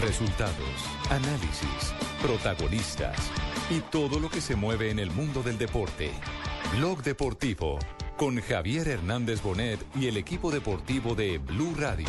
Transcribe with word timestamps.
Resultados, 0.00 0.54
análisis, 1.10 1.94
protagonistas 2.20 3.16
y 3.70 3.80
todo 3.80 4.20
lo 4.20 4.28
que 4.28 4.40
se 4.40 4.54
mueve 4.54 4.90
en 4.90 4.98
el 4.98 5.10
mundo 5.10 5.42
del 5.42 5.56
deporte. 5.56 6.10
Blog 6.76 7.02
Deportivo 7.02 7.78
con 8.16 8.40
Javier 8.40 8.88
Hernández 8.88 9.42
Bonet 9.42 9.80
y 9.94 10.08
el 10.08 10.18
equipo 10.18 10.50
deportivo 10.50 11.14
de 11.14 11.38
Blue 11.38 11.74
Radio. 11.76 12.06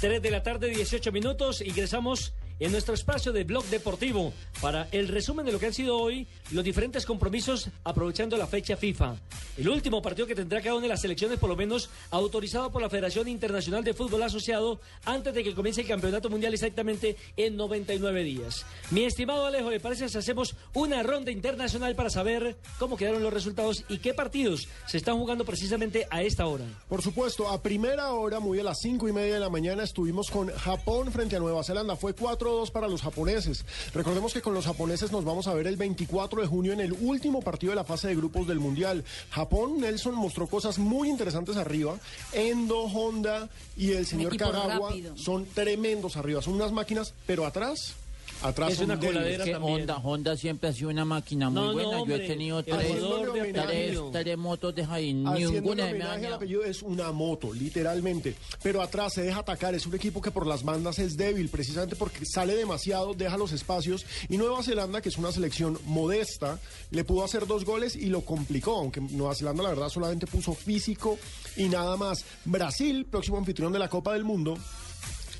Tres 0.00 0.22
de 0.22 0.30
la 0.30 0.42
tarde, 0.44 0.68
18 0.68 1.10
minutos. 1.10 1.60
Ingresamos 1.60 2.32
en 2.60 2.72
nuestro 2.72 2.94
espacio 2.94 3.32
de 3.32 3.44
blog 3.44 3.64
deportivo 3.66 4.32
para 4.60 4.88
el 4.92 5.08
resumen 5.08 5.46
de 5.46 5.52
lo 5.52 5.58
que 5.58 5.66
han 5.66 5.74
sido 5.74 5.96
hoy 5.96 6.26
los 6.50 6.64
diferentes 6.64 7.06
compromisos 7.06 7.68
aprovechando 7.84 8.36
la 8.36 8.46
fecha 8.46 8.76
FIFA. 8.76 9.16
El 9.56 9.68
último 9.68 10.02
partido 10.02 10.26
que 10.26 10.34
tendrá 10.34 10.60
cada 10.60 10.74
una 10.74 10.82
de 10.82 10.88
las 10.88 11.00
selecciones, 11.00 11.38
por 11.38 11.48
lo 11.48 11.56
menos 11.56 11.90
autorizado 12.10 12.70
por 12.70 12.82
la 12.82 12.90
Federación 12.90 13.28
Internacional 13.28 13.84
de 13.84 13.94
Fútbol 13.94 14.22
Asociado, 14.22 14.80
antes 15.04 15.34
de 15.34 15.44
que 15.44 15.54
comience 15.54 15.82
el 15.82 15.86
Campeonato 15.86 16.30
Mundial 16.30 16.54
exactamente 16.54 17.16
en 17.36 17.56
99 17.56 18.24
días. 18.24 18.64
Mi 18.90 19.04
estimado 19.04 19.46
Alejo, 19.46 19.70
¿le 19.70 19.80
parece 19.80 20.08
si 20.08 20.18
hacemos 20.18 20.56
una 20.74 21.02
ronda 21.02 21.30
internacional 21.30 21.94
para 21.94 22.10
saber 22.10 22.56
cómo 22.78 22.96
quedaron 22.96 23.22
los 23.22 23.32
resultados 23.32 23.84
y 23.88 23.98
qué 23.98 24.14
partidos 24.14 24.68
se 24.86 24.96
están 24.96 25.18
jugando 25.18 25.44
precisamente 25.44 26.06
a 26.10 26.22
esta 26.22 26.46
hora? 26.46 26.64
Por 26.88 27.02
supuesto, 27.02 27.48
a 27.48 27.62
primera 27.62 28.12
hora, 28.12 28.40
muy 28.40 28.60
a 28.60 28.64
las 28.64 28.78
cinco 28.80 29.08
y 29.08 29.12
media 29.12 29.34
de 29.34 29.40
la 29.40 29.50
mañana, 29.50 29.82
estuvimos 29.82 30.30
con 30.30 30.48
Japón 30.48 31.12
frente 31.12 31.36
a 31.36 31.40
Nueva 31.40 31.62
Zelanda. 31.64 31.96
Fue 31.96 32.14
4-2 32.48 32.70
para 32.70 32.88
los 32.88 33.02
japoneses. 33.02 33.64
Recordemos 33.94 34.32
que 34.32 34.40
con 34.40 34.54
los 34.54 34.66
japoneses 34.66 35.12
nos 35.12 35.24
vamos 35.24 35.46
a 35.46 35.54
ver 35.54 35.66
el 35.66 35.76
24 35.76 36.42
de 36.42 36.46
junio 36.46 36.72
en 36.72 36.80
el 36.80 36.92
último 36.92 37.42
partido 37.42 37.70
de 37.70 37.76
la 37.76 37.84
fase 37.84 38.08
de 38.08 38.16
grupos 38.16 38.46
del 38.46 38.60
Mundial. 38.60 39.04
Japón, 39.30 39.80
Nelson 39.80 40.14
mostró 40.14 40.46
cosas 40.46 40.78
muy 40.78 41.08
interesantes 41.08 41.56
arriba. 41.56 41.98
Endo, 42.32 42.82
Honda 42.82 43.48
y 43.76 43.92
el 43.92 44.06
señor 44.06 44.36
Kagawa 44.36 44.90
rápido. 44.90 45.16
son 45.16 45.46
tremendos 45.46 46.16
arriba. 46.16 46.42
Son 46.42 46.54
unas 46.54 46.72
máquinas, 46.72 47.14
pero 47.26 47.46
atrás, 47.46 47.94
atrás 48.42 48.72
Es 48.72 48.80
una 48.80 48.98
coladera 48.98 49.44
que 49.44 49.52
también. 49.52 49.80
Honda, 49.80 49.96
Honda 49.98 50.36
siempre 50.36 50.68
ha 50.68 50.72
sido 50.72 50.90
una 50.90 51.04
máquina 51.04 51.50
muy 51.50 51.60
No, 51.60 51.66
no, 51.66 51.72
buena. 51.72 51.90
Yo 51.90 51.98
hombre, 52.02 52.24
he 52.24 52.28
tenido 52.28 52.62
tres, 52.62 52.78
de 52.78 53.52
tres, 53.52 53.98
tres 54.12 54.38
motos 54.38 54.74
de 54.74 54.84
ahí. 54.84 55.22
Haciéndole 55.26 55.60
Ninguna 55.60 55.84
dañado. 56.08 56.34
apellido 56.36 56.64
es 56.64 56.82
una 56.82 57.12
moto, 57.12 57.52
literalmente. 57.52 58.34
Pero 58.62 58.82
atrás 58.82 59.14
se 59.14 59.22
deja 59.22 59.40
atacar. 59.40 59.74
Es 59.74 59.86
un 59.86 59.94
equipo 59.94 60.20
que 60.20 60.30
por 60.30 60.46
las 60.46 60.62
bandas 60.62 60.98
es 60.98 61.16
débil, 61.16 61.48
precisamente 61.48 61.96
porque 61.96 62.24
sale 62.24 62.54
demasiado, 62.56 63.14
deja 63.14 63.36
los 63.36 63.52
espacios. 63.52 64.06
Y 64.28 64.36
Nueva 64.36 64.62
Zelanda, 64.62 65.00
que 65.00 65.08
es 65.08 65.18
una 65.18 65.32
selección 65.32 65.78
modesta, 65.86 66.58
le 66.90 67.04
pudo 67.04 67.24
hacer 67.24 67.46
dos 67.46 67.64
goles 67.64 67.96
y 67.96 68.06
lo 68.06 68.22
complicó. 68.22 68.76
Aunque 68.76 69.00
Nueva 69.00 69.34
Zelanda, 69.34 69.62
la 69.62 69.70
verdad, 69.70 69.88
solamente 69.88 70.26
puso 70.26 70.54
físico 70.54 71.18
y 71.56 71.68
nada 71.68 71.96
más. 71.96 72.24
Brasil, 72.44 73.06
próximo 73.10 73.38
anfitrión 73.38 73.72
de 73.72 73.78
la 73.78 73.88
Copa 73.88 74.12
del 74.12 74.24
Mundo. 74.24 74.56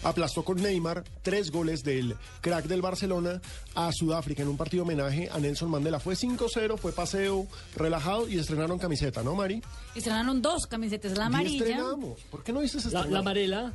Aplastó 0.02 0.44
con 0.44 0.60
Neymar 0.62 1.04
tres 1.22 1.50
goles 1.50 1.82
del 1.82 2.16
crack 2.40 2.66
del 2.66 2.80
Barcelona 2.82 3.40
a 3.74 3.90
Sudáfrica 3.92 4.42
en 4.42 4.48
un 4.48 4.56
partido 4.56 4.82
homenaje 4.84 5.28
a 5.30 5.38
Nelson 5.38 5.70
Mandela. 5.70 6.00
Fue 6.00 6.14
5-0, 6.14 6.78
fue 6.78 6.92
paseo 6.92 7.46
relajado 7.76 8.28
y 8.28 8.38
estrenaron 8.38 8.78
camiseta, 8.78 9.22
¿no, 9.22 9.34
Mari? 9.34 9.62
Estrenaron 9.94 10.40
dos 10.40 10.66
camisetas, 10.66 11.12
la 11.16 11.24
Y 11.24 11.26
amarilla. 11.26 11.58
estrenamos. 11.66 12.20
¿Por 12.30 12.42
qué 12.44 12.52
no 12.52 12.60
dices 12.60 12.84
La, 12.84 12.88
estrenar? 13.00 13.10
la 13.12 13.18
amarela. 13.18 13.72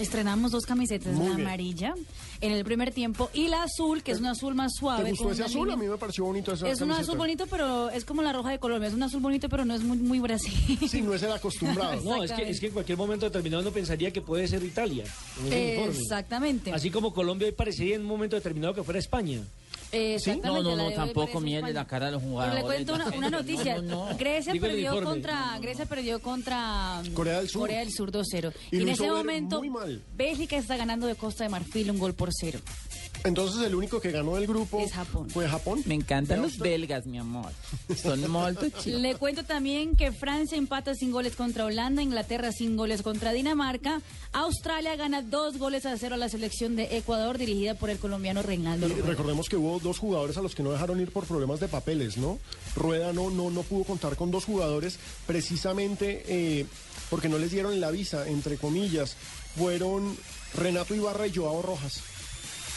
Estrenamos 0.00 0.50
dos 0.52 0.64
camisetas, 0.64 1.12
Muy 1.14 1.28
la 1.28 1.34
bien. 1.36 1.46
amarilla 1.46 1.94
en 2.40 2.52
el 2.52 2.64
primer 2.64 2.90
tiempo 2.92 3.28
y 3.34 3.48
la 3.48 3.62
azul, 3.64 4.02
que 4.02 4.12
es 4.12 4.18
un 4.20 4.26
azul 4.26 4.54
más 4.54 4.72
suave. 4.74 5.04
¿Te 5.04 5.10
gustó 5.10 5.24
con 5.24 5.32
ese 5.34 5.42
una 5.42 5.46
azul? 5.46 5.60
línea- 5.68 5.74
A 5.74 5.76
mí 5.76 5.88
me 5.88 5.98
pareció 5.98 6.24
bonito 6.24 6.52
esa 6.52 6.68
Es 6.68 6.80
un 6.80 6.90
azul 6.92 7.18
bonito, 7.18 7.46
pero 7.46 7.90
es 7.90 8.04
como 8.06 8.22
la 8.22 8.32
roja 8.32 8.50
de 8.50 8.58
Colombia. 8.58 8.88
Es 8.88 8.94
un 8.94 9.02
azul 9.02 9.20
bonito, 9.20 9.48
pero 9.50 9.64
no 9.66 9.74
es 9.74 9.82
muy, 9.82 9.98
muy 9.98 10.18
Brasil. 10.20 10.78
Sí, 10.88 11.02
no 11.02 11.12
es 11.14 11.22
el 11.22 11.32
acostumbrado. 11.32 12.00
No, 12.02 12.22
es 12.24 12.32
que, 12.32 12.48
es 12.48 12.58
que 12.60 12.66
en 12.68 12.72
cualquier 12.72 12.96
momento 12.96 13.26
determinado 13.26 13.62
uno 13.62 13.70
pensaría 13.72 14.10
que 14.10 14.22
puede 14.22 14.48
ser 14.48 14.62
Italia. 14.64 15.04
en 15.40 15.46
ese 15.52 15.66
uniforme. 15.76 15.98
Exactamente. 16.00 16.72
Así 16.72 16.90
como 16.90 17.12
Colombia 17.12 17.46
hoy 17.46 17.52
parecería 17.52 17.96
en 17.96 18.00
un 18.02 18.06
momento 18.08 18.36
determinado 18.36 18.74
que 18.74 18.82
fuera 18.82 18.98
España. 18.98 19.42
Exactamente. 19.92 20.62
No, 20.62 20.62
no, 20.62 20.76
no, 20.76 20.88
de 20.90 20.94
tampoco 20.94 21.40
miele 21.40 21.72
la 21.72 21.86
cara 21.86 22.08
a 22.08 22.10
los 22.10 22.20
Pero 22.20 22.30
jugadores. 22.32 22.62
le 22.62 22.66
cuento 22.66 22.94
una, 22.94 23.08
una 23.08 23.30
noticia. 23.30 23.76
No, 23.76 23.82
no, 23.82 24.10
no. 24.10 24.16
Grecia 24.18 24.52
Digo 24.52 24.66
perdió 24.66 25.02
contra 25.02 25.58
Grecia 25.60 25.86
perdió 25.86 26.20
contra 26.20 27.02
mm, 27.02 27.12
Corea 27.12 27.38
del 27.38 27.48
Sur. 27.48 27.62
Corea 27.62 27.80
del 27.80 27.90
Sur 27.92 28.12
2-0. 28.12 28.52
Y 28.70 28.78
Y, 28.78 28.82
en 28.82 28.88
ese 28.88 29.10
momento. 29.10 29.62
Bélgica 30.14 30.56
está 30.56 30.76
ganando 30.76 31.06
de 31.06 31.14
Costa 31.14 31.44
de 31.44 31.50
Marfil 31.50 31.90
un 31.90 31.98
gol 31.98 32.14
por 32.14 32.30
cero. 32.32 32.60
Entonces 33.24 33.62
el 33.62 33.74
único 33.74 34.00
que 34.00 34.10
ganó 34.10 34.36
el 34.36 34.46
grupo 34.46 34.80
Es 34.80 34.92
Japón. 34.92 35.28
fue 35.30 35.46
Japón. 35.48 35.82
Me 35.86 35.94
encantan 35.94 36.40
los 36.42 36.52
usted. 36.52 36.64
belgas, 36.64 37.06
mi 37.06 37.18
amor. 37.18 37.52
Son 38.00 38.30
muy 38.30 38.56
chicos. 38.60 38.86
Le 38.86 39.14
cuento 39.16 39.44
también 39.44 39.94
que 39.96 40.10
Francia 40.12 40.56
empata 40.56 40.94
sin 40.94 41.10
goles 41.12 41.36
contra 41.36 41.64
Holanda, 41.66 42.02
Inglaterra 42.02 42.50
sin 42.52 42.76
goles 42.76 43.02
contra 43.02 43.32
Dinamarca, 43.32 44.00
Australia 44.32 44.96
gana 44.96 45.22
dos 45.22 45.58
goles 45.58 45.84
a 45.86 45.96
cero 45.98 46.14
a 46.14 46.18
la 46.18 46.28
selección 46.28 46.76
de 46.76 46.96
Ecuador 46.96 47.36
dirigida 47.38 47.74
por 47.74 47.90
el 47.90 47.98
colombiano 47.98 48.42
Reinaldo 48.42 48.88
Y 48.88 48.92
recordemos 49.00 49.48
que 49.48 49.56
hubo 49.56 49.78
dos 49.80 49.98
jugadores 49.98 50.36
a 50.36 50.42
los 50.42 50.54
que 50.54 50.62
no 50.62 50.72
dejaron 50.72 51.00
ir 51.00 51.10
por 51.12 51.26
problemas 51.26 51.60
de 51.60 51.68
papeles, 51.68 52.16
¿no? 52.16 52.38
Rueda 52.74 53.12
no, 53.12 53.30
no, 53.30 53.50
no 53.50 53.62
pudo 53.62 53.84
contar 53.84 54.16
con 54.16 54.30
dos 54.30 54.44
jugadores 54.44 54.98
precisamente 55.26 56.24
eh, 56.28 56.66
porque 57.10 57.28
no 57.28 57.38
les 57.38 57.50
dieron 57.50 57.80
la 57.80 57.90
visa, 57.90 58.28
entre 58.28 58.56
comillas. 58.56 59.16
Fueron 59.56 60.16
Renato 60.54 60.94
Ibarra 60.94 61.26
y 61.26 61.34
Joao 61.34 61.60
Rojas. 61.62 62.00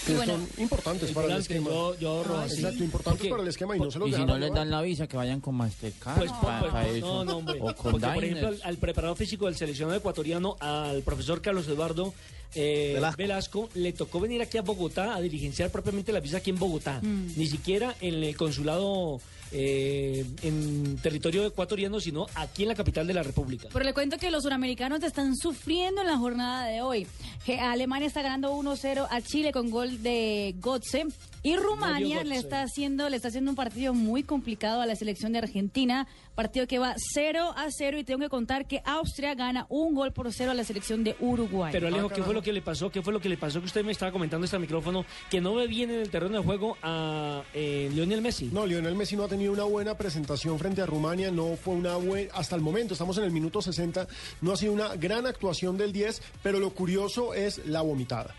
Que 0.06 0.16
bueno, 0.16 0.34
son 0.34 0.48
importantes 0.58 1.12
para 1.12 1.28
el 1.34 1.40
esquema. 1.42 1.70
yo- 1.70 1.96
yo 2.00 2.24
Rojas, 2.24 2.52
sí. 2.52 2.62
Exacto, 2.62 2.84
importantes 2.84 3.20
Porque- 3.20 3.30
para 3.30 3.44
el 3.44 3.48
esquema 3.50 3.76
y 3.78 3.80
no 3.80 3.92
se 3.92 4.00
los 4.00 4.10
Y 4.10 4.14
si 4.14 4.26
no 4.26 4.38
les 4.38 4.54
dan 4.54 4.70
la 4.70 4.82
visa, 4.82 5.08
que 5.08 5.16
vayan 5.18 5.40
con 5.40 5.56
Mastercard. 5.56 6.18
Pues, 6.18 6.32
pa- 6.32 6.60
pues, 6.60 6.72
pa 6.74 6.88
eso. 6.88 7.06
no, 7.08 7.26
no, 7.26 7.38
hombre. 7.38 7.60
O 7.62 7.74
con 7.76 7.92
Porque, 7.94 8.08
por 8.08 8.24
ejemplo, 8.24 8.48
al, 8.50 8.60
al 8.64 8.78
preparador 8.78 9.18
físico 9.18 9.46
del 9.46 9.56
seleccionado 9.56 9.98
ecuatoriano, 9.98 10.58
al 10.60 11.02
profesor 11.04 11.42
Carlos 11.42 11.68
Eduardo 11.68 12.14
eh, 12.56 12.92
Velasco. 12.96 13.18
Velasco. 13.18 13.70
le 13.76 13.94
tocó 13.94 14.20
venir 14.20 14.42
aquí 14.42 14.58
a 14.58 14.62
Bogotá 14.62 15.16
a 15.16 15.22
diligenciar 15.22 15.70
propiamente 15.72 16.12
la 16.12 16.20
visa 16.20 16.38
aquí 16.38 16.50
en 16.50 16.60
Bogotá. 16.60 17.02
Ni 17.02 17.48
siquiera 17.48 17.96
en 18.02 18.24
el 18.24 18.36
consulado 18.36 19.20
eh, 19.56 20.26
en 20.42 20.98
territorio 20.98 21.46
ecuatoriano, 21.46 22.00
sino 22.00 22.26
aquí 22.34 22.64
en 22.64 22.70
la 22.70 22.76
capital 22.76 23.06
de 23.06 23.14
la 23.14 23.22
República. 23.22 23.70
Pero 23.72 23.86
le 23.86 23.94
cuento 23.94 24.18
que 24.18 24.32
los 24.32 24.44
suramericanos 24.44 25.04
están 25.04 25.36
sufriendo 25.36 26.02
en 26.02 26.08
la 26.08 26.18
jornada 26.18 26.66
de 26.66 26.82
hoy. 26.82 27.08
Que 27.46 27.60
Alemania 27.60 28.08
está 28.08 28.24
ganando 28.24 28.56
1-0 28.56 29.08
a 29.10 29.22
Chile 29.22 29.52
con 29.52 29.70
gol 29.70 30.02
de 30.02 30.56
Gotze. 30.60 31.06
Y 31.44 31.58
Rumania 31.58 32.24
le 32.24 32.38
está 32.38 32.62
haciendo 32.62 33.10
le 33.10 33.18
está 33.18 33.28
haciendo 33.28 33.52
un 33.52 33.56
partido 33.56 33.94
muy 33.94 34.24
complicado 34.24 34.80
a 34.82 34.86
la 34.86 34.96
selección 34.96 35.34
de 35.34 35.40
Argentina, 35.40 36.08
partido 36.36 36.68
que 36.68 36.80
va 36.80 36.96
0 37.14 37.54
a 37.56 37.68
0 37.70 37.98
y 38.00 38.04
tengo 38.06 38.22
que 38.22 38.30
contar 38.30 38.66
que 38.66 38.82
Austria 38.86 39.36
gana 39.36 39.66
un 39.68 39.94
gol 39.94 40.14
por 40.14 40.32
cero 40.32 40.52
a 40.52 40.54
la 40.54 40.64
selección 40.64 41.04
de 41.04 41.18
Uruguay. 41.20 41.72
Pero 41.74 41.88
Alejo, 41.88 42.08
Ah, 42.10 42.14
¿qué 42.16 42.24
fue 42.24 42.34
lo 42.34 42.42
que 42.42 42.54
le 42.54 42.62
pasó? 42.62 42.90
¿Qué 42.90 43.02
fue 43.02 43.12
lo 43.12 43.20
que 43.20 43.28
le 43.28 43.38
pasó 43.38 43.60
que 43.60 43.66
usted 43.66 43.84
me 43.84 43.92
estaba 43.92 44.12
comentando 44.12 44.46
este 44.46 44.58
micrófono 44.58 45.06
que 45.30 45.42
no 45.42 45.54
ve 45.56 45.68
bien 45.68 45.90
en 45.92 46.00
el 46.00 46.10
terreno 46.10 46.38
de 46.38 46.44
juego 46.44 46.78
a 46.82 47.44
eh, 47.54 47.90
Lionel 47.94 48.22
Messi? 48.22 48.46
No, 48.46 48.66
Lionel 48.66 48.96
Messi 48.96 49.18
no 49.18 49.24
ha 49.26 49.28
tenido 49.28 49.52
una 49.52 49.64
buena 49.66 49.96
presentación 49.98 50.58
frente 50.60 50.82
a 50.82 50.86
Rumania, 50.86 51.30
no 51.30 51.58
fue 51.58 51.76
una 51.76 51.98
buena, 51.98 52.32
hasta 52.36 52.56
el 52.56 52.62
momento, 52.62 52.94
estamos 52.94 53.18
en 53.18 53.26
el 53.26 53.32
minuto 53.32 53.62
60, 53.62 54.08
no 54.42 54.54
ha 54.54 54.58
sido 54.58 54.72
una 54.72 54.96
gran 54.96 55.26
actuación 55.28 55.78
del 55.78 55.92
10, 55.92 56.22
pero 56.42 56.60
lo 56.60 56.70
curioso 56.70 57.34
es 57.34 57.66
la 57.66 57.82
vomitada. 57.82 58.34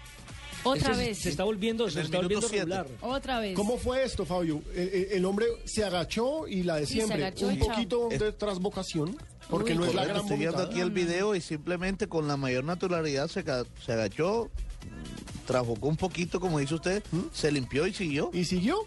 Otra 0.64 0.96
vez. 0.96 1.18
Se 1.18 1.28
está 1.28 1.44
volviendo, 1.44 1.88
se 1.90 2.00
está 2.00 2.18
volviendo 2.18 2.48
siete. 2.48 2.64
regular. 2.64 2.86
Otra 3.00 3.40
vez. 3.40 3.54
¿Cómo 3.54 3.76
fue 3.78 4.02
esto, 4.04 4.24
Fabio? 4.24 4.62
El, 4.74 5.24
hombre 5.24 5.46
se 5.64 5.84
agachó 5.84 6.48
y 6.48 6.62
la 6.62 6.76
de 6.76 6.86
Sí, 6.86 6.94
se 6.94 6.98
siempre, 7.00 7.24
agachó 7.24 7.46
un 7.48 7.54
y 7.54 7.58
chao. 7.58 7.68
poquito 7.68 8.08
de 8.08 8.32
trasvocación, 8.32 9.16
porque 9.48 9.72
Uy, 9.72 9.78
no 9.78 9.84
es 9.86 9.94
la 9.94 10.04
gran 10.04 10.20
estoy 10.22 10.38
viendo 10.38 10.62
aquí 10.62 10.80
el 10.80 10.90
video 10.90 11.34
y 11.34 11.40
simplemente 11.40 12.08
con 12.08 12.26
la 12.28 12.36
mayor 12.36 12.64
naturalidad 12.64 13.28
se, 13.28 13.44
se 13.84 13.92
agachó, 13.92 14.50
mm, 14.82 15.46
trabocó 15.46 15.88
un 15.88 15.96
poquito, 15.96 16.40
como 16.40 16.58
dice 16.58 16.74
usted, 16.74 17.02
se 17.32 17.52
limpió 17.52 17.86
y 17.86 17.92
siguió. 17.92 18.30
¿Y 18.32 18.44
siguió? 18.44 18.86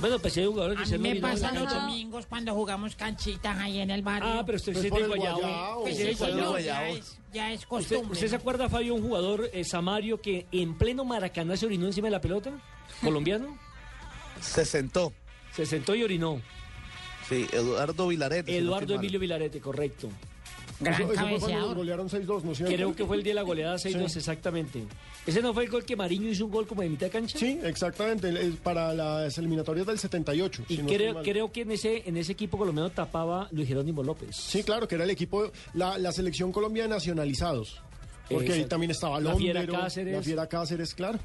Bueno, 0.00 0.18
pues 0.18 0.36
hay 0.36 0.46
jugadores 0.46 0.76
que 0.78 0.82
A 0.82 0.86
se 0.86 0.98
me 0.98 1.16
pasa 1.16 1.52
los 1.52 1.72
domingos 1.72 2.26
cuando 2.26 2.52
jugamos 2.54 2.96
canchitas 2.96 3.56
ahí 3.58 3.78
en 3.80 3.90
el 3.90 4.02
barrio. 4.02 4.28
Ah, 4.28 4.42
pero 4.44 4.56
usted 4.56 4.72
Pues 4.72 4.82
de. 4.82 5.06
Guayabo. 5.06 5.82
Pues 5.82 5.96
sí, 5.96 6.02
de 6.02 6.14
señor, 6.16 6.60
ya 6.60 6.88
es, 6.88 7.18
ya 7.32 7.52
es 7.52 7.60
¿Usted, 7.60 7.68
costumbre. 7.68 8.12
usted 8.12 8.26
se 8.26 8.32
¿no? 8.36 8.40
acuerda, 8.40 8.68
Fabio, 8.68 8.94
un 8.94 9.02
jugador, 9.02 9.48
eh, 9.52 9.64
Samario, 9.64 10.20
que 10.20 10.46
en 10.52 10.74
pleno 10.76 11.04
Maracaná 11.04 11.56
se 11.56 11.66
orinó 11.66 11.86
encima 11.86 12.08
de 12.08 12.12
la 12.12 12.20
pelota? 12.20 12.50
¿Colombiano? 13.02 13.56
Se 14.40 14.64
sentó. 14.64 15.12
Se 15.54 15.64
sentó 15.64 15.94
y 15.94 16.02
orinó. 16.02 16.42
Sí, 17.28 17.46
Eduardo 17.52 18.08
Vilarete. 18.08 18.50
si 18.52 18.58
no 18.58 18.64
Eduardo. 18.66 18.94
Emilio 18.96 19.18
Vilarete, 19.20 19.60
correcto. 19.60 20.10
Gran 20.80 20.94
Eso, 20.94 21.12
eso 21.12 21.26
fue 21.28 21.38
cuando 21.38 21.74
golearon 21.74 22.08
6-2, 22.08 22.42
¿no 22.42 22.52
es 22.52 22.58
cierto? 22.58 22.74
Creo 22.74 22.94
que 22.96 23.04
fue 23.06 23.16
el 23.16 23.22
día 23.22 23.30
de 23.30 23.34
la 23.36 23.42
goleada 23.42 23.76
6-2, 23.76 24.08
Sí. 24.08 24.18
exactamente. 24.18 24.82
¿Ese 25.26 25.40
no 25.40 25.54
fue 25.54 25.64
el 25.64 25.70
gol 25.70 25.84
que 25.84 25.94
Mariño 25.96 26.28
hizo 26.28 26.44
un 26.46 26.50
gol 26.50 26.66
como 26.66 26.82
de 26.82 26.88
mitad 26.88 27.06
de 27.06 27.10
cancha? 27.12 27.38
Sí, 27.38 27.58
exactamente, 27.62 28.32
para 28.62 28.92
las 28.92 29.38
eliminatorias 29.38 29.86
del 29.86 29.98
78. 29.98 30.64
Y 30.68 30.76
si 30.76 30.82
creo, 30.82 31.22
creo 31.22 31.52
que 31.52 31.60
en 31.62 31.70
ese, 31.72 32.02
en 32.06 32.16
ese 32.16 32.32
equipo 32.32 32.58
colombiano 32.58 32.90
tapaba 32.90 33.48
Luis 33.52 33.68
Jerónimo 33.68 34.02
López. 34.02 34.34
Sí, 34.36 34.62
claro, 34.64 34.88
que 34.88 34.96
era 34.96 35.04
el 35.04 35.10
equipo, 35.10 35.50
la, 35.74 35.96
la 35.98 36.10
selección 36.12 36.50
Colombia 36.52 36.82
de 36.84 36.88
nacionalizados. 36.90 37.80
Porque 38.28 38.52
ahí 38.54 38.64
también 38.64 38.90
estaba 38.90 39.20
La 39.20 39.36
Fiera 39.36 39.60
Londero, 39.60 39.82
Cáceres. 39.82 40.14
la 40.16 40.22
Fiera 40.22 40.46
Cáceres, 40.48 40.94
claro. 40.94 41.18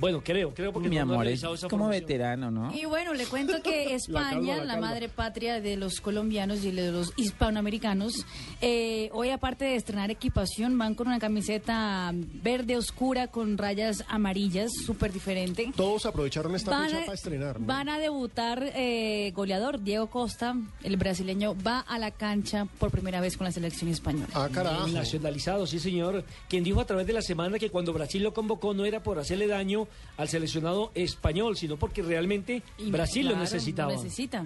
Bueno, 0.00 0.22
creo, 0.24 0.54
creo 0.54 0.72
porque 0.72 0.88
Mi 0.88 0.96
no, 0.96 1.02
amor, 1.02 1.26
es 1.28 1.42
esa 1.42 1.68
como 1.68 1.88
veterano, 1.88 2.50
¿no? 2.50 2.74
Y 2.74 2.86
bueno, 2.86 3.12
le 3.12 3.26
cuento 3.26 3.62
que 3.62 3.94
España, 3.94 4.30
calma, 4.30 4.56
la 4.56 4.64
la, 4.64 4.72
calma. 4.74 4.88
madre 4.88 5.08
patria 5.08 5.60
de 5.60 5.76
los 5.76 6.00
colombianos 6.00 6.64
y 6.64 6.70
de 6.70 6.90
los 6.90 7.12
hispanoamericanos, 7.16 8.24
eh, 8.62 9.10
hoy 9.12 9.30
aparte 9.30 9.66
de 9.66 9.76
estrenar 9.76 10.10
equipación, 10.10 10.78
van 10.78 10.94
con 10.94 11.06
una 11.08 11.18
camiseta 11.18 12.12
verde 12.14 12.76
oscura 12.76 13.28
con 13.28 13.58
rayas 13.58 14.04
amarillas, 14.08 14.70
súper 14.86 15.12
diferente. 15.12 15.70
Todos 15.76 16.06
aprovecharon 16.06 16.54
esta 16.54 16.70
Van 16.70 16.86
fecha 16.86 16.98
a, 17.02 17.04
para 17.04 17.14
estrenar. 17.14 17.60
¿no? 17.60 17.66
van 17.66 17.88
a 17.88 17.98
debutar 17.98 18.72
eh, 18.74 19.32
goleador 19.34 19.82
Diego 19.82 20.08
Costa, 20.08 20.56
el 20.82 20.96
brasileño, 20.96 21.54
va 21.66 21.80
a 21.80 21.98
la 21.98 22.10
cancha 22.10 22.66
por 22.78 22.90
primera 22.90 23.20
vez 23.20 23.36
con 23.36 23.44
la 23.44 23.52
selección 23.52 23.90
española. 23.90 24.28
Ah, 24.34 24.48
carajo. 24.50 24.88
Nacionalizado, 24.88 25.66
sí 25.66 25.78
señor. 25.78 26.24
Quien 26.48 26.64
dijo 26.64 26.80
a 26.80 26.86
través 26.86 27.06
de 27.06 27.12
la 27.12 27.22
semana 27.22 27.58
que 27.58 27.68
cuando 27.70 27.92
Brasil 27.92 28.22
lo 28.22 28.32
convocó 28.32 28.72
no 28.72 28.84
era 28.84 29.02
por 29.02 29.18
hacerle 29.18 29.46
daño 29.46 29.88
al 30.16 30.28
seleccionado 30.28 30.90
español, 30.94 31.56
sino 31.56 31.76
porque 31.78 32.02
realmente 32.02 32.62
Y 32.78 32.90
Brasil 32.90 33.28
lo 33.28 33.36
necesitaba. 33.36 33.92
necesita. 33.92 34.44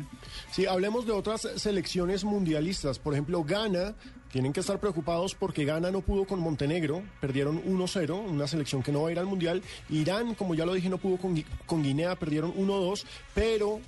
Sí, 0.50 0.66
hablemos 0.66 1.06
de 1.06 1.12
otras 1.12 1.48
selecciones 1.56 2.24
mundialistas. 2.24 2.98
Por 2.98 3.12
ejemplo, 3.14 3.42
Ghana. 3.44 3.94
Tienen 4.32 4.52
que 4.52 4.58
estar 4.58 4.80
preocupados 4.80 5.36
porque 5.36 5.64
Ghana 5.64 5.92
no 5.92 6.00
pudo 6.00 6.24
con 6.24 6.40
Montenegro, 6.40 7.04
perdieron 7.20 7.62
1-0, 7.66 8.18
una 8.18 8.48
selección 8.48 8.82
que 8.82 8.90
no 8.90 9.02
va 9.02 9.08
a 9.08 9.12
ir 9.12 9.18
al 9.20 9.26
Mundial. 9.26 9.62
Irán, 9.90 10.34
como 10.34 10.56
ya 10.56 10.66
lo 10.66 10.74
dije, 10.74 10.88
no 10.88 10.98
pudo 10.98 11.18
con, 11.18 11.44
con 11.66 11.84
Guinea, 11.84 12.16
perdieron 12.16 12.52
1-2, 12.52 13.04
pero 13.32 13.78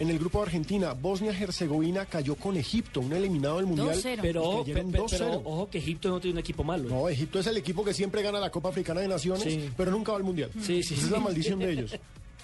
en 0.00 0.10
el 0.10 0.18
grupo 0.18 0.38
de 0.38 0.46
Argentina, 0.46 0.94
Bosnia-Herzegovina 0.94 2.06
cayó 2.06 2.34
con 2.34 2.56
Egipto, 2.56 3.00
un 3.00 3.12
eliminado 3.12 3.58
del 3.58 3.66
Mundial. 3.66 3.94
2-0. 3.96 4.18
Pero, 4.22 4.54
Y 4.54 4.72
cayeron 4.72 4.90
pe- 4.90 4.98
pe- 4.98 5.04
2-0. 5.04 5.18
pero 5.18 5.42
ojo 5.44 5.70
que 5.70 5.78
Egipto 5.78 6.08
no 6.08 6.20
tiene 6.20 6.32
un 6.34 6.38
equipo 6.40 6.64
malo. 6.64 6.88
No, 6.88 7.08
Egipto 7.08 7.38
es 7.38 7.46
el 7.46 7.56
equipo 7.58 7.84
que 7.84 7.94
siempre 7.94 8.22
gana 8.22 8.40
la 8.40 8.50
Copa 8.50 8.70
Africana 8.70 9.00
de 9.02 9.08
Naciones, 9.08 9.44
Sí. 9.44 9.70
pero 9.76 9.90
nunca 9.92 10.12
va 10.12 10.18
al 10.18 10.24
Mundial. 10.24 10.50
Sí, 10.60 10.82
sí, 10.82 10.94
Esa 10.94 11.04
es 11.06 11.10
la 11.12 11.20
maldición 11.20 11.58
de 11.60 11.70
ellos. 11.72 11.94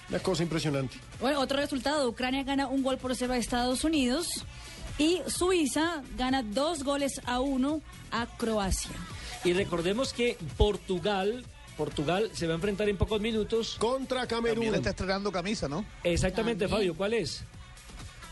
Una 0.09 0.19
cosa 0.19 0.43
impresionante. 0.43 0.95
Bueno, 1.19 1.41
otro 1.41 1.57
resultado, 1.57 2.07
Ucrania 2.07 2.43
gana 2.43 2.67
un 2.67 2.81
gol 2.81 2.97
por 2.97 3.13
cero 3.15 3.33
a 3.33 3.37
Estados 3.37 3.83
Unidos 3.83 4.27
y 4.97 5.19
Suiza 5.27 6.01
gana 6.17 6.43
dos 6.43 6.83
goles 6.83 7.19
a 7.25 7.41
uno 7.41 7.81
a 8.11 8.25
Croacia. 8.37 8.91
Y 9.43 9.53
recordemos 9.53 10.13
que 10.13 10.37
Portugal, 10.57 11.43
Portugal 11.77 12.29
se 12.33 12.47
va 12.47 12.53
a 12.53 12.55
enfrentar 12.55 12.89
en 12.89 12.97
pocos 12.97 13.21
minutos. 13.21 13.77
Contra 13.79 14.27
Camerún. 14.27 14.55
También 14.55 14.75
está 14.75 14.89
estrenando 14.89 15.31
camisa, 15.31 15.69
¿no? 15.69 15.85
Exactamente, 16.03 16.65
También. 16.65 16.79
Fabio, 16.79 16.97
¿cuál 16.97 17.13
es? 17.13 17.43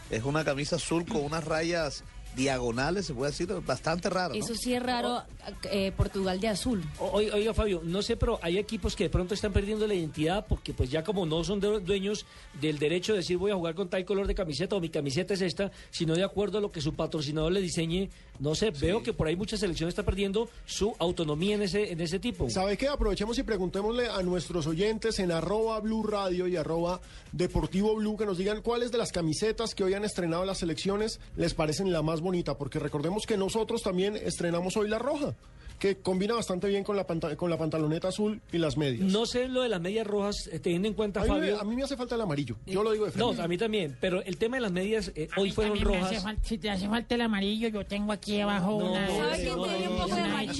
Es 0.10 0.24
una 0.24 0.44
camisa 0.44 0.76
azul 0.76 1.06
con 1.06 1.24
unas 1.24 1.44
rayas 1.44 2.04
diagonales, 2.36 3.06
se 3.06 3.14
puede 3.14 3.32
decir, 3.32 3.48
bastante 3.66 4.10
raro. 4.10 4.34
¿no? 4.34 4.40
Eso 4.40 4.54
sí 4.56 4.74
es 4.74 4.82
raro, 4.84 5.24
eh, 5.72 5.92
Portugal 5.96 6.40
de 6.40 6.48
azul. 6.50 6.84
O- 7.00 7.12
Oiga, 7.16 7.36
oiga, 7.36 7.54
Fabio, 7.54 7.82
no 7.84 8.02
sé, 8.02 8.18
pero 8.18 8.40
hay 8.42 8.58
equipos 8.58 8.96
que 8.96 9.06
de 9.06 9.10
pronto 9.10 9.34
están 9.34 9.54
perdiendo 9.54 9.88
la 9.88 9.94
identidad 9.94 10.46
porque 10.48 10.74
pues 10.74 10.90
ya 10.90 11.04
como 11.04 11.26
no 11.26 11.44
son 11.44 11.60
de- 11.60 11.80
dueños 11.80 12.26
del 12.62 12.78
derecho 12.80 13.14
de 13.14 13.20
decir 13.20 13.38
voy 13.38 13.52
a 13.52 13.56
jugar 13.56 13.76
con 13.76 13.90
tal 13.90 14.04
color 14.06 14.28
de 14.28 14.36
camiseta 14.36 14.76
o 14.76 14.80
mi 14.80 14.90
camiseta 14.90 15.34
es 15.34 15.42
esta, 15.42 15.72
sino 15.92 16.14
de 16.16 16.24
acuerdo 16.24 16.58
a 16.58 16.62
lo 16.62 16.72
que 16.72 16.82
su 16.82 16.94
patrocinador 16.94 17.52
le 17.52 17.62
diseñe. 17.62 18.10
No 18.40 18.54
sé, 18.54 18.72
veo 18.72 19.02
que 19.02 19.14
por 19.14 19.28
ahí 19.28 19.36
muchas 19.38 19.62
selecciones 19.62 19.94
están 19.94 20.04
perdiendo 20.06 20.50
su 20.66 20.94
autonomía 21.00 21.56
en 21.56 21.62
ese, 21.62 21.92
en 21.94 22.02
ese 22.02 22.20
tipo. 22.20 22.50
¿Sabe 22.50 22.78
qué? 22.78 22.90
Aprovechemos 22.90 23.38
y 23.38 23.44
preguntémosle 23.44 24.10
a 24.10 24.22
nuestros 24.24 24.68
oyentes 24.68 25.20
en 25.20 25.32
arroba 25.32 25.80
Blue 25.80 26.04
Radio 26.04 26.48
y 26.48 26.58
arroba 26.58 27.00
Deportivo 27.32 27.96
Blue 27.96 28.18
que 28.18 28.26
nos 28.26 28.38
digan 28.38 28.62
cuáles 28.62 28.92
de 28.92 28.98
las 28.98 29.12
camisetas 29.12 29.74
que 29.74 29.84
hoy 29.86 29.94
han 29.94 30.04
estrenado 30.04 30.44
las 30.46 30.58
selecciones 30.60 31.20
les 31.38 31.54
parecen 31.54 31.92
la 31.94 32.02
más 32.02 32.22
bonita, 32.26 32.58
porque 32.58 32.80
recordemos 32.80 33.26
que 33.26 33.38
nosotros 33.38 33.82
también 33.82 34.18
estrenamos 34.18 34.76
hoy 34.76 34.90
la 34.90 35.00
roja, 35.00 35.34
que 35.80 35.98
combina 35.98 36.34
bastante 36.34 36.68
bien 36.68 36.84
con 36.86 36.96
la, 36.96 37.06
con 37.06 37.50
la 37.50 37.58
pantaloneta 37.58 38.08
azul 38.08 38.42
y 38.54 38.58
las 38.58 38.78
medias. 38.78 39.12
No 39.12 39.26
sé 39.26 39.48
lo 39.50 39.62
de 39.62 39.68
las 39.70 39.82
medias 39.82 40.08
rojas, 40.08 40.48
eh, 40.52 40.60
teniendo 40.60 40.88
en 40.88 40.94
cuenta, 40.94 41.22
a, 41.22 41.24
mí 41.26 41.30
me, 41.32 41.36
Fabio. 41.40 41.60
a 41.60 41.64
mí 41.66 41.76
me 41.76 41.84
hace 41.84 41.98
falta 41.98 42.16
el 42.16 42.22
amarillo, 42.22 42.56
yo 42.66 42.82
lo 42.82 42.92
digo 42.94 43.06
de 43.06 43.12
No, 43.18 43.28
frente. 43.28 43.42
a 43.44 43.48
mí 43.50 43.58
también, 43.58 43.98
pero 44.00 44.22
el 44.24 44.38
tema 44.38 44.56
de 44.58 44.62
las 44.62 44.72
medias 44.72 45.12
eh, 45.16 45.28
hoy 45.38 45.52
fueron 45.52 45.74
hace 45.78 45.84
rojas. 45.84 46.24
si 46.44 46.58
te 46.58 46.70
hace 46.70 46.88
falta 46.88 47.16
el 47.16 47.22
amarillo, 47.22 47.68
yo 47.68 47.86
tengo 47.86 48.14
aquí 48.14 48.40
abajo 48.40 48.80
No, 48.80 48.92
una... 48.92 49.06
no, 49.06 49.18
¿Sabe 49.18 49.36
sí, 49.38 49.44
quién 49.44 49.56
no, 49.58 49.66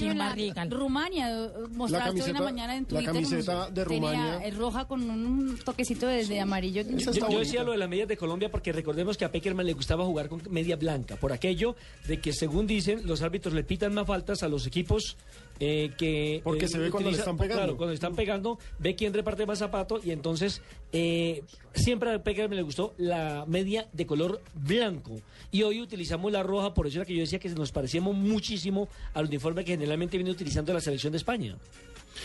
en 0.02 0.18
la. 0.18 0.34
Rumania? 0.68 1.30
eh, 1.30 1.48
Mostraste 1.70 2.22
hoy 2.22 2.28
en 2.28 2.34
la 2.34 2.40
mañana 2.42 2.76
en 2.76 2.82
la 2.84 2.88
Twitter. 2.88 3.06
camiseta 3.06 3.70
de 3.70 3.84
Rumania. 3.84 4.40
eh, 4.44 4.50
roja 4.50 4.86
con 4.86 5.08
un 5.08 5.58
toquecito 5.64 6.06
de, 6.06 6.24
de 6.26 6.40
amarillo. 6.40 6.82
Yo, 6.82 7.12
yo 7.12 7.38
decía 7.38 7.62
lo 7.62 7.72
de 7.72 7.78
las 7.78 7.88
medias 7.88 8.08
de 8.08 8.16
Colombia 8.16 8.50
porque 8.50 8.72
recordemos 8.72 9.16
que 9.16 9.24
a 9.24 9.32
Peckerman 9.32 9.66
le 9.66 9.72
gustaba 9.72 10.04
jugar 10.04 10.28
con 10.28 10.42
media 10.50 10.76
blanca, 10.76 11.16
por 11.16 11.32
aquello 11.32 11.76
de 12.06 12.20
que 12.20 12.32
según 12.32 12.66
dicen 12.66 13.06
los 13.06 13.22
árbitros 13.22 13.54
le 13.54 13.64
pitan 13.64 13.94
más 13.94 14.06
faltas 14.06 14.42
a 14.42 14.48
los 14.48 14.66
equipos 14.66 15.16
eh, 15.60 15.92
que... 15.96 16.40
Porque 16.44 16.66
eh, 16.66 16.68
se 16.68 16.78
ve 16.78 16.90
cuando 16.90 17.10
le 17.10 17.18
están 17.18 17.36
pegando. 17.36 17.62
Claro, 17.62 17.76
cuando 17.76 17.92
están 17.94 18.14
pegando, 18.14 18.58
ve 18.78 18.94
quién 18.94 19.12
reparte 19.14 19.46
más 19.46 19.58
zapato 19.58 20.00
y 20.02 20.10
entonces 20.10 20.62
eh, 20.92 21.42
siempre 21.74 22.12
a 22.12 22.22
Peckerman 22.22 22.56
le 22.56 22.62
gustó 22.62 22.94
la 22.98 23.44
media 23.46 23.88
de 23.92 24.06
color 24.06 24.40
blanco 24.54 25.12
y 25.50 25.62
hoy 25.62 25.80
utilizamos 25.80 26.32
la 26.32 26.42
roja, 26.42 26.74
por 26.74 26.86
eso 26.86 26.98
era 26.98 27.04
que 27.06 27.14
yo 27.14 27.20
decía 27.20 27.38
que 27.38 27.48
nos 27.50 27.72
parecíamos 27.72 28.14
muchísimo 28.14 28.88
al 29.14 29.26
uniforme 29.26 29.64
que 29.64 29.72
generalmente 29.72 30.16
viene 30.16 30.30
utilizando 30.30 30.72
la 30.72 30.80
selección 30.80 31.12
de 31.12 31.18
España. 31.18 31.56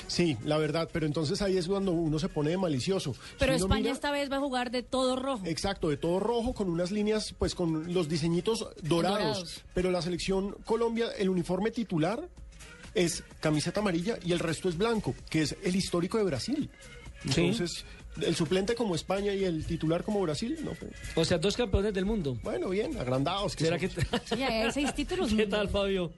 Sí, 0.07 0.38
la 0.45 0.57
verdad, 0.57 0.89
pero 0.92 1.06
entonces 1.06 1.42
ahí 1.42 1.57
es 1.57 1.68
cuando 1.68 1.92
uno 1.92 2.18
se 2.18 2.30
pone 2.30 2.51
de 2.51 2.57
malicioso. 2.57 3.13
Pero 3.38 3.54
Si 3.54 3.60
España 3.60 3.81
mira- 3.81 3.94
esta 3.94 4.12
vez 4.12 4.31
va 4.31 4.38
a 4.38 4.39
jugar 4.39 4.72
de 4.72 4.83
todo 4.83 5.18
rojo. 5.18 5.45
Exacto, 5.45 5.89
de 5.89 5.98
todo 5.98 6.19
rojo, 6.19 6.54
con 6.54 6.69
unas 6.69 6.92
líneas, 6.92 7.36
pues 7.38 7.56
con 7.56 7.94
los 7.94 8.07
diseñitos 8.07 8.60
dorados. 8.83 9.19
Dorados. 9.19 9.63
Pero 9.74 9.92
la 9.92 10.01
selección 10.01 10.56
Colombia, 10.66 11.07
el 11.18 11.30
uniforme 11.30 11.72
titular 11.72 12.30
es 12.94 13.24
camiseta 13.40 13.80
amarilla 13.80 14.18
y 14.24 14.32
el 14.32 14.40
resto 14.40 14.70
es 14.70 14.78
blanco, 14.78 15.16
que 15.30 15.44
es 15.44 15.56
el 15.64 15.76
histórico 15.76 16.18
de 16.18 16.24
Brasil. 16.24 16.70
Sí. 17.30 17.42
Entonces, 17.42 17.86
el 18.22 18.36
suplente 18.36 18.76
como 18.76 18.96
España 18.96 19.34
y 19.34 19.44
el 19.46 19.66
titular 19.66 20.04
como 20.04 20.22
Brasil, 20.22 20.58
no. 20.64 20.72
O 21.16 21.26
sea, 21.26 21.38
dos 21.38 21.56
campeones 21.56 21.94
del 21.94 22.06
mundo. 22.06 22.38
Bueno, 22.44 22.70
bien, 22.70 22.98
agrandados. 22.98 23.56
Que 23.56 23.66
¿Será 23.66 23.78
que... 23.78 23.90
somos. 23.90 24.22
Sí, 24.26 24.44
hay 24.44 24.72
seis 24.72 24.94
títulos. 24.94 25.34
¿Qué 25.36 25.48
tal, 25.48 25.70
Fabio? 25.70 26.12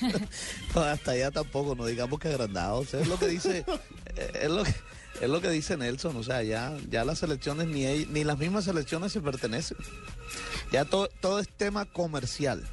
No, 0.74 0.80
hasta 0.80 1.12
allá 1.12 1.30
tampoco, 1.30 1.74
no 1.74 1.86
digamos 1.86 2.18
que 2.18 2.28
agrandados. 2.28 2.94
Es 2.94 3.06
lo 3.06 3.18
que 3.18 3.28
dice, 3.28 3.64
es 4.34 4.50
lo 4.50 4.64
que, 4.64 4.74
es 5.20 5.28
lo 5.28 5.40
que 5.40 5.50
dice 5.50 5.76
Nelson. 5.76 6.16
O 6.16 6.22
sea, 6.22 6.42
ya, 6.42 6.76
ya 6.88 7.04
las 7.04 7.18
selecciones 7.18 7.68
ni 7.68 7.84
ni 8.06 8.24
las 8.24 8.38
mismas 8.38 8.64
selecciones 8.64 9.12
se 9.12 9.20
pertenecen. 9.20 9.76
Ya 10.72 10.84
todo, 10.84 11.08
todo 11.20 11.38
es 11.38 11.48
tema 11.48 11.84
comercial. 11.84 12.64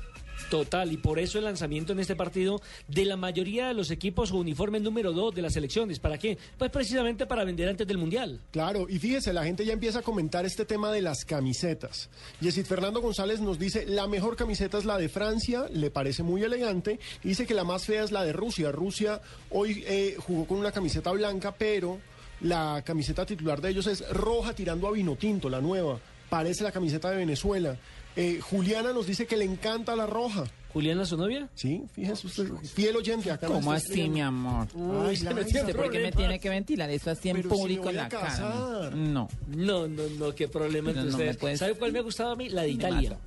Total, 0.52 0.92
y 0.92 0.98
por 0.98 1.18
eso 1.18 1.38
el 1.38 1.46
lanzamiento 1.46 1.94
en 1.94 2.02
este 2.02 2.18
partido 2.18 2.62
de 2.90 3.06
la 3.06 3.16
mayoría 3.16 3.70
de 3.70 3.74
los 3.74 3.90
equipos 3.90 4.34
o 4.34 4.36
uniforme 4.36 4.82
número 4.82 5.14
2 5.14 5.34
de 5.34 5.42
las 5.42 5.54
selecciones. 5.54 5.98
¿Para 5.98 6.18
qué? 6.18 6.38
Pues 6.58 6.70
precisamente 6.70 7.26
para 7.26 7.46
vender 7.46 7.70
antes 7.70 7.88
del 7.88 7.98
Mundial. 7.98 8.42
Claro, 8.52 8.86
y 8.90 9.00
fíjese, 9.00 9.32
la 9.32 9.46
gente 9.46 9.64
ya 9.64 9.72
empieza 9.72 10.00
a 10.00 10.02
comentar 10.02 10.46
este 10.46 10.66
tema 10.66 10.92
de 10.92 11.02
las 11.02 11.24
camisetas. 11.24 12.10
Yesid 12.42 12.66
Fernando 12.66 13.00
González 13.00 13.40
nos 13.40 13.60
dice, 13.60 13.86
la 13.86 14.08
mejor 14.08 14.36
camiseta 14.36 14.78
es 14.78 14.84
la 14.84 14.98
de 14.98 15.08
Francia, 15.08 15.68
le 15.72 15.90
parece 15.90 16.22
muy 16.22 16.44
elegante, 16.44 17.00
dice 17.24 17.48
que 17.48 17.54
la 17.54 17.64
más 17.64 17.86
fea 17.86 18.04
es 18.04 18.12
la 18.12 18.26
de 18.26 18.34
Rusia. 18.34 18.74
Rusia 18.74 19.22
hoy 19.52 19.86
eh, 19.88 20.18
jugó 20.20 20.48
con 20.48 20.58
una 20.58 20.74
camiseta 20.74 21.12
blanca, 21.12 21.56
pero 21.58 21.98
la 22.42 22.84
camiseta 22.86 23.26
titular 23.26 23.62
de 23.62 23.70
ellos 23.70 23.88
es 23.88 24.06
roja 24.10 24.54
tirando 24.54 24.90
a 24.90 24.92
vino 24.92 25.16
tinto, 25.16 25.50
la 25.50 25.62
nueva. 25.62 25.98
Parece 26.30 26.66
la 26.66 26.74
camiseta 26.74 27.10
de 27.10 27.16
Venezuela. 27.16 27.78
Eh, 28.16 28.40
Juliana 28.42 28.92
nos 28.94 29.08
dice 29.08 29.26
que 29.26 29.38
le 29.38 29.46
encanta 29.46 29.96
la 29.96 30.06
roja. 30.06 30.44
¿Juliana, 30.74 31.06
su 31.06 31.18
novia? 31.18 31.50
Sí, 31.54 31.84
fíjese 31.94 32.28
usted, 32.28 32.48
fiel 32.74 32.96
oyente 32.96 33.30
acá. 33.30 33.48
¿Cómo 33.48 33.74
así, 33.74 34.08
mi 34.10 34.22
amor? 34.22 34.68
Ay, 35.06 35.16
¿Usted 35.16 35.76
por 35.76 35.90
qué 35.92 36.00
me 36.00 36.12
tiene 36.14 36.40
que 36.40 36.48
ventilar 36.50 36.90
eso 36.90 37.12
así 37.12 37.30
en 37.30 37.36
Pero 37.38 37.50
si 37.50 37.56
me 37.56 37.60
público 37.62 37.84
voy 37.84 37.94
en 37.96 38.00
a 38.00 38.04
la 38.04 38.10
cara? 38.10 38.24
casar. 38.28 38.96
No. 38.96 39.28
No, 39.50 39.88
no, 39.90 40.04
no, 40.18 40.34
qué 40.36 40.48
problema 40.48 40.92
No, 40.92 40.98
no 41.00 41.04
me 41.04 41.10
ustedes. 41.12 41.38
puedes- 41.38 41.60
¿Sabe 41.60 41.76
cuál 41.76 41.92
me 41.92 42.00
ha 42.00 42.04
gustado 42.04 42.32
a 42.32 42.36
mí? 42.38 42.48
La 42.50 42.62
de 42.62 42.70
Me 42.70 42.74
Italia. 42.76 43.18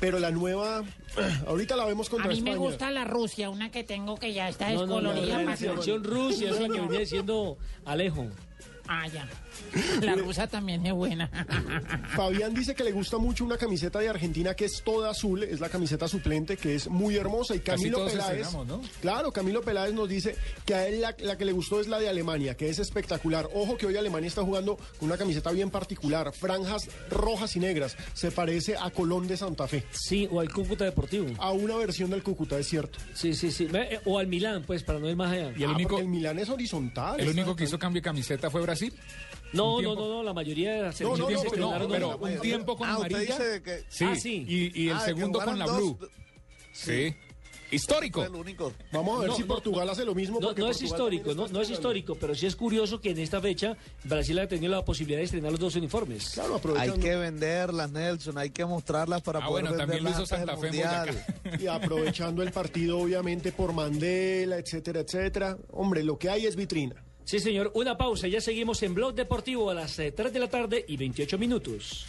Pero 0.00 0.18
la 0.18 0.30
nueva, 0.32 0.82
ahorita 1.46 1.76
la 1.76 1.84
vemos 1.84 2.08
A 2.08 2.10
contra 2.10 2.28
mí 2.30 2.40
me 2.40 2.50
España. 2.50 2.56
gusta 2.56 2.90
la 2.90 3.04
Rusia, 3.04 3.50
una 3.50 3.70
que 3.70 3.84
tengo 3.84 4.16
que 4.16 4.32
ya 4.32 4.48
está 4.48 4.70
No, 4.72 4.86
no, 4.86 5.00
no, 5.00 5.10
descolorida. 5.12 5.42
la 5.44 5.56
selección 5.56 6.02
Rusia, 6.02 6.50
esa 6.50 6.64
que 6.68 6.80
venía 6.80 6.98
diciendo 7.00 7.56
Alejo. 7.84 8.26
Ah, 8.88 9.06
ya. 9.06 9.28
La 10.02 10.14
rusa 10.16 10.46
también 10.46 10.84
es 10.86 10.92
buena. 10.92 11.28
Fabián 12.16 12.54
dice 12.54 12.74
que 12.74 12.84
le 12.84 12.92
gusta 12.92 13.18
mucho 13.18 13.44
una 13.44 13.56
camiseta 13.56 13.98
de 13.98 14.08
Argentina 14.08 14.54
que 14.54 14.64
es 14.64 14.82
toda 14.82 15.10
azul, 15.10 15.42
es 15.42 15.60
la 15.60 15.68
camiseta 15.68 16.08
suplente 16.08 16.56
que 16.56 16.74
es 16.74 16.88
muy 16.88 17.16
hermosa 17.16 17.54
y 17.54 17.60
Camilo 17.60 17.98
todos 17.98 18.12
Peláez, 18.12 18.48
claro, 19.00 19.32
Camilo 19.32 19.62
Peláez 19.62 19.92
nos 19.94 20.08
dice 20.08 20.36
que 20.64 20.74
a 20.74 20.86
él 20.86 21.00
la, 21.00 21.14
la 21.20 21.36
que 21.38 21.44
le 21.44 21.52
gustó 21.52 21.80
es 21.80 21.88
la 21.88 21.98
de 21.98 22.08
Alemania, 22.08 22.56
que 22.56 22.68
es 22.68 22.78
espectacular. 22.78 23.48
Ojo 23.54 23.76
que 23.76 23.86
hoy 23.86 23.96
Alemania 23.96 24.28
está 24.28 24.42
jugando 24.42 24.76
con 24.98 25.08
una 25.08 25.16
camiseta 25.16 25.50
bien 25.50 25.70
particular, 25.70 26.32
franjas 26.32 26.88
rojas 27.10 27.54
y 27.56 27.60
negras, 27.60 27.96
se 28.14 28.30
parece 28.30 28.76
a 28.76 28.90
Colón 28.90 29.26
de 29.28 29.36
Santa 29.36 29.66
Fe, 29.68 29.84
Sí, 29.92 30.28
o 30.30 30.40
al 30.40 30.50
Cúcuta 30.52 30.84
Deportivo. 30.84 31.26
a 31.38 31.50
una 31.52 31.76
versión 31.76 32.10
del 32.10 32.22
Cúcuta, 32.22 32.58
es 32.58 32.68
cierto. 32.68 32.98
Sí, 33.14 33.34
sí, 33.34 33.50
sí. 33.50 33.68
Eh, 33.72 34.00
O 34.04 34.18
al 34.18 34.26
Milán, 34.26 34.64
pues, 34.66 34.82
para 34.82 34.98
no 34.98 35.08
ir 35.08 35.16
más 35.16 35.32
allá. 35.32 35.52
Y 35.56 35.62
el 35.62 35.70
Ah, 35.70 35.74
único, 35.74 35.98
el 35.98 36.08
Milán 36.08 36.38
es 36.38 36.48
horizontal. 36.48 37.20
el 37.20 37.28
único 37.28 37.54
que 37.56 37.64
hizo 37.64 37.78
cambio 37.78 38.00
de 38.00 38.04
camiseta 38.04 38.50
fue 38.50 38.60
Brasil. 38.62 38.92
No, 39.52 39.80
no, 39.82 39.94
no, 39.94 40.08
no, 40.08 40.22
la 40.22 40.32
mayoría 40.32 40.72
de 40.74 40.82
las 40.82 41.00
No, 41.00 41.10
no, 41.10 41.16
selecciones 41.16 41.40
se 41.52 41.58
no, 41.58 41.66
estrenaron 41.74 41.90
pero 41.90 42.16
un 42.18 42.40
tiempo 42.40 42.76
con 42.76 42.88
Ah, 42.88 42.94
amarilla. 42.96 43.38
que... 43.62 43.84
Sí, 43.88 44.04
Ah, 44.08 44.16
sí. 44.16 44.44
Y, 44.48 44.82
y 44.84 44.88
el 44.88 44.96
Ah, 44.96 45.00
segundo 45.00 45.40
con 45.40 45.58
la 45.58 45.66
blue. 45.66 45.98
Sí. 46.72 47.14
Histórico. 47.72 48.22
Es 48.22 48.28
el 48.30 48.34
único. 48.34 48.72
Vamos 48.90 49.16
a 49.16 49.20
ver 49.20 49.28
No, 49.30 49.36
si 49.36 49.42
no, 49.42 49.46
Portugal 49.48 49.88
hace 49.88 50.04
lo 50.04 50.12
mismo. 50.12 50.40
No, 50.40 50.52
no 50.52 50.68
es 50.70 50.82
histórico, 50.82 51.28
también 51.28 51.46
no, 51.52 51.52
no 51.52 51.60
es 51.62 51.70
histórico, 51.70 52.16
pero 52.16 52.34
sí 52.34 52.46
es 52.46 52.56
curioso 52.56 53.00
que 53.00 53.10
en 53.12 53.18
esta 53.20 53.40
fecha 53.40 53.76
Brasil 54.02 54.36
ha 54.40 54.48
tenido 54.48 54.72
la 54.72 54.84
posibilidad 54.84 55.18
de 55.20 55.24
estrenar 55.26 55.52
los 55.52 55.60
dos 55.60 55.76
uniformes. 55.76 56.30
Claro, 56.30 56.54
Hay 56.54 56.58
aprovechando, 56.58 56.98
que 57.00 57.14
venderlas, 57.14 57.92
Nelson, 57.92 58.38
hay 58.38 58.50
que 58.50 58.64
mostrarlas 58.64 59.22
para 59.22 59.38
Ah, 59.38 59.46
poder 59.46 59.66
bueno, 59.66 59.76
también 59.78 60.02
lo 60.02 60.10
venderlas 60.10 60.30
del 60.30 60.38
Santa 60.38 60.56
Fe 60.56 60.66
Mundial. 60.66 61.24
Y 61.60 61.66
aprovechando 61.68 62.42
el 62.42 62.50
partido, 62.50 62.98
obviamente, 62.98 63.52
por 63.52 63.72
Mandela, 63.72 64.56
etcétera, 64.58 65.00
etcétera. 65.00 65.56
Hombre, 65.70 66.02
lo 66.02 66.18
que 66.18 66.28
hay 66.28 66.46
es 66.46 66.56
vitrina. 66.56 66.96
Sí, 67.30 67.38
señor, 67.38 67.70
una 67.74 67.96
pausa, 67.96 68.26
ya 68.26 68.40
seguimos 68.40 68.82
en 68.82 68.92
Blog 68.92 69.14
Deportivo 69.14 69.70
a 69.70 69.74
las 69.74 69.96
eh, 70.00 70.10
3 70.10 70.32
de 70.32 70.40
la 70.40 70.48
tarde 70.50 70.84
y 70.88 70.96
28 70.96 71.38
minutos. 71.38 72.06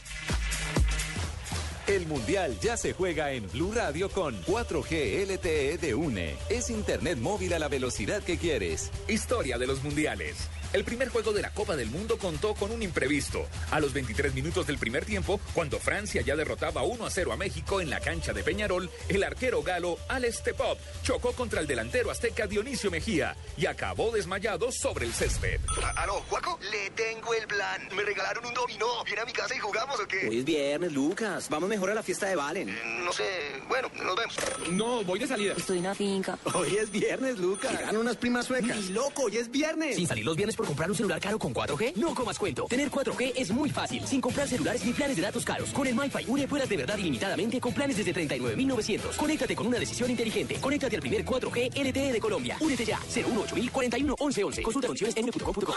El 1.86 2.08
Mundial 2.08 2.58
ya 2.60 2.76
se 2.76 2.94
juega 2.94 3.32
en 3.32 3.48
Blue 3.52 3.72
Radio 3.72 4.10
con 4.10 4.36
4G 4.46 5.28
LTE 5.28 5.78
de 5.78 5.94
UNE. 5.94 6.38
Es 6.50 6.72
Internet 6.72 7.20
móvil 7.20 7.54
a 7.54 7.60
la 7.60 7.68
velocidad 7.68 8.24
que 8.24 8.40
quieres. 8.40 8.90
Historia 9.08 9.60
de 9.60 9.68
los 9.68 9.84
mundiales. 9.84 10.50
El 10.74 10.86
primer 10.86 11.10
juego 11.10 11.34
de 11.34 11.42
la 11.42 11.54
Copa 11.54 11.76
del 11.76 11.90
Mundo 11.90 12.18
contó 12.18 12.54
con 12.56 12.72
un 12.72 12.82
imprevisto. 12.82 13.46
A 13.72 13.80
los 13.82 13.92
23 13.92 14.34
minutos 14.34 14.66
del 14.68 14.78
primer 14.78 15.04
tiempo, 15.04 15.40
cuando 15.54 15.80
Francia 15.80 16.22
ya 16.22 16.36
derrotaba 16.38 16.84
1 16.84 17.06
a 17.06 17.10
0 17.10 17.34
a 17.34 17.38
México 17.38 17.82
en 17.82 17.90
la 17.90 18.00
cancha 18.00 18.32
de 18.32 18.42
Peñarol, 18.42 18.90
el 19.10 19.24
arquero 19.24 19.64
galo 19.64 19.98
Alex 20.08 20.44
Tepop 20.44 20.80
chocó 21.04 21.34
contra 21.34 21.60
el 21.60 21.68
delantero 21.68 22.10
azteca 22.10 22.48
Dionisio 22.48 22.90
Mejía 22.90 23.36
y 23.58 23.66
acabó 23.66 24.12
desmayado 24.12 24.72
sobre 24.72 25.06
el 25.06 25.14
césped. 25.14 25.60
Aló, 25.98 26.22
Juaco, 26.30 26.58
le 26.72 26.90
tengo 26.92 27.34
el 27.34 27.48
plan. 27.48 27.90
Me 27.94 28.04
regalaron 28.04 28.46
un 28.46 28.54
dominó. 28.54 29.04
¿Viene 29.04 29.22
a 29.22 29.26
mi 29.26 29.34
casa 29.34 29.54
y 29.54 29.60
jugamos 29.60 30.00
o 30.00 30.08
qué? 30.08 30.30
Hoy 30.30 30.40
es 30.40 30.46
viernes, 30.46 30.94
Lucas. 30.94 31.50
Vamos 31.50 31.68
mejor 31.68 31.90
a 31.90 31.96
la 31.96 32.04
fiesta 32.04 32.28
de 32.28 32.36
Valen. 32.38 32.70
Eh, 32.70 32.82
No 33.04 33.12
sé. 33.12 33.24
Bueno, 33.68 33.90
nos 34.02 34.16
vemos. 34.16 34.36
No, 34.72 35.04
voy 35.04 35.20
de 35.20 35.28
salida. 35.28 35.54
Estoy 35.58 35.80
en 35.80 35.84
la 35.84 35.96
finca. 35.96 36.40
Hoy 36.54 36.78
es 36.78 36.90
viernes, 36.92 37.38
Lucas. 37.40 37.72
Llegaron 37.72 37.98
unas 37.98 38.16
primas 38.16 38.46
suecas. 38.46 38.78
¡Ni 38.78 38.90
loco! 38.90 39.24
Hoy 39.24 39.36
es 39.38 39.52
viernes. 39.52 39.98
Sin 39.98 40.08
salir 40.08 40.24
los 40.26 40.38
viernes 40.38 40.56
comprar 40.66 40.90
un 40.90 40.96
celular 40.96 41.20
caro 41.20 41.40
con 41.40 41.54
4G, 41.54 41.96
no 41.96 42.14
comas 42.14 42.38
cuento. 42.38 42.66
Tener 42.66 42.90
4G 42.90 43.34
es 43.36 43.52
muy 43.52 43.70
fácil, 43.70 44.06
sin 44.06 44.22
comprar 44.22 44.48
celulares 44.48 44.86
ni 44.86 44.94
planes 44.94 45.16
de 45.16 45.22
datos 45.22 45.44
caros. 45.44 45.72
Con 45.72 45.88
el 45.88 45.96
MyFi 45.96 46.26
Une 46.28 46.48
puedas 46.48 46.70
de 46.70 46.78
verdad 46.78 46.98
ilimitadamente 46.98 47.60
con 47.60 47.74
planes 47.74 47.98
desde 47.98 48.14
39.900. 48.14 49.16
Conéctate 49.18 49.56
con 49.56 49.68
una 49.68 49.80
decisión 49.80 50.10
inteligente. 50.10 50.58
Conéctate 50.62 50.96
al 50.96 51.02
primer 51.02 51.26
4G 51.26 51.76
LTE 51.76 52.14
de 52.14 52.20
Colombia. 52.20 52.58
Únete 52.60 52.86
ya. 52.86 53.00
018 53.14 53.56
41 53.72 54.16
1111. 54.20 54.62
Consulta 54.62 54.88
condiciones 54.88 55.18
en 55.18 55.26
une.com.co. 55.26 55.74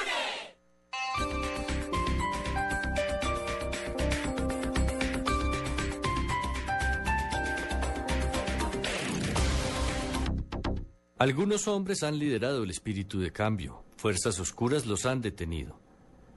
Algunos 11.16 11.68
hombres 11.68 12.02
han 12.02 12.18
liderado 12.18 12.64
el 12.64 12.70
espíritu 12.70 13.20
de 13.20 13.32
cambio, 13.32 13.84
fuerzas 14.04 14.38
oscuras 14.38 14.84
los 14.84 15.06
han 15.06 15.22
detenido. 15.22 15.80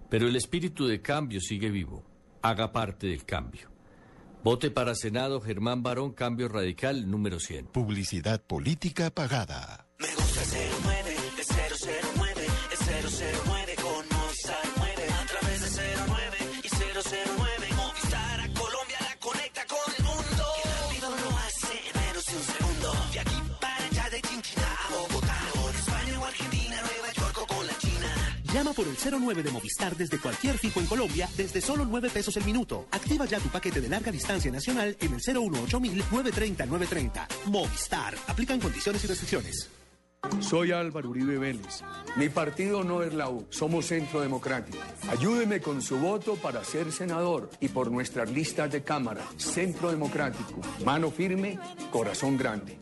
Pero 0.10 0.30
el 0.30 0.38
espíritu 0.38 0.88
de 0.88 1.02
cambio 1.02 1.42
sigue 1.42 1.70
vivo. 1.70 2.02
Haga 2.42 2.72
parte 2.72 3.08
del 3.08 3.26
cambio. 3.26 3.70
Vote 4.42 4.72
para 4.72 4.96
Senado 4.96 5.42
Germán 5.42 5.84
Barón, 5.84 6.14
Cambio 6.14 6.48
Radical 6.48 7.12
número 7.12 7.42
100. 7.42 7.66
Publicidad 7.66 8.42
política 8.42 9.10
pagada. 9.10 9.86
Llama 28.58 28.74
por 28.74 28.88
el 28.88 28.96
09 28.98 29.44
de 29.44 29.52
Movistar 29.52 29.96
desde 29.96 30.18
cualquier 30.18 30.58
fijo 30.58 30.80
en 30.80 30.88
Colombia 30.88 31.30
desde 31.38 31.62
solo 31.62 31.86
9 31.86 32.10
pesos 32.10 32.36
el 32.38 32.44
minuto. 32.44 32.88
Activa 32.90 33.26
ya 33.26 33.40
tu 33.40 33.50
paquete 33.50 33.80
de 33.80 33.88
larga 33.88 34.12
distancia 34.12 34.52
nacional 34.52 34.98
en 35.00 35.14
el 35.14 35.20
018 35.20 35.80
930 35.80 36.66
930. 36.66 37.28
Movistar. 37.52 38.16
Aplican 38.26 38.60
condiciones 38.60 39.04
y 39.04 39.08
restricciones. 39.08 39.70
Soy 40.40 40.72
Álvaro 40.72 41.12
Uribe 41.12 41.38
Vélez. 41.38 41.84
Mi 42.16 42.30
partido 42.30 42.84
no 42.84 43.04
es 43.04 43.14
la 43.14 43.30
U, 43.30 43.46
somos 43.52 43.86
Centro 43.86 44.22
Democrático. 44.22 44.80
Ayúdeme 45.08 45.62
con 45.62 45.84
su 45.84 46.00
voto 46.00 46.34
para 46.34 46.64
ser 46.64 46.92
senador 46.92 47.52
y 47.60 47.68
por 47.68 47.92
nuestras 47.92 48.32
listas 48.32 48.72
de 48.72 48.82
Cámara. 48.82 49.24
Centro 49.38 49.92
Democrático. 49.92 50.60
Mano 50.84 51.12
firme, 51.12 51.60
corazón 51.92 52.36
grande. 52.38 52.80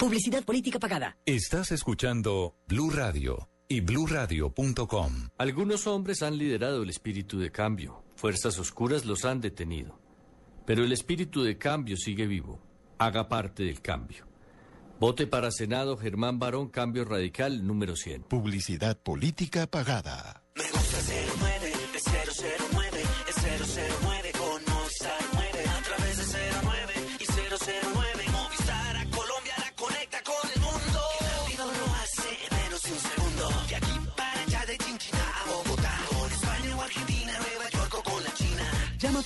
Publicidad 0.00 0.42
política 0.42 0.80
pagada. 0.80 1.16
Estás 1.24 1.70
escuchando 1.70 2.56
Blue 2.66 2.90
Radio 2.90 3.48
y 3.68 3.80
bluradio.com. 3.80 5.28
Algunos 5.36 5.86
hombres 5.86 6.22
han 6.22 6.38
liderado 6.38 6.82
el 6.82 6.90
espíritu 6.90 7.38
de 7.38 7.50
cambio, 7.52 8.02
fuerzas 8.16 8.58
oscuras 8.58 9.04
los 9.04 9.24
han 9.24 9.40
detenido. 9.40 9.98
Pero 10.64 10.84
el 10.84 10.92
espíritu 10.92 11.42
de 11.42 11.58
cambio 11.58 11.96
sigue 11.96 12.26
vivo. 12.26 12.60
Haga 12.98 13.28
parte 13.28 13.62
del 13.64 13.80
cambio. 13.80 14.26
Vote 14.98 15.26
para 15.28 15.50
Senado 15.52 15.96
Germán 15.96 16.38
Barón, 16.38 16.68
Cambio 16.68 17.04
Radical 17.04 17.64
número 17.64 17.94
100. 17.94 18.24
Publicidad 18.24 18.98
política 18.98 19.68
pagada. 19.68 20.42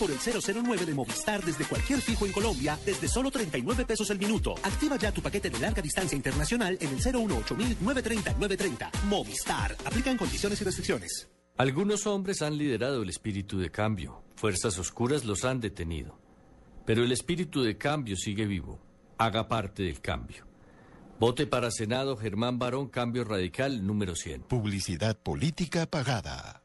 Por 0.02 0.10
el 0.10 0.18
009 0.18 0.84
de 0.84 0.94
Movistar 0.94 1.44
desde 1.44 1.64
cualquier 1.64 2.00
fijo 2.00 2.26
en 2.26 2.32
Colombia 2.32 2.76
desde 2.84 3.06
solo 3.06 3.30
39 3.30 3.84
pesos 3.84 4.10
el 4.10 4.18
minuto. 4.18 4.56
Activa 4.60 4.96
ya 4.96 5.12
tu 5.12 5.22
paquete 5.22 5.48
de 5.48 5.60
larga 5.60 5.80
distancia 5.80 6.16
internacional 6.16 6.76
en 6.80 6.88
el 6.88 6.96
018 6.96 7.54
930 7.56 8.32
930. 8.32 8.90
Movistar. 9.04 9.76
Aplican 9.84 10.16
condiciones 10.16 10.60
y 10.60 10.64
restricciones. 10.64 11.28
Algunos 11.56 12.08
hombres 12.08 12.42
han 12.42 12.58
liderado 12.58 13.04
el 13.04 13.10
espíritu 13.10 13.60
de 13.60 13.70
cambio, 13.70 14.24
fuerzas 14.34 14.76
oscuras 14.76 15.24
los 15.24 15.44
han 15.44 15.60
detenido. 15.60 16.18
Pero 16.84 17.04
el 17.04 17.12
espíritu 17.12 17.62
de 17.62 17.78
cambio 17.78 18.16
sigue 18.16 18.44
vivo. 18.44 18.80
Haga 19.18 19.46
parte 19.46 19.84
del 19.84 20.00
cambio. 20.00 20.48
Vote 21.20 21.46
para 21.46 21.70
Senado 21.70 22.16
Germán 22.16 22.58
Barón, 22.58 22.88
Cambio 22.88 23.22
Radical 23.22 23.86
número 23.86 24.16
100. 24.16 24.42
Publicidad 24.42 25.16
política 25.16 25.86
pagada. 25.86 26.64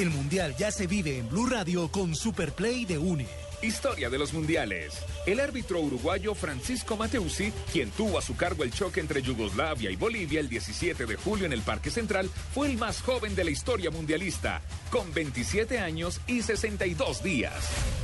El 0.00 0.08
Mundial 0.08 0.56
ya 0.56 0.72
se 0.72 0.86
vive 0.86 1.18
en 1.18 1.28
Blue 1.28 1.46
Radio 1.46 1.90
con 1.92 2.14
Superplay 2.14 2.86
de 2.86 2.96
UNE. 2.96 3.49
Historia 3.62 4.08
de 4.08 4.18
los 4.18 4.32
mundiales. 4.32 4.94
El 5.26 5.38
árbitro 5.38 5.80
uruguayo 5.80 6.34
Francisco 6.34 6.96
Mateusi, 6.96 7.52
quien 7.70 7.90
tuvo 7.90 8.18
a 8.18 8.22
su 8.22 8.34
cargo 8.34 8.64
el 8.64 8.72
choque 8.72 9.00
entre 9.00 9.20
Yugoslavia 9.20 9.90
y 9.90 9.96
Bolivia 9.96 10.40
el 10.40 10.48
17 10.48 11.04
de 11.04 11.16
julio 11.16 11.44
en 11.44 11.52
el 11.52 11.60
Parque 11.60 11.90
Central, 11.90 12.30
fue 12.54 12.70
el 12.70 12.78
más 12.78 13.02
joven 13.02 13.34
de 13.34 13.44
la 13.44 13.50
historia 13.50 13.90
mundialista, 13.90 14.62
con 14.90 15.12
27 15.12 15.78
años 15.78 16.22
y 16.26 16.40
62 16.40 17.22
días. 17.22 17.52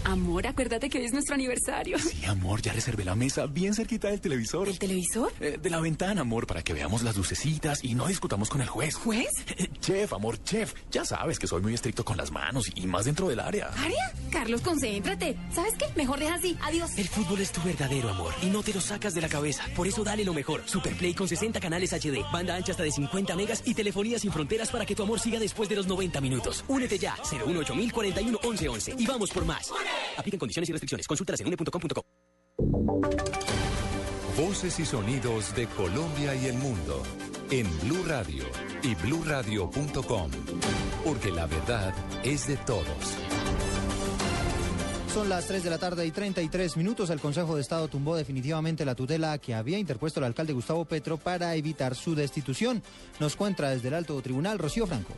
Amor, 0.05 0.47
acuérdate 0.47 0.91
que 0.91 0.99
hoy 0.99 1.07
es 1.07 1.13
nuestro 1.13 1.35
aniversario. 1.35 1.99
Sí, 1.99 2.25
amor, 2.27 2.61
ya 2.61 2.75
reservé 2.75 3.05
la 3.05 3.15
mesa 3.15 3.47
bien 3.47 3.75
cerquita 3.75 4.09
del 4.09 4.21
televisor. 4.21 4.69
¿El 4.69 4.79
televisor? 4.79 5.33
Eh, 5.41 5.59
de 5.61 5.71
la 5.71 5.81
ventana, 5.81 6.21
amor, 6.21 6.47
para 6.47 6.63
que 6.63 6.75
veamos 6.75 7.03
las 7.03 7.17
lucecitas 7.17 7.83
y 7.83 7.95
no 7.95 8.07
discutamos 8.07 8.51
con 8.51 8.61
el 8.61 8.69
juez. 8.69 8.95
¿Juez? 8.95 9.31
Eh, 9.57 9.69
chef, 9.81 10.13
amor, 10.13 10.43
chef. 10.45 10.75
Ya 10.91 11.05
sabes 11.05 11.39
que 11.39 11.47
soy 11.47 11.63
muy 11.63 11.73
estricto 11.73 12.05
con 12.05 12.19
las 12.19 12.31
manos 12.31 12.71
y 12.75 12.87
más 12.87 13.07
dentro 13.07 13.27
del 13.29 13.41
área. 13.41 13.69
¿Área? 13.69 14.13
Carlos, 14.31 14.61
concéntrate. 14.61 15.37
¿Sabes 15.53 15.75
qué? 15.79 15.87
Mejor 15.97 16.19
deja 16.19 16.35
así. 16.35 16.57
Adiós. 16.63 16.99
El 16.99 17.09
fútbol 17.09 17.41
es 17.41 17.53
tu 17.53 17.63
verdadero 17.63 18.11
amor 18.11 18.35
y 18.43 18.47
no 18.47 18.63
te 18.63 18.73
lo 18.73 18.81
sacas 18.81 19.15
de 19.15 19.21
la 19.21 19.29
cabeza. 19.29 19.65
Por 19.75 19.87
eso 19.87 20.05
dale 20.05 20.25
lo 20.25 20.35
mejor. 20.35 20.63
Superplay 20.67 21.15
con 21.15 21.29
60 21.29 21.61
canales 21.61 21.93
HD, 21.93 22.25
banda 22.33 22.55
ancha 22.55 22.73
hasta 22.73 22.83
de 22.83 22.91
50 22.91 23.37
megas 23.37 23.63
y 23.65 23.75
telefonía 23.75 24.19
sin 24.19 24.33
fronteras 24.33 24.71
para 24.71 24.85
que 24.85 24.95
tu 24.95 25.03
amor 25.03 25.21
siga 25.21 25.39
después 25.39 25.69
de 25.69 25.77
los 25.77 25.87
90 25.87 26.21
minutos. 26.21 26.65
Únete 26.69 26.99
ya. 26.99 27.17
018 27.31 27.75
41 27.93 28.39
1111 28.43 28.95
y 28.99 29.07
vamos 29.07 29.31
por 29.31 29.45
más. 29.45 29.73
Apliquen 30.17 30.39
condiciones 30.39 30.69
y 30.69 30.73
restricciones. 30.73 31.07
Consultas 31.07 31.41
en 31.41 31.49
une.com.co. 31.49 32.03
Voces 34.37 34.79
y 34.81 34.85
sonidos 34.85 35.55
de 35.57 35.67
Colombia 35.67 36.35
y 36.35 36.47
el 36.47 36.59
mundo 36.59 37.03
en 37.51 37.67
Blue 37.81 38.05
Radio 38.07 38.45
y 38.83 38.95
bluradio.com, 38.97 40.31
porque 41.05 41.31
la 41.31 41.47
verdad 41.47 41.95
es 42.23 42.47
de 42.47 42.57
todos. 42.59 43.17
Son 45.17 45.31
las 45.31 45.47
3 45.47 45.65
de 45.65 45.71
la 45.71 45.79
tarde 45.79 46.05
y 46.05 46.11
33 46.11 46.77
minutos. 46.77 47.09
El 47.09 47.21
Consejo 47.21 47.55
de 47.55 47.63
Estado 47.63 47.89
tumbó 47.89 48.15
definitivamente 48.15 48.85
la 48.85 48.95
tutela 48.95 49.39
que 49.39 49.55
había 49.55 49.79
interpuesto 49.79 50.21
el 50.21 50.27
alcalde 50.27 50.53
Gustavo 50.53 50.85
Petro 50.85 51.17
para 51.17 51.55
evitar 51.55 51.95
su 51.95 52.15
destitución. 52.15 52.83
Nos 53.19 53.35
cuenta 53.35 53.71
desde 53.71 53.89
el 53.89 53.95
alto 53.95 54.21
tribunal 54.21 54.59
Rocío 54.59 54.87
Franco. 54.87 55.15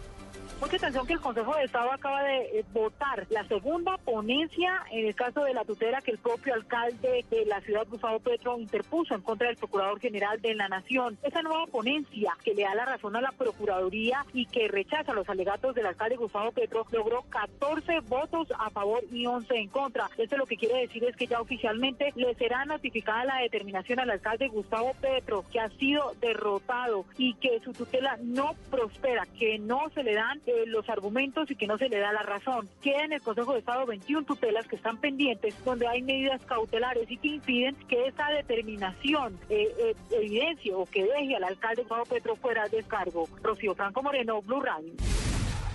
Mucha 0.61 0.77
atención 0.77 1.07
que 1.07 1.13
el 1.13 1.21
Consejo 1.21 1.55
de 1.55 1.65
Estado 1.65 1.93
acaba 1.93 2.21
de 2.25 2.59
eh, 2.59 2.65
votar 2.73 3.25
la 3.31 3.47
segunda 3.47 3.97
ponencia 3.99 4.83
en 4.91 5.07
el 5.07 5.15
caso 5.15 5.45
de 5.45 5.55
la 5.55 5.65
tutela 5.65 6.01
que 6.01 6.11
el 6.11 6.19
propio 6.19 6.53
alcalde 6.53 7.25
de 7.31 7.47
la 7.47 7.61
ciudad 7.61 7.87
Gustavo 7.89 8.19
Petro 8.19 8.59
interpuso 8.59 9.15
en 9.15 9.23
contra 9.23 9.47
del 9.47 9.57
Procurador 9.57 10.01
General 10.01 10.41
de 10.43 10.57
la 10.57 10.69
Nación. 10.69 11.17
Esa 11.23 11.43
nueva 11.43 11.67
ponencia 11.67 12.33
que 12.43 12.55
le 12.55 12.65
da 12.65 12.75
la 12.75 12.87
razón 12.87 13.15
a 13.15 13.21
la 13.21 13.31
Procuraduría 13.31 14.27
y 14.35 14.47
que 14.47 14.67
rechaza 14.67 15.13
los 15.13 15.29
alegatos 15.29 15.77
del 15.77 15.87
alcalde 15.87 16.17
Gustavo 16.17 16.51
Petro 16.51 16.85
logró 16.91 17.23
14 17.29 18.01
votos 18.09 18.49
a 18.59 18.69
favor 18.71 19.05
y 19.13 19.27
11 19.27 19.55
en 19.55 19.69
contra. 19.69 20.11
Esto 20.19 20.37
lo 20.37 20.47
que 20.47 20.57
quiere 20.57 20.81
decir 20.81 21.05
es 21.05 21.15
que 21.15 21.29
ya 21.29 21.41
oficialmente 21.41 22.13
le 22.17 22.35
será 22.35 22.65
notificada 22.65 23.25
la 23.25 23.39
determinación 23.43 24.01
al 24.01 24.11
alcalde 24.11 24.49
Gustavo 24.49 24.93
Petro 25.01 25.45
que 25.53 25.61
ha 25.61 25.69
sido 25.79 26.15
derrotado 26.21 27.05
y 27.17 27.35
que 27.35 27.61
su 27.61 27.73
tutela 27.73 28.19
no 28.21 28.57
prospera, 28.73 29.25
que 29.39 29.61
no 29.61 29.89
se 29.91 30.03
le 30.03 30.15
dan 30.15 30.41
eh, 30.49 30.65
los 30.67 30.89
argumentos 30.89 31.51
y 31.51 31.57
que 31.57 31.67
no 31.67 31.77
se 31.77 31.91
le 31.91 31.99
da 31.99 32.11
la 32.11 32.23
razón. 32.23 32.69
Queda 32.81 33.05
en 33.05 33.13
el 33.13 33.21
Consejo 33.21 33.53
de 33.53 33.59
Estado 33.59 33.85
21 33.85 34.25
tutelas 34.25 34.67
que 34.67 34.77
están 34.77 34.97
pendientes, 34.97 35.55
donde 35.63 35.87
hay 35.87 36.01
medidas 36.01 36.41
cautelares 36.47 37.11
y 37.11 37.19
que 37.19 37.29
impiden 37.29 37.75
que 37.87 38.07
esa 38.07 38.29
determinación 38.31 39.39
eh, 39.51 39.69
eh, 39.79 39.95
evidencie 40.11 40.73
o 40.75 40.87
que 40.87 41.05
deje 41.05 41.37
al 41.37 41.45
alcalde 41.45 41.83
Gustavo 41.83 42.05
Petro 42.07 42.35
fuera 42.37 42.67
de 42.69 42.79
descargo. 42.79 43.29
Rocío 43.43 43.75
Franco 43.75 44.03
Moreno, 44.03 44.41
Blue 44.41 44.63
Radio. 44.63 44.95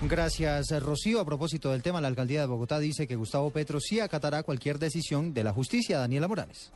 Gracias, 0.01 0.71
Rocío. 0.81 1.19
A 1.19 1.25
propósito 1.25 1.71
del 1.71 1.83
tema, 1.83 2.01
la 2.01 2.07
alcaldía 2.07 2.41
de 2.41 2.47
Bogotá 2.47 2.79
dice 2.79 3.07
que 3.07 3.15
Gustavo 3.15 3.51
Petro 3.51 3.79
sí 3.79 3.99
acatará 3.99 4.41
cualquier 4.41 4.79
decisión 4.79 5.33
de 5.33 5.43
la 5.43 5.53
justicia. 5.53 5.99
Daniela 5.99 6.27
Morales. 6.27 6.73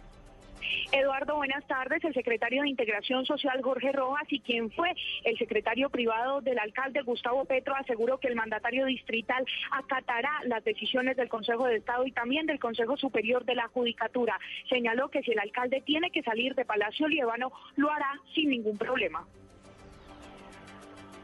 Eduardo, 0.92 1.36
buenas 1.36 1.66
tardes. 1.68 2.04
El 2.04 2.14
secretario 2.14 2.64
de 2.64 2.70
Integración 2.70 3.26
Social, 3.26 3.62
Jorge 3.62 3.92
Rojas, 3.92 4.26
y 4.30 4.40
quien 4.40 4.72
fue 4.72 4.94
el 5.24 5.38
secretario 5.38 5.90
privado 5.90 6.42
del 6.42 6.60
alcalde 6.60 7.02
Gustavo 7.02 7.46
Petro, 7.46 7.76
aseguró 7.76 8.20
que 8.20 8.28
el 8.28 8.36
mandatario 8.36 8.86
distrital 8.86 9.46
acatará 9.72 10.32
las 10.46 10.64
decisiones 10.64 11.18
del 11.18 11.30
Consejo 11.30 11.66
de 11.66 11.78
Estado 11.78 12.06
y 12.06 12.12
también 12.12 12.46
del 12.46 12.60
Consejo 12.60 12.98
Superior 12.98 13.46
de 13.46 13.56
la 13.56 13.68
Judicatura. 13.68 14.40
Señaló 14.70 15.10
que 15.10 15.22
si 15.24 15.32
el 15.32 15.40
alcalde 15.40 15.82
tiene 15.82 16.12
que 16.12 16.24
salir 16.24 16.56
de 16.56 16.66
Palacio 16.66 17.08
Líbano, 17.08 17.52
lo 17.76 17.92
hará 17.92 18.12
sin 18.34 18.50
ningún 18.50 18.78
problema. 18.78 19.26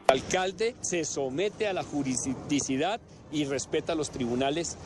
El 0.08 0.20
alcalde 0.20 0.74
se 0.80 1.04
somete 1.04 1.66
a 1.66 1.72
la 1.72 1.82
juridicidad 1.82 3.00
y 3.34 3.44
respeta 3.44 3.94
los 3.94 4.10
tribunales 4.10 4.78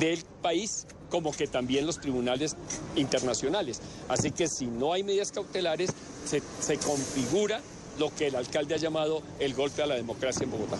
del 0.00 0.22
país 0.40 0.86
como 1.10 1.32
que 1.32 1.46
también 1.46 1.86
los 1.86 2.00
tribunales 2.00 2.56
internacionales. 2.94 3.82
Así 4.08 4.30
que 4.30 4.46
si 4.46 4.66
no 4.66 4.92
hay 4.92 5.02
medidas 5.02 5.32
cautelares, 5.32 5.94
se, 6.24 6.40
configura 6.78 7.60
lo 7.98 8.14
que 8.14 8.28
el 8.28 8.36
alcalde 8.36 8.74
ha 8.74 8.78
llamado 8.78 9.22
el 9.40 9.54
golpe 9.54 9.82
a 9.82 9.86
la 9.86 9.94
democracia 9.94 10.44
en 10.44 10.50
Bogotá. 10.50 10.76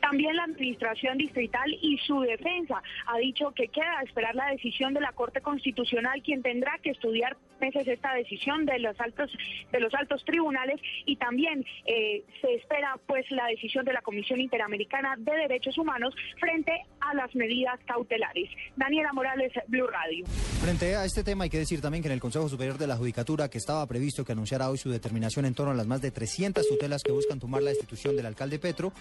También 0.00 0.36
la 0.36 0.44
administración 0.44 1.16
distrital 1.16 1.72
y 1.80 1.96
su 1.98 2.20
defensa 2.20 2.82
ha 3.06 3.18
dicho 3.18 3.52
que 3.52 3.68
queda 3.68 4.00
a 4.00 4.02
esperar 4.02 4.34
la 4.34 4.46
decisión 4.50 4.92
de 4.94 5.00
la 5.00 5.12
Corte 5.12 5.40
Constitucional, 5.40 6.22
quien 6.22 6.42
tendrá 6.42 6.78
que 6.82 6.90
estudiar 6.90 7.36
meses 7.62 7.88
esta 7.88 8.12
decisión 8.14 8.66
de 8.66 8.78
los 8.80 9.00
altos 9.00 9.30
de 9.70 9.80
los 9.80 9.94
altos 9.94 10.24
tribunales 10.24 10.80
y 11.06 11.16
también 11.16 11.64
eh, 11.86 12.24
se 12.40 12.54
espera 12.54 12.98
pues 13.06 13.30
la 13.30 13.46
decisión 13.46 13.84
de 13.84 13.92
la 13.92 14.02
Comisión 14.02 14.40
Interamericana 14.40 15.14
de 15.16 15.32
Derechos 15.32 15.78
Humanos 15.78 16.14
frente 16.38 16.72
a 17.10 17.14
las 17.14 17.34
medidas 17.34 17.78
cautelares. 17.86 18.48
Daniela 18.76 19.12
Morales, 19.12 19.52
Blue 19.68 19.86
Radio. 19.86 20.24
Frente 20.62 20.94
a 20.94 21.04
este 21.04 21.24
tema 21.24 21.44
hay 21.44 21.50
que 21.50 21.58
decir 21.58 21.80
también 21.80 22.02
que 22.02 22.08
en 22.08 22.12
el 22.12 22.20
Consejo 22.20 22.48
Superior 22.48 22.78
de 22.78 22.86
la 22.86 22.96
Judicatura, 22.96 23.48
que 23.48 23.58
estaba 23.58 23.86
previsto 23.86 24.24
que 24.24 24.32
anunciara 24.32 24.70
hoy 24.70 24.78
su 24.78 24.90
determinación 24.90 25.44
en 25.44 25.54
torno 25.54 25.72
a 25.72 25.74
las 25.74 25.86
más 25.86 26.00
de 26.00 26.10
300 26.10 26.66
tutelas 26.68 27.02
que 27.02 27.12
buscan 27.12 27.40
tomar 27.40 27.62
la 27.62 27.70
institución 27.70 28.16
del 28.16 28.26
alcalde 28.26 28.58
Petro, 28.58 28.92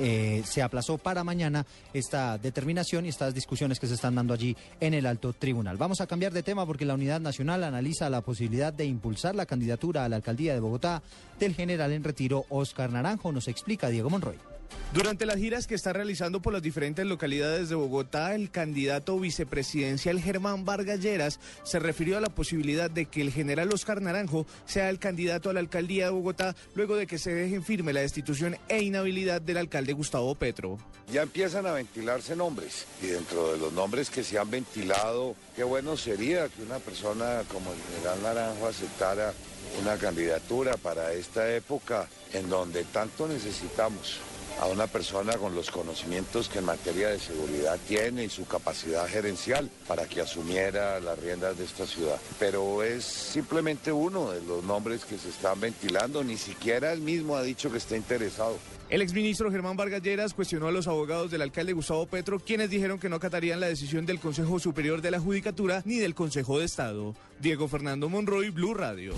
eh, 0.00 0.42
se 0.44 0.62
aplazó 0.62 0.98
para 0.98 1.24
mañana 1.24 1.64
esta 1.92 2.38
determinación 2.38 3.06
y 3.06 3.08
estas 3.08 3.34
discusiones 3.34 3.80
que 3.80 3.86
se 3.86 3.94
están 3.94 4.14
dando 4.14 4.34
allí 4.34 4.56
en 4.80 4.94
el 4.94 5.06
alto 5.06 5.32
tribunal. 5.32 5.76
Vamos 5.76 6.00
a 6.00 6.06
cambiar 6.06 6.32
de 6.32 6.42
tema 6.42 6.66
porque 6.66 6.84
la 6.84 6.94
Unidad 6.94 7.20
Nacional 7.20 7.64
analiza 7.64 8.10
la 8.10 8.20
posibilidad 8.20 8.72
de 8.72 8.84
impulsar 8.84 9.34
la 9.34 9.46
candidatura 9.46 10.04
a 10.04 10.08
la 10.08 10.16
alcaldía 10.16 10.54
de 10.54 10.60
Bogotá 10.60 11.02
del 11.38 11.54
general 11.54 11.92
en 11.92 12.04
retiro 12.04 12.44
Oscar 12.48 12.90
Naranjo, 12.90 13.32
nos 13.32 13.48
explica 13.48 13.88
Diego 13.88 14.10
Monroy. 14.10 14.55
Durante 14.92 15.26
las 15.26 15.36
giras 15.36 15.66
que 15.66 15.74
está 15.74 15.92
realizando 15.92 16.40
por 16.40 16.52
las 16.52 16.62
diferentes 16.62 17.04
localidades 17.04 17.68
de 17.68 17.74
Bogotá, 17.74 18.34
el 18.34 18.50
candidato 18.50 19.18
vicepresidencial 19.18 20.20
Germán 20.20 20.64
Vargas 20.64 21.00
Lleras 21.00 21.38
se 21.64 21.78
refirió 21.78 22.16
a 22.16 22.20
la 22.20 22.30
posibilidad 22.30 22.90
de 22.90 23.06
que 23.06 23.20
el 23.20 23.32
general 23.32 23.72
Oscar 23.72 24.00
Naranjo 24.00 24.46
sea 24.64 24.88
el 24.88 24.98
candidato 24.98 25.50
a 25.50 25.52
la 25.52 25.60
alcaldía 25.60 26.06
de 26.06 26.12
Bogotá 26.12 26.56
luego 26.74 26.96
de 26.96 27.06
que 27.06 27.18
se 27.18 27.34
deje 27.34 27.56
en 27.56 27.64
firme 27.64 27.92
la 27.92 28.00
destitución 28.00 28.56
e 28.68 28.82
inhabilidad 28.82 29.42
del 29.42 29.58
alcalde 29.58 29.92
Gustavo 29.92 30.34
Petro. 30.34 30.78
Ya 31.12 31.22
empiezan 31.22 31.66
a 31.66 31.72
ventilarse 31.72 32.34
nombres 32.34 32.86
y 33.02 33.08
dentro 33.08 33.52
de 33.52 33.58
los 33.58 33.72
nombres 33.72 34.08
que 34.08 34.24
se 34.24 34.38
han 34.38 34.50
ventilado, 34.50 35.34
qué 35.54 35.64
bueno 35.64 35.96
sería 35.96 36.48
que 36.48 36.62
una 36.62 36.78
persona 36.78 37.42
como 37.52 37.72
el 37.72 37.78
general 37.92 38.22
Naranjo 38.22 38.66
aceptara 38.68 39.34
una 39.80 39.96
candidatura 39.96 40.76
para 40.76 41.12
esta 41.12 41.54
época 41.54 42.08
en 42.32 42.48
donde 42.48 42.84
tanto 42.84 43.28
necesitamos 43.28 44.20
a 44.60 44.66
una 44.66 44.86
persona 44.86 45.36
con 45.36 45.54
los 45.54 45.70
conocimientos 45.70 46.48
que 46.48 46.58
en 46.58 46.64
materia 46.64 47.08
de 47.08 47.18
seguridad 47.18 47.78
tiene 47.86 48.24
y 48.24 48.28
su 48.28 48.46
capacidad 48.46 49.06
gerencial 49.06 49.70
para 49.86 50.06
que 50.06 50.20
asumiera 50.20 50.98
las 51.00 51.18
riendas 51.18 51.58
de 51.58 51.64
esta 51.64 51.86
ciudad. 51.86 52.18
Pero 52.38 52.82
es 52.82 53.04
simplemente 53.04 53.92
uno 53.92 54.30
de 54.30 54.40
los 54.42 54.64
nombres 54.64 55.04
que 55.04 55.18
se 55.18 55.28
están 55.28 55.60
ventilando, 55.60 56.24
ni 56.24 56.36
siquiera 56.36 56.92
él 56.92 57.00
mismo 57.00 57.36
ha 57.36 57.42
dicho 57.42 57.70
que 57.70 57.78
está 57.78 57.96
interesado. 57.96 58.58
El 58.88 59.02
exministro 59.02 59.50
Germán 59.50 59.76
Vargas 59.76 60.00
Lleras 60.00 60.32
cuestionó 60.32 60.68
a 60.68 60.72
los 60.72 60.86
abogados 60.86 61.30
del 61.30 61.42
alcalde 61.42 61.72
Gustavo 61.72 62.06
Petro, 62.06 62.38
quienes 62.38 62.70
dijeron 62.70 63.00
que 63.00 63.08
no 63.08 63.16
acatarían 63.16 63.58
la 63.58 63.66
decisión 63.66 64.06
del 64.06 64.20
Consejo 64.20 64.60
Superior 64.60 65.02
de 65.02 65.10
la 65.10 65.18
Judicatura 65.18 65.82
ni 65.84 65.96
del 65.96 66.14
Consejo 66.14 66.60
de 66.60 66.66
Estado. 66.66 67.14
Diego 67.40 67.66
Fernando 67.66 68.08
Monroy, 68.08 68.50
Blue 68.50 68.74
Radio. 68.74 69.14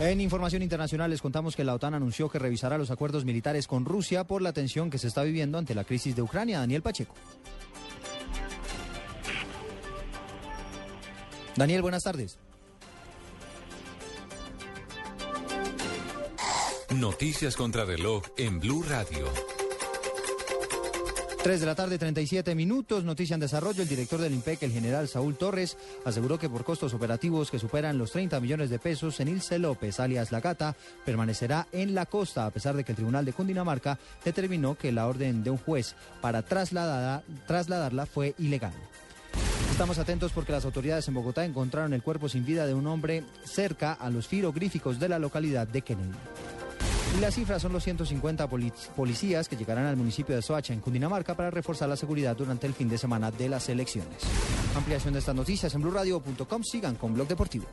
En 0.00 0.20
información 0.20 0.62
internacional 0.62 1.08
les 1.10 1.22
contamos 1.22 1.54
que 1.54 1.62
la 1.62 1.74
OTAN 1.74 1.94
anunció 1.94 2.28
que 2.28 2.40
revisará 2.40 2.76
los 2.76 2.90
acuerdos 2.90 3.24
militares 3.24 3.68
con 3.68 3.84
Rusia 3.84 4.24
por 4.24 4.42
la 4.42 4.52
tensión 4.52 4.90
que 4.90 4.98
se 4.98 5.06
está 5.06 5.22
viviendo 5.22 5.56
ante 5.56 5.74
la 5.74 5.84
crisis 5.84 6.16
de 6.16 6.22
Ucrania. 6.22 6.58
Daniel 6.58 6.82
Pacheco. 6.82 7.14
Daniel, 11.54 11.82
buenas 11.82 12.02
tardes. 12.02 12.38
Noticias 16.90 17.56
contra 17.56 17.84
reloj 17.84 18.24
en 18.36 18.58
Blue 18.58 18.84
Radio. 18.88 19.53
3 21.44 21.60
de 21.60 21.66
la 21.66 21.74
tarde, 21.74 21.98
37 21.98 22.54
minutos. 22.54 23.04
Noticia 23.04 23.34
en 23.34 23.40
desarrollo. 23.40 23.82
El 23.82 23.88
director 23.88 24.18
del 24.18 24.32
IMPEC, 24.32 24.62
el 24.62 24.72
general 24.72 25.08
Saúl 25.08 25.36
Torres, 25.36 25.76
aseguró 26.06 26.38
que 26.38 26.48
por 26.48 26.64
costos 26.64 26.94
operativos 26.94 27.50
que 27.50 27.58
superan 27.58 27.98
los 27.98 28.12
30 28.12 28.40
millones 28.40 28.70
de 28.70 28.78
pesos, 28.78 29.20
Enilce 29.20 29.58
López, 29.58 30.00
alias 30.00 30.32
La 30.32 30.40
Gata, 30.40 30.74
permanecerá 31.04 31.66
en 31.70 31.94
la 31.94 32.06
costa, 32.06 32.46
a 32.46 32.50
pesar 32.50 32.74
de 32.74 32.82
que 32.82 32.92
el 32.92 32.96
Tribunal 32.96 33.26
de 33.26 33.34
Cundinamarca 33.34 33.98
determinó 34.24 34.74
que 34.74 34.90
la 34.90 35.06
orden 35.06 35.44
de 35.44 35.50
un 35.50 35.58
juez 35.58 35.94
para 36.22 36.40
trasladarla 36.40 38.06
fue 38.06 38.34
ilegal. 38.38 38.72
Estamos 39.70 39.98
atentos 39.98 40.32
porque 40.32 40.52
las 40.52 40.64
autoridades 40.64 41.06
en 41.08 41.14
Bogotá 41.14 41.44
encontraron 41.44 41.92
el 41.92 42.02
cuerpo 42.02 42.30
sin 42.30 42.46
vida 42.46 42.64
de 42.66 42.72
un 42.72 42.86
hombre 42.86 43.22
cerca 43.44 43.92
a 43.92 44.08
los 44.08 44.28
girogríficos 44.28 44.98
de 44.98 45.10
la 45.10 45.18
localidad 45.18 45.68
de 45.68 45.82
Kennedy. 45.82 46.14
Y 47.16 47.20
la 47.20 47.30
cifra 47.30 47.60
son 47.60 47.72
los 47.72 47.84
150 47.84 48.48
poli- 48.48 48.72
policías 48.96 49.48
que 49.48 49.56
llegarán 49.56 49.86
al 49.86 49.96
municipio 49.96 50.34
de 50.34 50.42
Soacha, 50.42 50.72
en 50.74 50.80
Cundinamarca, 50.80 51.34
para 51.36 51.50
reforzar 51.50 51.88
la 51.88 51.96
seguridad 51.96 52.34
durante 52.36 52.66
el 52.66 52.74
fin 52.74 52.88
de 52.88 52.98
semana 52.98 53.30
de 53.30 53.48
las 53.48 53.68
elecciones. 53.68 54.18
Ampliación 54.76 55.12
de 55.12 55.20
estas 55.20 55.34
noticias 55.36 55.72
en 55.74 55.82
blurradio.com. 55.82 56.62
Sigan 56.64 56.96
con 56.96 57.14
Blog 57.14 57.28
Deportivo. 57.28 57.66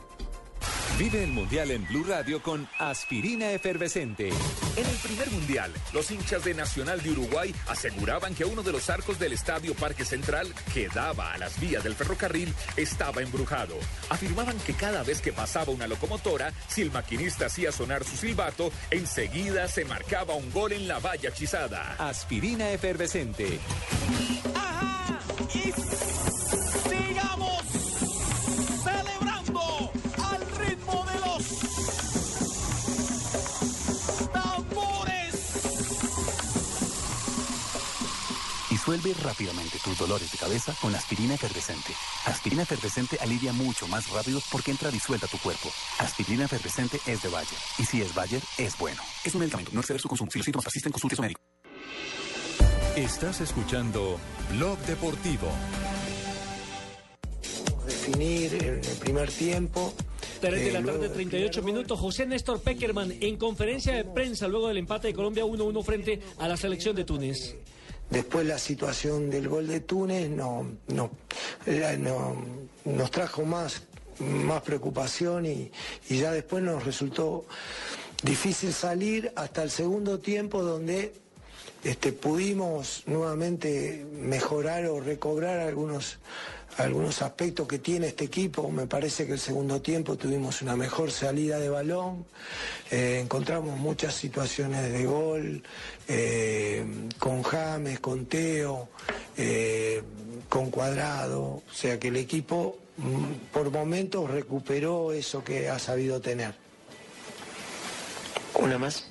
Vive 0.97 1.23
el 1.23 1.31
Mundial 1.31 1.71
en 1.71 1.87
Blue 1.87 2.03
Radio 2.03 2.41
con 2.43 2.67
aspirina 2.77 3.51
efervescente. 3.51 4.29
En 4.29 4.85
el 4.85 4.95
primer 4.97 5.31
mundial, 5.31 5.71
los 5.93 6.11
hinchas 6.11 6.43
de 6.43 6.53
Nacional 6.53 7.01
de 7.01 7.11
Uruguay 7.11 7.53
aseguraban 7.67 8.35
que 8.35 8.45
uno 8.45 8.61
de 8.61 8.71
los 8.71 8.89
arcos 8.89 9.17
del 9.17 9.33
Estadio 9.33 9.73
Parque 9.73 10.05
Central, 10.05 10.53
que 10.73 10.89
daba 10.89 11.33
a 11.33 11.37
las 11.37 11.59
vías 11.59 11.83
del 11.83 11.95
ferrocarril, 11.95 12.53
estaba 12.77 13.21
embrujado. 13.21 13.75
Afirmaban 14.09 14.57
que 14.59 14.73
cada 14.73 15.03
vez 15.03 15.21
que 15.21 15.33
pasaba 15.33 15.71
una 15.71 15.87
locomotora, 15.87 16.53
si 16.67 16.81
el 16.81 16.91
maquinista 16.91 17.47
hacía 17.47 17.71
sonar 17.71 18.03
su 18.03 18.15
silbato, 18.15 18.71
enseguida 18.91 19.67
se 19.67 19.85
marcaba 19.85 20.35
un 20.35 20.51
gol 20.51 20.71
en 20.73 20.87
la 20.87 20.99
valla 20.99 21.29
hechizada. 21.29 21.95
Aspirina 21.97 22.69
efervescente. 22.71 23.59
Rápidamente 39.13 39.79
tus 39.83 39.97
dolores 39.97 40.31
de 40.31 40.37
cabeza 40.37 40.75
con 40.81 40.93
aspirina 40.95 41.35
efervescente. 41.35 41.93
Aspirina 42.25 42.63
efervescente 42.63 43.17
alivia 43.19 43.51
mucho 43.53 43.87
más 43.87 44.09
rápido 44.09 44.41
porque 44.51 44.71
entra 44.71 44.91
disuelta 44.91 45.25
a 45.25 45.29
tu 45.29 45.37
cuerpo. 45.39 45.69
Aspirina 45.99 46.45
efervescente 46.45 46.99
es 47.05 47.21
de 47.21 47.29
Bayer. 47.29 47.59
Y 47.77 47.85
si 47.85 48.01
es 48.01 48.13
Bayer, 48.13 48.41
es 48.57 48.77
bueno. 48.77 49.01
Es 49.23 49.33
un 49.33 49.41
medicamento. 49.41 49.71
No 49.73 49.81
exceder 49.81 50.01
su 50.01 50.07
consumo. 50.07 50.31
Si 50.31 50.39
los 50.39 50.45
síntomas 50.45 50.65
persisten, 50.65 50.91
consulte 50.91 51.15
a 51.15 51.17
su 51.17 51.21
médico. 51.21 51.41
Estás 52.95 53.41
escuchando 53.41 54.19
Blog 54.51 54.77
Deportivo. 54.79 55.49
Definir 57.85 58.53
en 58.55 58.83
el 58.83 58.97
primer 58.99 59.31
tiempo. 59.31 59.93
3 60.41 60.53
de 60.53 60.69
eh, 60.69 60.71
la 60.71 60.79
luego 60.81 60.97
tarde, 60.97 61.07
del 61.09 61.29
38 61.29 61.61
minutos. 61.61 61.99
José 61.99 62.25
Néstor 62.25 62.61
Peckerman 62.61 63.13
en 63.21 63.37
conferencia 63.37 63.93
de 63.93 64.03
prensa 64.03 64.47
luego 64.47 64.67
del 64.67 64.77
empate 64.77 65.07
de 65.07 65.13
Colombia 65.13 65.45
1-1 65.45 65.83
frente 65.83 66.19
a 66.37 66.47
la 66.47 66.57
selección 66.57 66.95
de 66.95 67.05
Túnez. 67.05 67.55
Después 68.11 68.45
la 68.45 68.59
situación 68.59 69.29
del 69.29 69.47
gol 69.47 69.67
de 69.67 69.79
Túnez 69.79 70.29
no, 70.29 70.67
no, 70.89 71.11
no- 71.97 72.35
nos 72.85 73.09
trajo 73.11 73.43
más, 73.45 73.83
más 74.19 74.61
preocupación 74.61 75.45
y, 75.45 75.71
y 76.09 76.17
ya 76.19 76.31
después 76.31 76.61
nos 76.63 76.83
resultó 76.83 77.45
difícil 78.21 78.73
salir 78.73 79.31
hasta 79.35 79.63
el 79.63 79.71
segundo 79.71 80.19
tiempo 80.19 80.61
donde 80.61 81.13
este, 81.83 82.13
pudimos 82.13 83.03
nuevamente 83.07 84.05
mejorar 84.13 84.85
o 84.85 84.99
recobrar 84.99 85.59
algunos, 85.59 86.19
algunos 86.77 87.21
aspectos 87.21 87.67
que 87.67 87.79
tiene 87.79 88.07
este 88.07 88.25
equipo. 88.25 88.69
Me 88.69 88.85
parece 88.85 89.25
que 89.25 89.33
el 89.33 89.39
segundo 89.39 89.81
tiempo 89.81 90.15
tuvimos 90.15 90.61
una 90.61 90.75
mejor 90.75 91.11
salida 91.11 91.57
de 91.57 91.69
balón, 91.69 92.25
eh, 92.91 93.19
encontramos 93.23 93.79
muchas 93.79 94.13
situaciones 94.13 94.91
de 94.91 95.05
gol, 95.05 95.63
eh, 96.07 96.85
con 97.17 97.41
James, 97.41 97.99
con 97.99 98.25
Teo, 98.25 98.89
eh, 99.37 100.03
con 100.49 100.69
Cuadrado, 100.69 101.41
o 101.41 101.73
sea 101.73 101.99
que 101.99 102.09
el 102.09 102.17
equipo 102.17 102.77
mm, 102.97 103.53
por 103.53 103.71
momentos 103.71 104.29
recuperó 104.29 105.13
eso 105.13 105.43
que 105.43 105.69
ha 105.69 105.79
sabido 105.79 106.21
tener. 106.21 106.53
Una 108.53 108.77
más. 108.77 109.10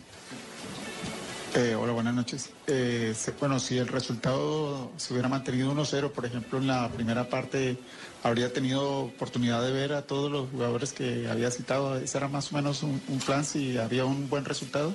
Eh, 1.52 1.74
hola, 1.74 1.92
buenas 1.92 2.14
noches. 2.14 2.50
Eh, 2.68 3.12
bueno, 3.40 3.58
si 3.58 3.76
el 3.76 3.88
resultado 3.88 4.92
se 4.96 5.12
hubiera 5.12 5.28
mantenido 5.28 5.72
1-0, 5.72 6.12
por 6.12 6.24
ejemplo, 6.24 6.58
en 6.58 6.68
la 6.68 6.88
primera 6.90 7.28
parte, 7.28 7.76
habría 8.22 8.52
tenido 8.52 9.00
oportunidad 9.00 9.60
de 9.64 9.72
ver 9.72 9.92
a 9.94 10.02
todos 10.02 10.30
los 10.30 10.48
jugadores 10.50 10.92
que 10.92 11.28
había 11.28 11.50
citado. 11.50 11.96
¿Ese 11.96 12.18
era 12.18 12.28
más 12.28 12.52
o 12.52 12.54
menos 12.54 12.84
un, 12.84 13.02
un 13.08 13.18
plan 13.18 13.44
si 13.44 13.76
había 13.78 14.04
un 14.04 14.28
buen 14.28 14.44
resultado? 14.44 14.94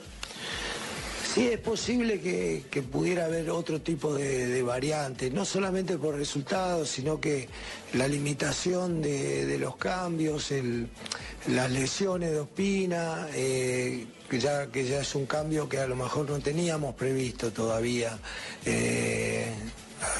Sí, 1.36 1.50
es 1.52 1.60
posible 1.60 2.21
que, 2.21 2.63
pudiera 2.82 3.26
haber 3.26 3.50
otro 3.50 3.82
tipo 3.82 4.13
de, 4.13 4.48
de 4.48 4.63
variantes, 4.63 5.34
no 5.34 5.43
solamente 5.43 5.98
por 5.98 6.15
resultados, 6.15 6.88
sino 6.89 7.19
que 7.19 7.50
la 7.93 8.08
limitación 8.08 9.02
de, 9.02 9.58
los 9.60 9.76
cambios, 9.76 10.54
las 11.48 11.69
lesiones 11.71 12.32
de 12.32 12.39
Ospina, 12.39 13.28
eh, 13.34 14.06
que, 14.30 14.39
ya, 14.39 14.63
es 14.63 15.13
un 15.15 15.26
cambio 15.26 15.67
que 15.67 15.78
a 15.80 15.88
lo 15.88 15.98
mejor 15.98 16.30
no 16.30 16.39
teníamos 16.39 16.95
previsto 16.95 17.52
todavía. 17.52 18.17
Eh, 18.65 19.48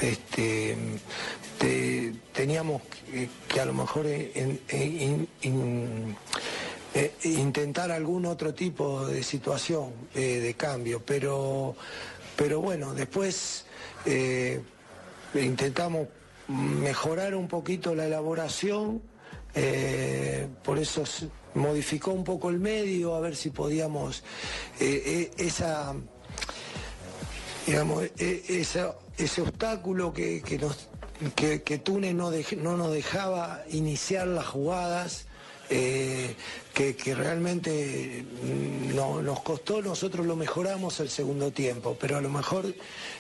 este, 0.02 0.76
te- 1.58 2.14
teníamos 2.34 2.82
que, 3.48 3.60
a 3.62 3.66
lo 3.66 3.74
mejor 3.74 4.06
en- 4.06 4.60
eh, 6.98 7.14
intentar 7.24 7.92
algún 7.92 8.26
otro 8.26 8.54
tipo 8.54 9.06
de 9.06 9.22
situación 9.22 9.92
eh, 10.14 10.40
de 10.40 10.54
cambio, 10.54 11.02
pero, 11.06 11.76
pero 12.38 12.62
bueno, 12.62 12.94
después 12.94 13.66
eh, 14.06 14.62
intentamos 15.34 16.08
mejorar 16.48 17.36
un 17.36 17.50
poquito 17.50 17.94
la 17.96 18.06
elaboración, 18.06 19.02
por 20.64 20.80
eso 20.80 21.04
modificó 21.54 22.12
un 22.12 22.24
poco 22.24 22.50
el 22.50 22.60
medio, 22.60 23.16
a 23.16 23.20
ver 23.20 23.36
si 23.36 23.50
podíamos 23.50 24.24
esa 24.80 25.96
digamos, 27.66 28.04
e- 28.18 28.44
ese 28.48 29.42
obstáculo 29.42 30.14
que, 30.14 30.42
que 31.64 31.78
Túnez 31.80 32.14
no, 32.14 32.32
no 32.32 32.78
nos 32.78 32.94
dejaba 32.94 33.64
iniciar 33.70 34.28
las 34.28 34.46
jugadas, 34.46 35.26
eh, 35.70 36.36
que, 36.74 37.16
realmente 37.16 38.24
mm, 38.44 38.96
no, 38.96 39.22
nos 39.22 39.42
costó, 39.42 39.82
nosotros 39.82 40.26
lo 40.26 40.36
mejoramos 40.36 41.00
el 41.00 41.10
segundo 41.10 41.52
tiempo, 41.52 41.98
pero 42.00 42.18
a 42.18 42.22
lo 42.22 42.30
mejor 42.30 42.74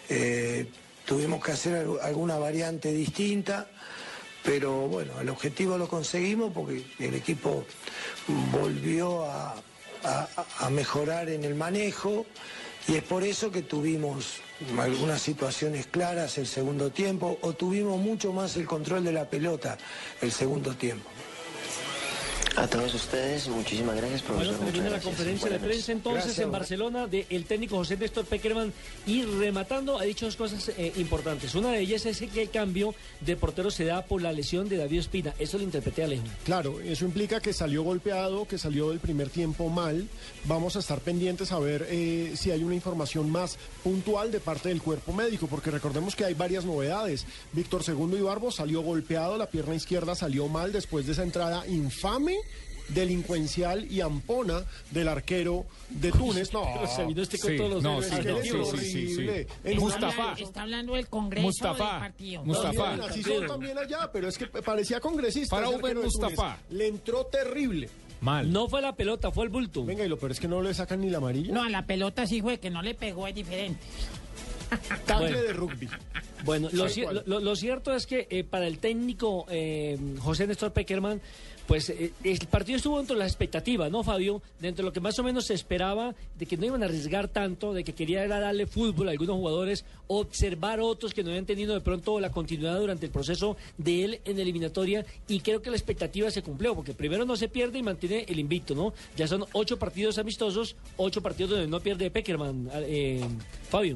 eh, 0.10 0.67
tuvimos 1.05 1.43
que 1.43 1.51
hacer 1.53 1.75
al- 1.75 1.99
alguna 2.01 2.38
variante 2.38 2.91
distinta. 2.91 3.67
Pero 4.43 4.88
bueno, 4.88 5.19
el 5.19 5.29
objetivo 5.29 5.75
lo 5.75 5.88
conseguimos 5.88 6.51
porque 6.53 6.84
el 6.99 7.15
equipo 7.15 7.65
volvió 8.51 9.23
a 9.25 9.55
mejorar 10.69 11.29
en 11.29 11.43
el 11.43 11.55
manejo 11.55 12.27
y 12.88 12.93
es 12.95 13.01
por 13.01 13.23
eso 13.23 13.49
que 13.51 13.63
tuvimos 13.63 14.36
algunas 14.79 15.19
situaciones 15.21 15.88
claras 15.88 16.38
el 16.38 16.45
segundo 16.45 16.91
tiempo 16.91 17.39
o 17.41 17.53
tuvimos 17.53 17.99
mucho 17.99 18.31
más 18.34 18.55
el 18.58 18.67
control 18.67 19.03
de 19.03 19.13
la 19.13 19.27
pelota 19.27 19.79
el 20.21 20.31
segundo 20.31 20.75
tiempo. 20.75 21.10
A 22.57 22.67
todos 22.67 22.93
ustedes, 22.93 23.49
muchísimas 23.49 23.97
gracias, 23.97 24.21
profesor. 24.21 24.55
Bueno, 24.55 24.71
termina 24.71 24.89
la 24.89 25.01
conferencia 25.01 25.49
de 25.49 25.59
prensa 25.59 25.91
entonces 25.91 26.39
en 26.39 26.51
Barcelona 26.53 27.05
del 27.05 27.43
técnico 27.43 27.75
José 27.75 27.97
Néstor 27.97 28.23
Peckerman 28.25 28.71
y 29.05 29.23
rematando 29.23 29.99
ha 29.99 30.03
dicho 30.03 30.25
dos 30.25 30.37
cosas 30.37 30.69
eh, 30.77 30.93
importantes. 30.95 31.53
Una 31.55 31.71
de 31.71 31.81
ellas 31.81 32.05
es 32.05 32.19
que 32.19 32.43
el 32.43 32.49
cambio 32.49 32.95
de 33.19 33.35
portero 33.35 33.69
se 33.71 33.83
da 33.83 34.05
por 34.05 34.21
la 34.21 34.31
lesión 34.31 34.69
de 34.69 34.77
David 34.77 34.99
Espina. 34.99 35.33
Eso 35.37 35.57
lo 35.57 35.65
interpreté 35.65 36.05
Alejo. 36.05 36.23
Claro, 36.45 36.79
eso 36.79 37.03
implica 37.03 37.41
que 37.41 37.51
salió 37.51 37.83
golpeado, 37.83 38.47
que 38.47 38.57
salió 38.57 38.89
del 38.89 38.99
primer 38.99 39.29
tiempo 39.29 39.67
mal. 39.67 40.07
Vamos 40.45 40.77
a 40.77 40.79
estar 40.79 41.01
pendientes 41.01 41.51
a 41.51 41.59
ver 41.59 41.85
eh, 41.89 42.35
si 42.37 42.51
hay 42.51 42.63
una 42.63 42.75
información 42.75 43.29
más 43.29 43.57
puntual 43.83 44.31
de 44.31 44.39
parte 44.39 44.69
del 44.69 44.81
cuerpo 44.81 45.11
médico, 45.11 45.47
porque 45.47 45.71
recordemos 45.71 46.15
que 46.15 46.23
hay 46.23 46.33
varias 46.33 46.63
novedades. 46.63 47.25
Víctor 47.51 47.83
Segundo 47.83 48.17
Ibarbo 48.17 48.49
salió 48.49 48.81
golpeado, 48.81 49.37
la 49.37 49.49
pierna 49.49 49.75
izquierda 49.75 50.15
salió 50.15 50.47
mal 50.47 50.71
después 50.71 51.05
de 51.05 51.11
esa 51.11 51.23
entrada 51.23 51.67
infame 51.67 52.44
delincuencial 52.89 53.89
y 53.91 54.01
ampona 54.01 54.63
del 54.91 55.07
arquero 55.07 55.65
de 55.89 56.11
Túnez. 56.11 56.51
No, 56.53 56.63
Pero 56.73 56.87
se 56.95 57.05
vino 57.05 57.21
este 57.21 57.37
con 57.39 57.51
Sí, 57.51 57.57
todos 57.57 57.69
los 57.71 57.83
no, 57.83 58.01
sí, 58.01 58.11
no, 58.25 58.41
sí, 58.41 58.77
sí, 58.77 59.15
sí, 59.15 59.45
sí. 59.65 59.75
Mustafa. 59.79 60.33
Está 60.37 60.61
hablando 60.63 60.93
del 60.95 61.07
Congreso 61.07 61.45
Mustafa. 61.47 61.91
del 61.91 61.99
partido. 61.99 62.43
Mustafa. 62.43 62.83
También, 62.83 63.09
así 63.09 63.23
son 63.23 63.47
también 63.47 63.77
allá, 63.77 64.09
pero 64.11 64.27
es 64.27 64.37
que 64.37 64.47
parecía 64.47 64.99
congresista. 64.99 65.55
Para 65.55 65.69
Uber. 65.69 65.95
Mustafa. 65.95 66.57
Le 66.69 66.87
entró 66.87 67.25
terrible. 67.25 67.89
Mal. 68.21 68.51
No 68.51 68.67
fue 68.69 68.81
la 68.81 68.95
pelota, 68.95 69.29
fue 69.31 69.43
el 69.45 69.49
bulto. 69.51 69.83
Venga, 69.85 70.05
y 70.05 70.07
lo 70.09 70.17
peor 70.17 70.31
es 70.31 70.39
que 70.39 70.47
no 70.47 70.61
le 70.61 70.73
sacan 70.73 71.01
ni 71.01 71.09
la 71.09 71.17
amarilla. 71.17 71.53
No, 71.53 71.63
a 71.63 71.69
la 71.69 71.85
pelota 71.85 72.25
sí 72.25 72.41
fue 72.41 72.59
que 72.59 72.69
no 72.69 72.81
le 72.81 72.95
pegó, 72.95 73.27
es 73.27 73.35
diferente. 73.35 73.79
Tacle 75.05 75.27
Bueno. 75.31 75.41
de 75.41 75.53
rugby. 75.53 75.89
Bueno, 76.43 76.69
lo, 76.71 76.87
lo- 77.25 77.39
lo 77.39 77.55
cierto 77.55 77.93
es 77.95 78.05
que 78.07 78.27
eh, 78.29 78.43
para 78.43 78.67
el 78.67 78.79
técnico 78.79 79.45
eh, 79.49 79.97
José 80.19 80.47
Néstor 80.47 80.73
Peckerman, 80.73 81.21
pues 81.67 81.89
eh, 81.89 82.13
el 82.23 82.39
partido 82.47 82.78
estuvo 82.78 82.97
dentro 82.97 83.15
de 83.15 83.19
las 83.19 83.32
expectativas, 83.32 83.91
¿no, 83.91 84.04
Fabio? 84.04 84.41
Dentro 84.60 84.84
de 84.84 84.89
lo 84.89 84.93
que 84.93 84.99
más 84.99 85.17
o 85.19 85.23
menos 85.23 85.45
se 85.45 85.54
esperaba, 85.54 86.13
de 86.38 86.45
que 86.45 86.58
no 86.58 86.65
iban 86.65 86.84
a 86.84 86.86
arriesgar 86.86 87.28
tanto, 87.28 87.73
de 87.73 87.84
que 87.84 87.93
quería 87.93 88.28
darle 88.28 88.67
fútbol 88.67 89.08
a 89.08 89.12
algunos 89.12 89.36
jugadores, 89.36 89.86
observar 90.08 90.80
otros 90.80 91.13
que 91.13 91.23
no 91.23 91.30
habían 91.30 91.45
tenido 91.45 91.73
de 91.73 91.82
pronto 91.82 92.19
la 92.19 92.32
continuidad 92.32 92.80
durante 92.80 93.06
el 93.06 93.12
proceso 93.12 93.58
de 93.78 94.04
él 94.04 94.21
en 94.25 94.39
eliminatoria, 94.39 95.06
y 95.28 95.39
creo 95.39 95.62
que 95.62 95.69
la 95.69 95.78
expectativa 95.78 96.30
se 96.32 96.41
cumplió, 96.41 96.75
porque 96.75 96.93
primero 96.93 97.25
no 97.25 97.36
se 97.36 97.47
pierde 97.47 97.80
y 97.80 97.84
mantiene 97.84 98.25
el 98.28 98.39
invicto, 98.39 98.75
¿no? 98.75 98.93
Ya 99.15 99.28
son 99.28 99.45
ocho 99.54 99.80
partidos 99.80 100.17
amistosos, 100.17 100.75
ocho 100.97 101.21
partidos 101.21 101.51
donde 101.51 101.67
no 101.67 101.80
pierde 101.80 102.12
Peckerman, 102.12 102.69
eh, 102.73 103.21
Fabio. 103.69 103.95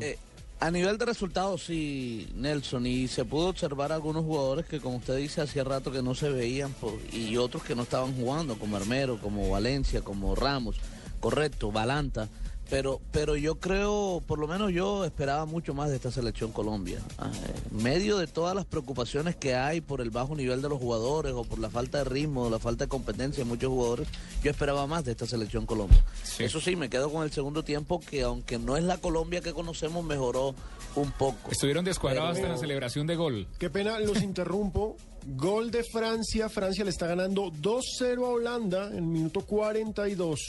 A 0.62 0.72
nivel 0.72 0.98
de 0.98 1.06
resultados, 1.06 1.63
sí, 1.63 2.28
Nelson, 2.36 2.86
y 2.86 3.08
se 3.08 3.24
pudo 3.24 3.48
observar 3.48 3.93
algunos 3.93 4.26
jugadores 4.26 4.65
que, 4.65 4.82
como 4.82 4.98
usted 4.98 5.15
dice, 5.15 5.39
hacía 5.39 5.63
rato 5.63 5.89
que 5.89 6.02
no 6.02 6.13
se 6.15 6.30
veían 6.30 6.76
y 7.13 7.38
otros 7.38 7.63
que 7.63 7.76
no 7.76 7.84
estaban 7.84 8.13
jugando, 8.13 8.60
como 8.60 8.76
Armero, 8.76 9.22
como 9.22 9.50
Valencia, 9.50 10.02
como 10.02 10.36
Ramos, 10.36 10.76
correcto, 11.22 11.72
Balanta. 11.72 12.28
Pero, 12.70 13.02
pero 13.12 13.36
yo 13.36 13.56
creo, 13.60 14.22
por 14.28 14.38
lo 14.38 14.48
menos 14.48 14.72
yo 14.72 15.04
esperaba 15.04 15.46
mucho 15.46 15.74
más 15.74 15.90
de 15.90 15.96
esta 15.96 16.12
selección 16.12 16.52
Colombia. 16.52 17.00
Ah, 17.18 17.32
En 17.72 17.82
medio 17.84 18.18
de 18.18 18.28
todas 18.28 18.56
las 18.56 18.66
preocupaciones 18.66 19.36
que 19.36 19.56
hay 19.56 19.82
por 19.82 20.02
el 20.02 20.12
bajo 20.12 20.36
nivel 20.36 20.62
de 20.62 20.70
los 20.70 20.78
jugadores 20.78 21.34
o 21.34 21.44
por 21.44 21.58
la 21.58 21.70
falta 21.72 21.98
de 22.00 22.04
ritmo, 22.04 22.48
la 22.50 22.60
falta 22.60 22.86
de 22.86 22.90
competencia 22.90 23.44
de 23.44 23.50
muchos 23.50 23.70
jugadores, 23.70 24.08
yo 24.44 24.52
esperaba 24.52 24.86
más 24.86 25.04
de 25.04 25.12
esta 25.14 25.26
selección 25.26 25.66
Colombia. 25.66 26.04
Eso 26.38 26.62
sí, 26.62 26.76
me 26.76 26.90
quedo 26.92 27.12
con 27.12 27.24
el 27.24 27.32
segundo 27.32 27.64
tiempo 27.64 28.00
que 28.00 28.22
aunque 28.22 28.60
no 28.60 28.78
es 28.78 28.84
la 28.84 28.98
Colombia 29.00 29.42
que 29.42 29.52
conocemos, 29.54 30.06
mejoró 30.06 30.54
un 30.96 31.12
poco. 31.14 31.50
Estuvieron 31.52 31.84
descuadrados 31.86 32.34
Pero- 32.34 32.36
hasta 32.38 32.48
en 32.48 32.52
la 32.54 32.58
celebración 32.60 33.08
de 33.08 33.16
gol. 33.16 33.48
Qué 33.58 33.70
pena, 33.72 34.00
los 34.00 34.22
interrumpo. 34.22 34.96
Gol 35.36 35.72
de 35.72 35.84
Francia. 35.84 36.50
Francia 36.50 36.84
le 36.84 36.92
está 36.92 37.08
ganando 37.08 37.52
2-0 37.52 38.26
a 38.26 38.30
Holanda 38.30 38.88
en 38.90 38.96
el 38.98 39.02
minuto 39.04 39.42
42. 39.42 40.40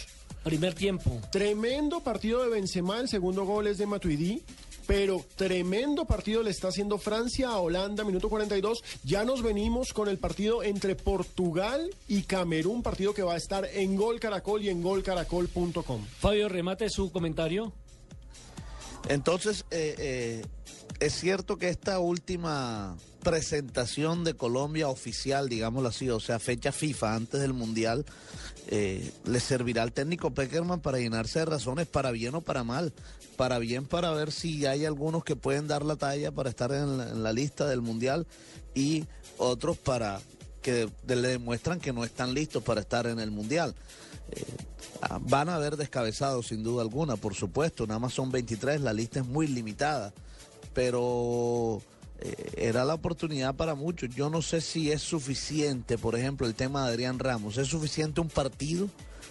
Primer 0.42 0.74
tiempo. 0.74 1.20
Tremendo 1.31 2.00
partido 2.00 2.42
de 2.42 2.48
Benzema. 2.48 3.00
El 3.00 3.09
segundo 3.09 3.44
gol 3.44 3.66
es 3.66 3.79
de 3.79 3.87
Matuidi. 3.87 4.42
pero 4.87 5.24
tremendo 5.37 6.05
partido 6.05 6.42
le 6.42 6.50
está 6.50 6.66
haciendo 6.68 6.98
Francia 6.98 7.50
a 7.50 7.59
Holanda, 7.59 8.03
minuto 8.03 8.29
42. 8.29 8.83
Ya 9.05 9.24
nos 9.24 9.40
venimos 9.40 9.92
con 9.92 10.09
el 10.09 10.18
partido 10.18 10.64
entre 10.64 10.96
Portugal 10.96 11.94
y 12.09 12.22
Camerún, 12.22 12.83
partido 12.83 13.14
que 13.14 13.22
va 13.22 13.35
a 13.35 13.37
estar 13.37 13.68
en 13.72 13.94
Gol 13.94 14.18
Caracol 14.18 14.64
y 14.64 14.68
en 14.68 14.83
golcaracol.com. 14.83 16.05
Fabio, 16.18 16.48
remate 16.48 16.90
su 16.90 17.12
comentario. 17.12 17.72
Entonces, 19.09 19.64
eh, 19.70 19.94
eh, 19.98 20.42
es 20.98 21.14
cierto 21.14 21.57
que 21.57 21.68
esta 21.68 22.00
última 22.00 22.96
presentación 23.22 24.24
de 24.24 24.35
Colombia 24.35 24.88
oficial, 24.88 25.48
digámoslo 25.48 25.88
así, 25.88 26.09
o 26.11 26.20
sea, 26.20 26.38
fecha 26.38 26.72
FIFA 26.72 27.14
antes 27.14 27.40
del 27.40 27.53
Mundial, 27.53 28.05
eh, 28.73 29.13
le 29.25 29.41
servirá 29.41 29.83
al 29.83 29.93
técnico 29.93 30.33
Peckerman 30.33 30.81
para 30.81 30.99
llenarse 30.99 31.41
de 31.41 31.45
razones 31.45 31.89
para 31.89 32.13
bien 32.13 32.37
o 32.37 32.41
para 32.41 32.63
mal. 32.63 32.93
Para 33.37 33.59
bien 33.59 33.85
para 33.85 34.13
ver 34.13 34.31
si 34.31 34.65
hay 34.65 34.85
algunos 34.85 35.25
que 35.25 35.35
pueden 35.35 35.67
dar 35.67 35.85
la 35.85 35.97
talla 35.97 36.31
para 36.31 36.51
estar 36.51 36.71
en 36.71 37.23
la, 37.23 37.33
lista 37.33 37.67
del 37.67 37.81
Mundial 37.81 38.29
y 38.73 39.07
otros 39.39 39.77
para 39.77 40.21
que 40.63 40.89
le 41.07 41.29
demuestran 41.29 41.81
que 41.81 41.93
no 41.93 42.05
están 42.05 42.33
listos 42.33 42.63
para 42.63 42.81
estar 42.81 43.09
en 43.09 43.19
el 43.19 43.33
Mundial. 43.33 43.75
Eh, 44.31 44.45
ah, 45.03 45.19
van 45.21 45.49
a 45.49 45.57
haber 45.57 45.77
descabezados 45.77 46.47
sin 46.49 46.63
duda 46.63 46.83
alguna, 46.83 47.17
por 47.17 47.35
supuesto, 47.35 47.89
nada 47.89 47.99
más 47.99 48.13
son 48.13 48.31
23, 48.31 48.83
la 48.83 48.93
lista 48.93 49.19
es 49.19 49.27
muy 49.27 49.49
limitada, 49.49 50.13
pero 50.75 51.83
eh, 52.21 52.53
era 52.57 52.85
la 52.85 52.95
oportunidad 52.95 53.55
para 53.55 53.75
muchos. 53.75 54.11
Yo 54.15 54.31
no 54.31 54.43
sé 54.43 54.61
si 54.61 54.91
es 54.93 55.03
suficiente, 55.03 55.99
por 55.99 56.17
ejemplo, 56.17 56.47
el 56.47 56.55
tema 56.55 56.85
de 56.87 56.91
Adrián 56.93 57.19
Ramos, 57.19 57.57
¿es 57.59 57.69
suficiente 57.69 58.21
un 58.21 58.29
partido 58.29 58.89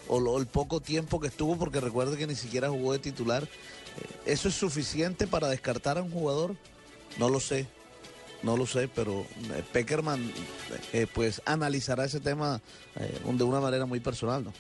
o 0.08 0.20
lo- 0.20 0.38
el 0.40 0.48
poco 0.48 0.80
tiempo 0.82 1.20
que 1.20 1.28
estuvo? 1.28 1.58
Porque 1.58 1.80
recuerde 1.80 2.18
que 2.18 2.28
ni 2.28 2.36
siquiera 2.36 2.70
jugó 2.70 2.94
de 2.94 3.00
titular. 3.00 3.44
Eh, 3.44 3.48
¿Eso 4.34 4.48
es 4.50 4.56
suficiente 4.56 5.28
para 5.28 5.48
descartar 5.48 5.98
a 5.98 6.02
un 6.04 6.12
jugador? 6.12 6.56
No 7.18 7.30
lo 7.30 7.40
sé. 7.40 7.68
No 8.42 8.56
lo 8.56 8.66
sé, 8.66 8.88
pero 8.88 9.22
eh, 9.22 9.64
Peckerman 9.74 10.32
eh, 10.94 11.08
pues 11.14 11.42
analizará 11.46 12.06
ese 12.06 12.22
tema 12.22 12.62
de 13.26 13.44
una 13.44 13.60
manera 13.60 13.86
muy 13.86 14.00
personal, 14.00 14.46
¿no? 14.46 14.54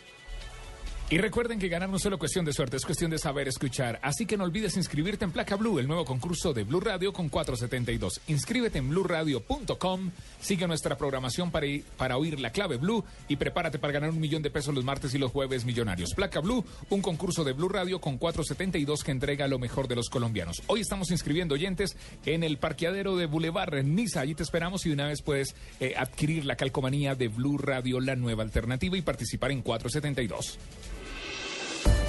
Y 1.11 1.17
recuerden 1.17 1.57
que 1.57 1.69
ganar 1.69 1.89
no 1.89 1.95
es 1.97 2.03
solo 2.03 2.19
cuestión 2.19 2.45
de 2.45 2.53
suerte, 2.53 2.77
es 2.77 2.85
cuestión 2.85 3.09
de 3.09 3.17
saber 3.17 3.47
escuchar. 3.47 3.99
Así 4.03 4.27
que 4.27 4.37
no 4.37 4.43
olvides 4.43 4.77
inscribirte 4.77 5.25
en 5.25 5.31
Placa 5.31 5.55
Blue, 5.55 5.79
el 5.79 5.87
nuevo 5.87 6.05
concurso 6.05 6.53
de 6.53 6.63
Blue 6.63 6.81
Radio 6.81 7.11
con 7.13 7.29
472. 7.29 8.21
Inscríbete 8.27 8.77
en 8.77 8.89
bluradio.com, 8.89 10.11
sigue 10.39 10.67
nuestra 10.67 10.99
programación 10.99 11.49
para, 11.49 11.65
ir- 11.65 11.83
para 11.97 12.15
oír 12.15 12.39
la 12.39 12.51
clave 12.51 12.77
Blue 12.77 13.03
y 13.27 13.37
prepárate 13.37 13.79
para 13.79 13.91
ganar 13.93 14.11
un 14.11 14.19
millón 14.19 14.43
de 14.43 14.51
pesos 14.51 14.71
los 14.75 14.83
martes 14.85 15.11
y 15.15 15.17
los 15.17 15.31
jueves 15.31 15.65
millonarios. 15.65 16.13
Placa 16.15 16.41
Blue, 16.41 16.63
un 16.91 17.01
concurso 17.01 17.43
de 17.43 17.53
Blue 17.53 17.69
Radio 17.69 17.99
con 17.99 18.19
472 18.19 19.03
que 19.03 19.09
entrega 19.09 19.47
lo 19.47 19.57
mejor 19.57 19.87
de 19.87 19.95
los 19.95 20.09
colombianos. 20.11 20.61
Hoy 20.67 20.81
estamos 20.81 21.09
inscribiendo 21.09 21.55
oyentes 21.55 21.97
en 22.27 22.43
el 22.43 22.59
parqueadero 22.59 23.15
de 23.17 23.25
Boulevard 23.25 23.73
en 23.79 23.95
Niza. 23.95 24.21
Allí 24.21 24.35
te 24.35 24.43
esperamos 24.43 24.85
y 24.85 24.89
de 24.89 24.93
una 24.93 25.07
vez 25.07 25.23
puedes 25.23 25.55
eh, 25.79 25.95
adquirir 25.97 26.45
la 26.45 26.55
calcomanía 26.55 27.15
de 27.15 27.29
Blue 27.29 27.57
Radio, 27.57 27.99
la 27.99 28.15
nueva 28.15 28.43
alternativa, 28.43 28.95
y 28.95 29.01
participar 29.01 29.49
en 29.49 29.63
472. 29.63 30.59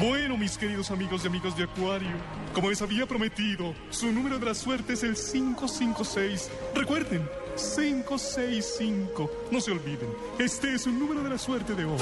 Bueno, 0.00 0.36
mis 0.36 0.56
queridos 0.56 0.90
amigos 0.90 1.24
y 1.24 1.26
amigos 1.28 1.56
de 1.56 1.64
Acuario, 1.64 2.10
como 2.54 2.70
les 2.70 2.80
había 2.82 3.06
prometido, 3.06 3.74
su 3.90 4.10
número 4.10 4.38
de 4.38 4.46
la 4.46 4.54
suerte 4.54 4.94
es 4.94 5.02
el 5.02 5.14
556. 5.14 6.50
Recuerden, 6.74 7.28
565. 7.56 9.30
No 9.50 9.60
se 9.60 9.70
olviden, 9.70 10.08
este 10.38 10.74
es 10.74 10.86
un 10.86 10.98
número 10.98 11.22
de 11.22 11.30
la 11.30 11.38
suerte 11.38 11.74
de 11.74 11.84
hoy. 11.84 12.00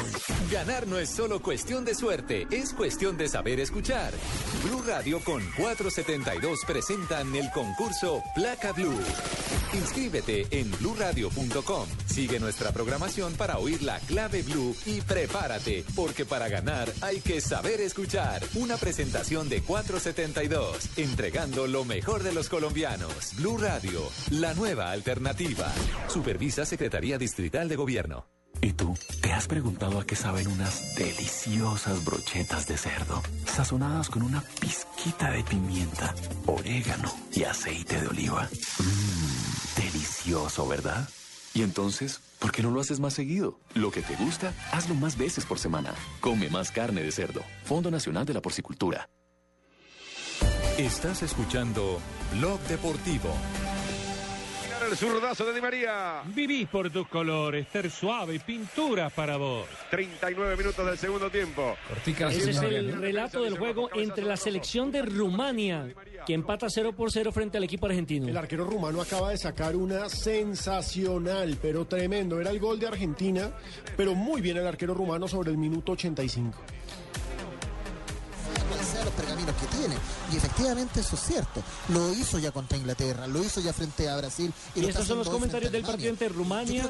Ganar 0.50 0.86
no 0.86 0.98
es 0.98 1.10
solo 1.10 1.42
cuestión 1.42 1.84
de 1.84 1.94
suerte, 1.94 2.46
es 2.50 2.72
cuestión 2.72 3.16
de 3.16 3.28
saber 3.28 3.60
escuchar. 3.60 4.12
Blue 4.64 4.82
Radio 4.86 5.20
con 5.24 5.42
472 5.56 6.60
presentan 6.66 7.34
el 7.34 7.50
concurso 7.50 8.22
Placa 8.34 8.72
Blue. 8.72 8.98
Inscríbete 9.72 10.46
en 10.50 10.70
bluradio.com. 10.72 11.86
Sigue 12.06 12.40
nuestra 12.40 12.72
programación 12.72 13.34
para 13.34 13.58
oír 13.58 13.82
la 13.82 14.00
clave 14.00 14.42
Blue 14.42 14.74
y 14.86 15.00
prepárate, 15.00 15.84
porque 15.94 16.24
para 16.24 16.48
ganar 16.48 16.92
hay 17.00 17.20
que 17.20 17.40
saber 17.40 17.80
escuchar. 17.80 18.42
Una 18.54 18.76
presentación 18.76 19.48
de 19.48 19.62
472, 19.62 20.98
entregando 20.98 21.66
lo 21.66 21.84
mejor 21.84 22.22
de 22.22 22.32
los 22.32 22.48
colombianos. 22.48 23.34
Blue 23.36 23.58
Radio, 23.58 24.02
la 24.30 24.54
nueva 24.54 24.90
alternativa. 24.90 25.72
Supervisa 26.08 26.64
Secretaría 26.64 27.18
Distrital 27.18 27.68
de 27.68 27.76
Gobierno. 27.76 28.26
¿Y 28.62 28.72
tú? 28.72 28.94
¿Te 29.22 29.32
has 29.32 29.46
preguntado 29.46 30.00
a 30.00 30.04
qué 30.04 30.16
saben 30.16 30.46
unas 30.48 30.94
deliciosas 30.94 32.04
brochetas 32.04 32.66
de 32.66 32.76
cerdo, 32.76 33.22
sazonadas 33.46 34.10
con 34.10 34.22
una 34.22 34.42
pizquita 34.60 35.30
de 35.30 35.42
pimienta, 35.44 36.14
orégano 36.46 37.10
y 37.32 37.44
aceite 37.44 38.00
de 38.00 38.08
oliva? 38.08 38.50
Mmm, 38.78 39.39
¿verdad? 40.68 41.08
Y 41.54 41.62
entonces, 41.62 42.20
¿por 42.38 42.52
qué 42.52 42.62
no 42.62 42.70
lo 42.70 42.80
haces 42.80 43.00
más 43.00 43.14
seguido? 43.14 43.58
Lo 43.74 43.90
que 43.90 44.02
te 44.02 44.14
gusta, 44.16 44.54
hazlo 44.72 44.94
más 44.94 45.18
veces 45.18 45.44
por 45.44 45.58
semana. 45.58 45.92
Come 46.20 46.48
más 46.48 46.70
carne 46.70 47.02
de 47.02 47.10
cerdo. 47.10 47.42
Fondo 47.64 47.90
Nacional 47.90 48.24
de 48.26 48.34
la 48.34 48.40
Porcicultura. 48.40 49.08
Estás 50.78 51.22
escuchando 51.22 51.98
Blog 52.38 52.60
Deportivo. 52.68 53.34
El 54.88 54.96
zurdazo 54.96 55.44
de 55.44 55.54
Di 55.54 55.60
María. 55.60 56.22
Vivís 56.24 56.66
por 56.68 56.90
tus 56.90 57.06
colores, 57.06 57.66
ser 57.70 57.90
suave 57.90 58.36
y 58.36 58.38
pinturas 58.38 59.12
para 59.12 59.36
vos. 59.36 59.66
39 59.90 60.56
minutos 60.56 60.86
del 60.86 60.96
segundo 60.96 61.30
tiempo. 61.30 61.76
Ese 62.06 62.50
es 62.50 62.62
el 62.62 63.00
relato 63.00 63.42
del 63.42 63.58
juego 63.58 63.90
entre 63.94 64.24
la 64.24 64.36
selección 64.36 64.90
de 64.90 65.02
Rumania, 65.02 65.88
que 66.26 66.32
empata 66.32 66.68
0 66.70 66.94
por 66.96 67.12
0 67.12 67.30
frente 67.30 67.58
al 67.58 67.64
equipo 67.64 67.86
argentino. 67.86 68.28
El 68.28 68.36
arquero 68.36 68.64
rumano 68.64 69.02
acaba 69.02 69.30
de 69.30 69.38
sacar 69.38 69.76
una 69.76 70.08
sensacional, 70.08 71.58
pero 71.60 71.84
tremendo. 71.84 72.40
Era 72.40 72.50
el 72.50 72.58
gol 72.58 72.80
de 72.80 72.86
Argentina, 72.86 73.50
pero 73.96 74.14
muy 74.14 74.40
bien 74.40 74.56
el 74.56 74.66
arquero 74.66 74.94
rumano 74.94 75.28
sobre 75.28 75.50
el 75.50 75.58
minuto 75.58 75.92
85. 75.92 76.58
Que 79.54 79.66
tiene. 79.66 79.96
Y 80.32 80.36
efectivamente 80.36 81.00
eso 81.00 81.16
es 81.16 81.22
cierto. 81.22 81.62
Lo 81.88 82.12
hizo 82.12 82.38
ya 82.38 82.50
contra 82.50 82.78
Inglaterra, 82.78 83.26
lo 83.26 83.42
hizo 83.42 83.60
ya 83.60 83.72
frente 83.72 84.08
a 84.08 84.16
Brasil. 84.16 84.52
Y 84.74 84.80
lo 84.80 84.88
estos 84.88 85.06
son 85.06 85.18
los 85.18 85.28
comentarios 85.28 85.72
del 85.72 85.82
partido 85.82 86.10
entre 86.10 86.28
Rumania, 86.28 86.88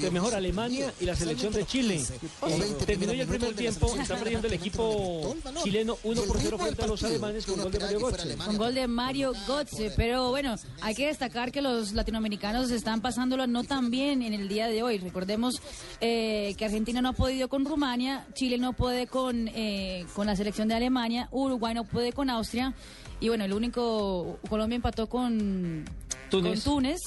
que 0.00 0.10
mejor 0.10 0.34
Alemania 0.34 0.92
y 1.00 1.04
la 1.04 1.16
selección 1.16 1.52
de 1.52 1.66
Chile. 1.66 2.02
20 2.42 2.86
Terminó 2.86 3.12
ya 3.12 3.22
el 3.22 3.28
primer 3.28 3.54
tiempo, 3.54 3.94
está 3.96 4.16
perdiendo 4.18 4.46
el 4.48 4.54
equipo 4.54 5.34
chileno 5.62 5.96
1 6.02 6.22
por 6.22 6.38
0 6.38 6.58
frente 6.58 6.82
a 6.82 6.86
los 6.86 7.02
alemanes 7.02 7.46
con 7.46 7.60
gol 7.60 7.72
de 7.72 7.78
Mario 7.78 8.00
Götze. 8.00 8.36
Con 8.36 8.56
gol 8.56 8.74
de 8.74 8.88
Mario 8.88 9.32
Götze, 9.46 9.92
pero 9.96 10.30
bueno, 10.30 10.56
hay 10.80 10.94
que 10.94 11.06
destacar 11.06 11.52
que 11.52 11.62
los 11.62 11.92
latinoamericanos 11.92 12.70
están 12.70 13.00
pasándolo 13.00 13.46
no 13.46 13.64
tan 13.64 13.90
bien 13.90 14.22
en 14.22 14.34
el 14.34 14.48
día 14.48 14.68
de 14.68 14.82
hoy. 14.82 14.98
Recordemos 14.98 15.60
eh, 16.00 16.54
que 16.56 16.64
Argentina 16.64 17.00
no 17.00 17.10
ha 17.10 17.12
podido 17.12 17.48
con 17.48 17.64
Rumania, 17.64 18.26
Chile 18.34 18.58
no 18.58 18.72
puede 18.72 19.06
con, 19.06 19.48
eh, 19.48 20.04
con 20.14 20.26
la 20.26 20.36
selección 20.36 20.68
de 20.68 20.74
Alemania, 20.74 21.28
Uruguay 21.30 21.74
no 21.74 21.84
puede 21.84 22.11
con 22.14 22.30
Austria 22.30 22.74
y 23.20 23.28
bueno, 23.28 23.44
el 23.44 23.52
único, 23.52 24.38
Colombia 24.48 24.76
empató 24.76 25.08
con 25.08 25.84
Túnez. 26.30 26.64
con 26.64 26.74
Túnez. 26.74 26.98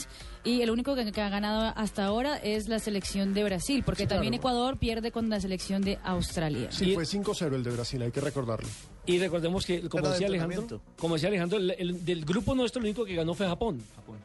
Y 0.44 0.62
el 0.62 0.70
único 0.70 0.94
que, 0.94 1.12
que 1.12 1.22
ha 1.22 1.30
ganado 1.30 1.74
hasta 1.76 2.06
ahora 2.06 2.38
es 2.38 2.68
la 2.68 2.78
selección 2.78 3.34
de 3.34 3.44
Brasil, 3.44 3.82
porque 3.84 4.04
Sí, 4.04 4.08
también 4.10 4.32
claro. 4.34 4.41
Ecuador 4.41 4.78
pierde 4.78 5.12
con 5.12 5.28
la 5.28 5.39
selección 5.39 5.82
de 5.82 5.98
Australia. 6.04 6.68
Sí, 6.72 6.94
fue 6.94 7.04
5-0 7.04 7.56
el 7.56 7.63
de 7.63 7.72
Brasil, 7.72 8.00
hay 8.04 8.12
que 8.12 8.22
recordarlo. 8.22 8.70
Y 9.08 9.18
recordemos 9.18 9.65
que, 9.65 9.89
como 9.89 10.08
decía 10.08 10.28
de 10.30 10.38
Alejandro, 10.39 10.82
como 11.00 11.15
decía 11.15 11.30
Alejandro, 11.30 11.58
el, 11.58 11.72
el- 11.72 12.06
del 12.06 12.24
grupo 12.26 12.54
nuestro 12.54 12.80
lo 12.80 12.88
único 12.88 13.04
que 13.06 13.15
ganó 13.15 13.34
fue 13.34 13.48
Japón. 13.48 13.82
Japón. 13.96 14.18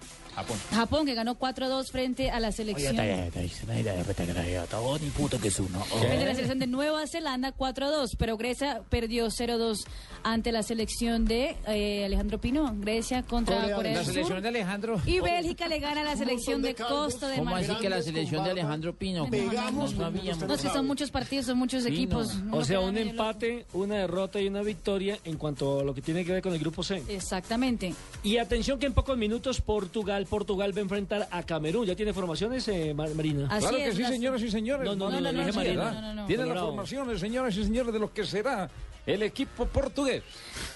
Japón 0.72 1.06
que 1.06 1.14
ganó 1.14 1.38
4-2 1.38 1.90
frente 1.90 2.30
a 2.30 2.40
la 2.40 2.52
selección. 2.52 2.96
Frente 2.96 3.90
a 3.90 3.96
la 6.26 6.34
selección 6.34 6.58
de 6.58 6.66
Nueva 6.66 7.06
Zelanda 7.06 7.52
4-2, 7.56 8.10
pero 8.18 8.36
Grecia 8.36 8.82
perdió 8.88 9.26
0-2 9.26 9.84
ante 10.22 10.52
la 10.52 10.62
selección 10.62 11.24
de 11.24 11.56
eh, 11.66 12.04
Alejandro 12.04 12.38
Pino, 12.38 12.74
Grecia 12.78 13.22
contra 13.22 13.56
Corea 13.56 13.76
Corea, 13.76 13.90
del 13.92 13.98
La 14.00 14.04
selección 14.04 14.36
Sur. 14.36 14.42
de 14.42 14.48
Alejandro. 14.48 15.00
Y 15.06 15.20
Bélgica 15.20 15.68
le 15.68 15.78
gana 15.78 16.02
a 16.02 16.04
la 16.04 16.16
selección 16.16 16.62
de. 16.62 16.74
Costa 16.74 17.28
de 17.28 17.36
¿Cómo 17.36 17.54
así 17.54 17.68
Marfil. 17.68 17.82
que 17.82 17.90
la 17.90 18.02
selección 18.02 18.44
de. 18.44 18.50
Alejandro 18.50 18.94
Pino? 18.94 19.28
Pegamos, 19.30 19.94
No 19.94 20.10
No, 20.10 20.56
que 20.56 20.68
son 20.68 20.86
muchos 20.86 21.10
partidos, 21.10 21.46
son 21.46 21.58
muchos 21.58 21.86
equipos. 21.86 22.34
O 22.50 22.64
sea, 22.64 22.80
un 22.80 22.96
empate, 22.98 23.66
una 23.72 23.96
derrota 23.96 24.40
y 24.40 24.48
una 24.48 24.62
victoria 24.62 25.18
en 25.24 25.36
cuanto 25.36 25.80
a 25.80 25.84
lo 25.84 25.94
que 25.94 26.02
tiene 26.02 26.24
que 26.24 26.32
ver 26.32 26.42
con 26.42 26.52
el 26.52 26.58
grupo 26.58 26.82
C. 26.82 27.02
Exactamente. 27.08 27.94
Y 28.22 28.38
atención 28.38 28.78
que 28.78 28.86
en 28.86 28.92
pocos 28.92 29.16
minutos 29.16 29.60
Portugal, 29.60 30.26
Portugal 30.30 30.72
va 30.74 30.78
a 30.78 30.82
enfrentar 30.82 31.28
a 31.30 31.42
Camerún. 31.42 31.84
¿Ya 31.86 31.94
tiene 31.94 32.14
formaciones, 32.14 32.66
eh, 32.68 32.94
Mar- 32.94 33.14
Marina? 33.14 33.48
Así 33.50 33.60
Claro 33.66 33.76
es, 33.76 33.84
que 33.90 33.92
sí, 33.96 34.02
las- 34.02 34.10
señoras 34.12 34.42
y 34.42 34.50
señores. 34.50 34.84
No, 34.86 34.94
no, 34.96 35.10
no, 35.10 35.20
no, 35.20 35.32
no, 35.32 35.52
Marina. 35.52 35.90
no, 35.92 36.00
no, 36.00 36.14
no. 36.14 36.26
Tienen 36.26 36.48
las 36.48 36.60
formaciones, 36.60 37.20
señoras 37.20 37.54
y 37.56 37.64
señores, 37.64 37.92
de 37.92 37.98
lo 37.98 38.10
que 38.14 38.24
será 38.24 38.70
el 39.04 39.22
equipo 39.22 39.66
portugués. 39.66 40.22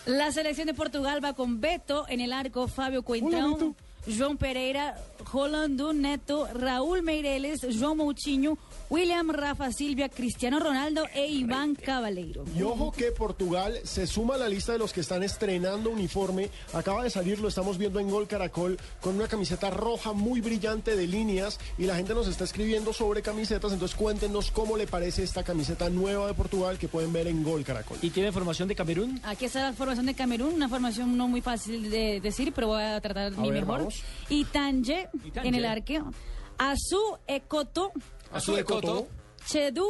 La 0.06 0.30
selección 0.32 0.66
de 0.66 0.74
Portugal 0.74 1.24
va 1.24 1.32
con 1.34 1.60
Beto 1.60 2.04
en 2.08 2.20
el 2.20 2.32
arco, 2.32 2.68
Fabio 2.68 3.02
Coentrão, 3.02 3.74
João 4.06 4.36
Pereira, 4.36 4.94
Rolando 5.32 5.92
Neto, 5.92 6.46
Raúl 6.60 7.02
Meireles, 7.02 7.60
João 7.70 7.96
Moutinho, 7.96 8.58
William 8.90 9.26
Rafa 9.32 9.72
Silvia, 9.72 10.08
Cristiano 10.08 10.58
Ronaldo 10.58 11.06
e 11.14 11.26
Iván 11.26 11.74
Cabaleiro. 11.74 12.44
Y 12.54 12.62
ojo 12.62 12.92
que 12.92 13.12
Portugal 13.12 13.80
se 13.84 14.06
suma 14.06 14.34
a 14.34 14.38
la 14.38 14.48
lista 14.48 14.72
de 14.72 14.78
los 14.78 14.92
que 14.92 15.00
están 15.00 15.22
estrenando 15.22 15.90
uniforme. 15.90 16.50
Acaba 16.74 17.02
de 17.02 17.10
salir, 17.10 17.38
lo 17.40 17.48
estamos 17.48 17.78
viendo 17.78 17.98
en 17.98 18.10
Gol 18.10 18.28
Caracol, 18.28 18.78
con 19.00 19.16
una 19.16 19.26
camiseta 19.26 19.70
roja 19.70 20.12
muy 20.12 20.40
brillante 20.40 20.96
de 20.96 21.06
líneas. 21.06 21.58
Y 21.78 21.84
la 21.84 21.96
gente 21.96 22.14
nos 22.14 22.28
está 22.28 22.44
escribiendo 22.44 22.92
sobre 22.92 23.22
camisetas. 23.22 23.72
Entonces 23.72 23.96
cuéntenos 23.96 24.50
cómo 24.50 24.76
le 24.76 24.86
parece 24.86 25.22
esta 25.22 25.42
camiseta 25.42 25.88
nueva 25.88 26.26
de 26.26 26.34
Portugal 26.34 26.78
que 26.78 26.88
pueden 26.88 27.12
ver 27.12 27.26
en 27.26 27.42
Gol 27.42 27.64
Caracol. 27.64 27.98
¿Y 28.02 28.10
tiene 28.10 28.32
formación 28.32 28.68
de 28.68 28.74
Camerún? 28.74 29.20
Aquí 29.24 29.46
está 29.46 29.62
la 29.62 29.72
formación 29.72 30.06
de 30.06 30.14
Camerún, 30.14 30.54
una 30.54 30.68
formación 30.68 31.16
no 31.16 31.26
muy 31.26 31.40
fácil 31.40 31.90
de 31.90 32.20
decir, 32.20 32.52
pero 32.52 32.68
voy 32.68 32.82
a 32.82 33.00
tratar 33.00 33.32
mi 33.32 33.50
ver, 33.50 33.62
mejor. 33.62 33.78
vamos. 33.78 33.93
Itanje 34.28 35.08
Itanje. 35.24 35.48
en 35.48 35.54
el 35.54 35.64
arqueo, 35.64 36.10
Azu 36.58 37.18
Ekoto, 37.26 37.92
Azul 38.32 38.56
de 38.56 38.64
Coto. 38.64 39.08
Chedu, 39.46 39.86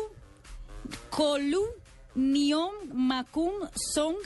Kolu, 1.10 1.64
Nion, 2.14 2.70
Makum, 2.92 3.52
Song, 3.74 4.16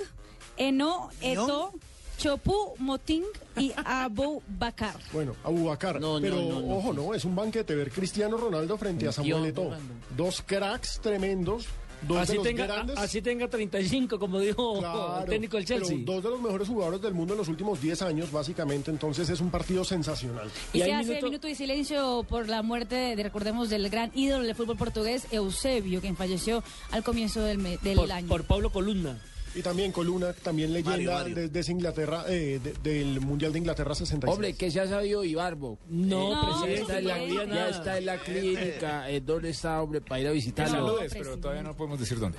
Eno, 0.56 1.10
Eto, 1.20 1.72
Chopu, 2.16 2.74
Moting 2.78 3.24
y 3.56 3.72
Abu 3.84 4.42
Bakar. 4.48 4.96
Bueno, 5.12 5.36
Abubakar. 5.44 6.00
No, 6.00 6.14
no, 6.14 6.20
pero 6.20 6.36
no, 6.36 6.60
no, 6.60 6.76
ojo, 6.76 6.92
no, 6.92 7.14
es 7.14 7.24
un 7.24 7.36
banquete 7.36 7.74
ver 7.74 7.90
Cristiano 7.92 8.36
Ronaldo 8.36 8.76
frente 8.76 9.06
a 9.06 9.12
Samuel 9.12 9.46
Eto'o. 9.46 9.70
Dos 10.16 10.42
cracks 10.44 11.00
tremendos. 11.00 11.66
Dos 12.02 12.16
de 12.16 12.22
Así 12.22 12.34
los 12.34 12.44
tenga, 12.44 12.66
grandes. 12.66 12.96
así 12.98 13.22
tenga 13.22 13.48
35, 13.48 14.18
como 14.18 14.38
dijo 14.40 14.78
Claro, 14.78 15.20
el 15.24 15.30
técnico 15.30 15.56
del 15.56 15.66
Chelsea. 15.66 15.96
pero 15.98 16.14
dos 16.14 16.24
de 16.24 16.30
los 16.30 16.40
mejores 16.40 16.68
jugadores 16.68 17.02
del 17.02 17.14
mundo 17.14 17.34
en 17.34 17.38
los 17.38 17.48
últimos 17.48 17.80
10 17.80 18.02
años, 18.02 18.30
básicamente. 18.30 18.90
Entonces 18.90 19.28
es 19.28 19.40
un 19.40 19.50
partido 19.50 19.84
sensacional. 19.84 20.48
Y, 20.72 20.78
Y 20.78 20.82
se 20.82 20.92
hace 20.92 21.08
minuto- 21.08 21.26
minuto 21.26 21.46
de 21.48 21.54
silencio 21.54 22.24
por 22.28 22.48
la 22.48 22.62
muerte, 22.62 22.94
de, 23.16 23.22
recordemos, 23.22 23.68
del 23.68 23.88
gran 23.90 24.10
ídolo 24.14 24.44
del 24.44 24.54
fútbol 24.54 24.76
portugués, 24.76 25.26
Eusebio, 25.32 26.00
quien 26.00 26.16
falleció 26.16 26.62
al 26.92 27.02
comienzo 27.02 27.42
del, 27.42 27.58
me- 27.58 27.78
del 27.78 27.96
por, 27.96 28.12
año. 28.12 28.28
por 28.28 28.44
Pablo 28.44 28.70
Columna. 28.70 29.18
Y 29.54 29.62
también 29.62 29.90
Coluna, 29.92 30.32
también 30.34 30.72
leyenda 30.72 30.90
Mario, 30.92 31.12
Mario. 31.12 31.34
De, 31.34 31.48
de 31.48 31.60
esa 31.60 31.72
Inglaterra, 31.72 32.24
eh, 32.28 32.60
de- 32.62 32.74
del 32.90 33.20
Mundial 33.20 33.52
de 33.52 33.58
Inglaterra 33.58 33.94
66. 33.94 34.32
Hombre, 34.32 34.54
¿qué 34.54 34.70
se 34.70 34.80
ha 34.80 34.86
sabido 34.86 35.24
Ibarbo? 35.24 35.78
No, 35.88 36.34
No, 36.34 36.42
Ya 36.58 36.62
presidente, 36.64 36.80
está, 36.82 36.98
en 36.98 37.04
la, 37.06 37.14
presidente. 37.14 37.44
todavía 37.46 37.54
ya 37.54 37.68
está 37.70 37.98
en 37.98 38.06
la 38.06 38.18
clínica. 38.18 39.10
eh, 39.10 39.20
¿Dónde 39.20 39.50
está, 39.50 39.82
hombre, 39.82 40.00
para 40.00 40.20
ir 40.20 40.26
a 40.28 40.32
visitarlo? 40.32 40.86
Saludes, 40.86 41.12
pero 41.12 41.38
todavía 41.38 41.62
no 41.62 41.74
podemos 41.76 41.98
decir 41.98 42.18
dónde. 42.18 42.38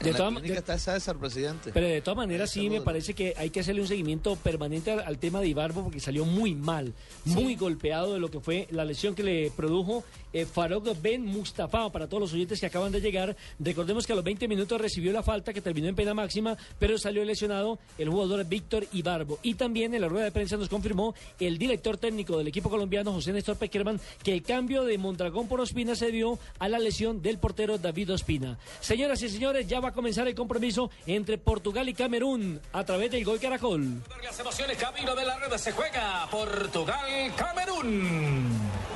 De 0.00 0.12
clínica 0.36 0.54
de- 0.54 0.60
está 0.60 0.78
César, 0.78 1.16
presidente. 1.16 1.72
Pero 1.74 1.88
de 1.88 2.00
todas 2.00 2.16
maneras 2.18 2.50
sí 2.50 2.70
me 2.70 2.80
parece 2.80 3.14
que 3.14 3.34
hay 3.36 3.50
que 3.50 3.58
hacerle 3.60 3.80
un 3.80 3.88
seguimiento 3.88 4.36
permanente 4.36 4.92
al, 4.92 5.00
al 5.00 5.18
tema 5.18 5.40
de 5.40 5.48
Ibarbo 5.48 5.82
porque 5.82 5.98
salió 5.98 6.24
muy 6.24 6.54
mal, 6.54 6.94
muy 7.24 7.56
golpeado 7.56 8.14
de 8.14 8.20
lo 8.20 8.30
que 8.30 8.38
fue 8.38 8.68
la 8.70 8.84
lesión 8.84 9.16
que 9.16 9.24
le 9.24 9.50
produjo 9.50 10.04
eh, 10.32 10.46
Farouk 10.46 11.00
Ben 11.00 11.24
Mustafa. 11.24 11.90
Para 11.90 12.08
todos 12.08 12.20
los 12.20 12.32
oyentes 12.32 12.60
que 12.60 12.66
acaban 12.66 12.92
de 12.92 13.00
llegar, 13.00 13.36
recordemos 13.58 14.06
que 14.06 14.12
a 14.12 14.16
los 14.16 14.24
20 14.24 14.48
minutos 14.48 14.80
recibió 14.80 15.12
la 15.12 15.22
falta 15.22 15.52
que 15.52 15.60
terminó 15.60 15.88
en 15.88 15.94
pena 15.94 16.14
máxima, 16.14 16.56
pero 16.78 16.98
salió 16.98 17.24
lesionado 17.24 17.78
el 17.98 18.08
jugador 18.08 18.44
Víctor 18.44 18.86
Ibarbo. 18.92 19.38
Y 19.42 19.54
también 19.54 19.94
en 19.94 20.00
la 20.00 20.08
rueda 20.08 20.24
de 20.24 20.32
prensa 20.32 20.56
nos 20.56 20.68
confirmó 20.68 21.14
el 21.40 21.58
director 21.58 21.96
técnico 21.96 22.38
del 22.38 22.48
equipo 22.48 22.70
colombiano, 22.70 23.12
José 23.12 23.32
Néstor 23.32 23.56
Peckerman, 23.56 24.00
que 24.22 24.32
el 24.32 24.42
cambio 24.42 24.84
de 24.84 24.98
Mondragón 24.98 25.48
por 25.48 25.60
Ospina 25.60 25.94
se 25.94 26.10
dio 26.10 26.38
a 26.58 26.68
la 26.68 26.78
lesión 26.78 27.22
del 27.22 27.38
portero 27.38 27.78
David 27.78 28.12
Ospina. 28.12 28.58
Señoras 28.80 29.22
y 29.22 29.28
señores, 29.28 29.66
ya 29.66 29.80
va 29.80 29.88
a 29.88 29.92
comenzar 29.92 30.28
el 30.28 30.34
compromiso 30.34 30.90
entre 31.06 31.38
Portugal 31.38 31.88
y 31.88 31.94
Camerún 31.94 32.60
a 32.72 32.84
través 32.84 33.10
del 33.10 33.24
gol 33.24 33.38
Caracol. 33.38 34.02
Las 34.22 34.38
emociones, 34.38 34.76
camino 34.76 35.14
de 35.14 35.24
la 35.24 35.38
red 35.38 35.56
se 35.56 35.72
juega 35.72 36.28
Portugal, 36.30 37.06
Camerún. 37.36 38.48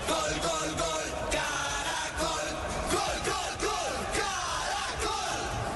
Gol, 0.08 0.40
gol, 0.42 0.76
gol, 0.76 1.01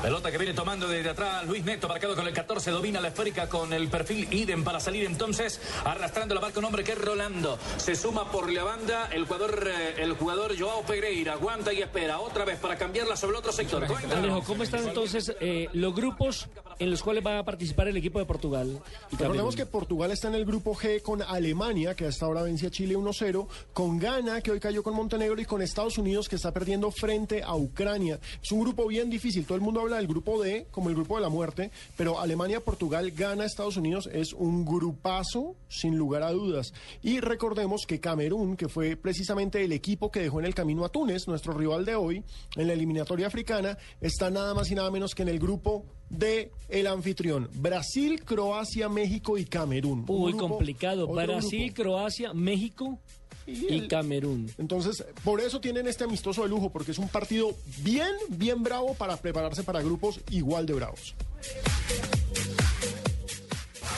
Pelota 0.07 0.31
que 0.31 0.38
viene 0.38 0.55
tomando 0.55 0.87
desde 0.87 1.11
atrás 1.11 1.45
Luis 1.49 1.64
Neto, 1.64 1.88
marcado 1.88 2.14
con 2.14 2.29
el 2.29 2.33
14, 2.33 2.71
domina 2.71 3.01
la 3.01 3.09
esférica 3.09 3.49
con 3.49 3.73
el 3.73 3.88
perfil 3.88 4.33
idem 4.33 4.62
para 4.62 4.79
salir 4.79 5.05
entonces, 5.05 5.61
arrastrando 5.85 6.33
la 6.33 6.40
marca 6.40 6.61
un 6.61 6.66
hombre 6.66 6.85
que 6.85 6.92
es 6.92 6.99
Rolando. 6.99 7.59
Se 7.77 7.97
suma 7.97 8.31
por 8.31 8.49
la 8.53 8.62
banda 8.62 9.09
el 9.11 9.25
jugador, 9.25 9.66
eh, 9.66 10.01
el 10.01 10.12
jugador 10.12 10.57
Joao 10.57 10.85
Pereira, 10.85 11.33
aguanta 11.33 11.73
y 11.73 11.83
espera 11.83 12.21
otra 12.21 12.45
vez 12.45 12.57
para 12.61 12.79
cambiarla 12.79 13.16
sobre 13.16 13.33
el 13.33 13.38
otro 13.40 13.51
sector. 13.51 13.85
Alejo, 13.85 14.45
¿cómo 14.45 14.62
están 14.62 14.87
entonces 14.87 15.35
eh, 15.40 15.69
los 15.73 15.92
grupos 15.92 16.47
en 16.79 16.91
los 16.91 17.03
cuales 17.03 17.25
va 17.25 17.39
a 17.39 17.45
participar 17.45 17.89
el 17.89 17.97
equipo 17.97 18.19
de 18.19 18.27
Portugal? 18.27 18.81
y 19.12 19.17
Recordemos 19.17 19.57
que 19.57 19.67
Portugal 19.67 20.11
está 20.11 20.29
en 20.29 20.35
el 20.35 20.45
grupo 20.45 20.75
G 20.75 21.03
con 21.03 21.23
Alemania, 21.23 21.95
que 21.95 22.07
hasta 22.07 22.27
ahora 22.27 22.43
vence 22.43 22.67
a 22.67 22.71
Chile 22.71 22.97
1-0, 22.97 23.47
con 23.73 23.99
Ghana, 23.99 24.41
que 24.41 24.51
hoy 24.51 24.61
cayó 24.61 24.83
con 24.83 24.95
Montenegro, 24.95 25.41
y 25.41 25.45
con 25.45 25.62
Estados 25.62 25.99
Unidos, 25.99 26.29
que 26.29 26.37
está 26.37 26.53
perdiendo 26.53 26.91
frente 26.91 27.43
a 27.43 27.55
Ucrania. 27.55 28.19
Es 28.43 28.53
un 28.53 28.61
grupo 28.61 28.87
bien 28.87 29.11
difícil. 29.11 29.45
Todo 29.45 29.57
el 29.57 29.62
mundo 29.62 29.81
habla 29.81 29.97
del 29.97 30.07
grupo 30.07 30.41
D 30.43 30.67
como 30.71 30.89
el 30.89 30.95
grupo 30.95 31.17
de 31.17 31.23
la 31.23 31.29
muerte, 31.29 31.71
pero 31.97 32.21
Alemania, 32.21 32.61
Portugal, 32.61 33.11
Ghana, 33.11 33.45
Estados 33.45 33.77
Unidos 33.77 34.09
es 34.12 34.33
un 34.33 34.65
grupazo 34.65 35.57
sin 35.69 35.97
lugar 35.97 36.23
a 36.23 36.33
dudas. 36.33 36.73
Y 37.03 37.21
recordemos 37.21 37.87
que 37.87 38.01
Camerún, 38.01 38.57
que 38.57 38.69
fue 38.69 38.97
precisamente 38.97 39.65
el 39.65 39.73
equipo 39.73 40.11
que 40.11 40.21
dejó 40.21 40.41
en 40.41 40.47
el 40.47 40.55
camino 40.55 40.85
a 40.85 40.89
Túnez, 40.89 41.27
nuestro 41.27 41.53
rival 41.53 41.85
de 41.85 41.95
hoy, 41.95 42.23
en 42.57 42.67
la 42.67 42.73
eliminatoria 42.73 43.27
africana, 43.27 43.79
está 44.01 44.31
nada 44.31 44.55
más 44.55 44.71
y 44.71 44.75
nada 44.75 44.91
menos 44.91 45.15
que 45.15 45.23
en 45.23 45.29
el 45.29 45.39
grupo 45.39 45.85
de 46.11 46.51
el 46.69 46.87
anfitrión. 46.87 47.49
Brasil, 47.55 48.23
Croacia, 48.25 48.88
México 48.88 49.38
y 49.38 49.45
Camerún. 49.45 50.05
Muy 50.07 50.33
grupo- 50.33 50.49
complicado. 50.57 51.07
Brasil, 51.09 51.66
grupo. 51.73 51.83
Croacia, 51.83 52.33
México 52.33 52.99
y, 53.47 53.66
el- 53.73 53.88
Camerún. 53.88 54.51
Entonces, 54.59 55.05
por 55.25 55.40
eso 55.40 55.61
tienen 55.61 55.87
este 55.87 56.05
amistoso 56.05 56.42
de 56.42 56.49
lujo, 56.49 56.71
porque 56.71 56.92
es 56.92 56.99
un 56.99 57.09
partido 57.09 57.55
bien, 57.83 58.11
bien 58.29 58.62
bravo 58.62 58.95
para 58.95 59.16
prepararse 59.16 59.62
para 59.62 59.81
grupos 59.83 60.21
igual 60.31 60.66
de 60.66 60.75
bravos. 60.75 61.14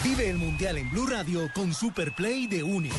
Vive 0.05 0.31
el 0.31 0.38
Mundial 0.38 0.79
en 0.79 0.90
Blue 0.90 1.07
Radio 1.07 1.49
con 1.55 1.75
Super 1.75 2.14
Play 2.14 2.47
de 2.47 2.62
UNI. 2.62 2.90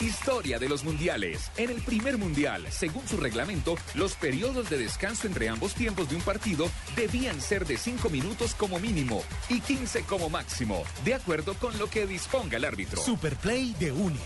Historia 0.00 0.58
de 0.58 0.66
los 0.66 0.82
mundiales. 0.82 1.50
En 1.58 1.68
el 1.68 1.82
primer 1.82 2.16
mundial, 2.16 2.64
según 2.70 3.06
su 3.06 3.18
reglamento, 3.18 3.76
los 3.94 4.14
periodos 4.14 4.70
de 4.70 4.78
descanso 4.78 5.26
entre 5.26 5.50
ambos 5.50 5.74
tiempos 5.74 6.08
de 6.08 6.16
un 6.16 6.22
partido 6.22 6.70
debían 6.96 7.38
ser 7.38 7.66
de 7.66 7.76
5 7.76 8.08
minutos 8.08 8.54
como 8.54 8.78
mínimo 8.78 9.22
y 9.50 9.60
15 9.60 10.04
como 10.04 10.30
máximo, 10.30 10.84
de 11.04 11.14
acuerdo 11.14 11.52
con 11.52 11.78
lo 11.78 11.90
que 11.90 12.06
disponga 12.06 12.56
el 12.56 12.64
árbitro. 12.64 13.02
Super 13.02 13.36
Play 13.36 13.74
de 13.78 13.92
UNI. 13.92 14.18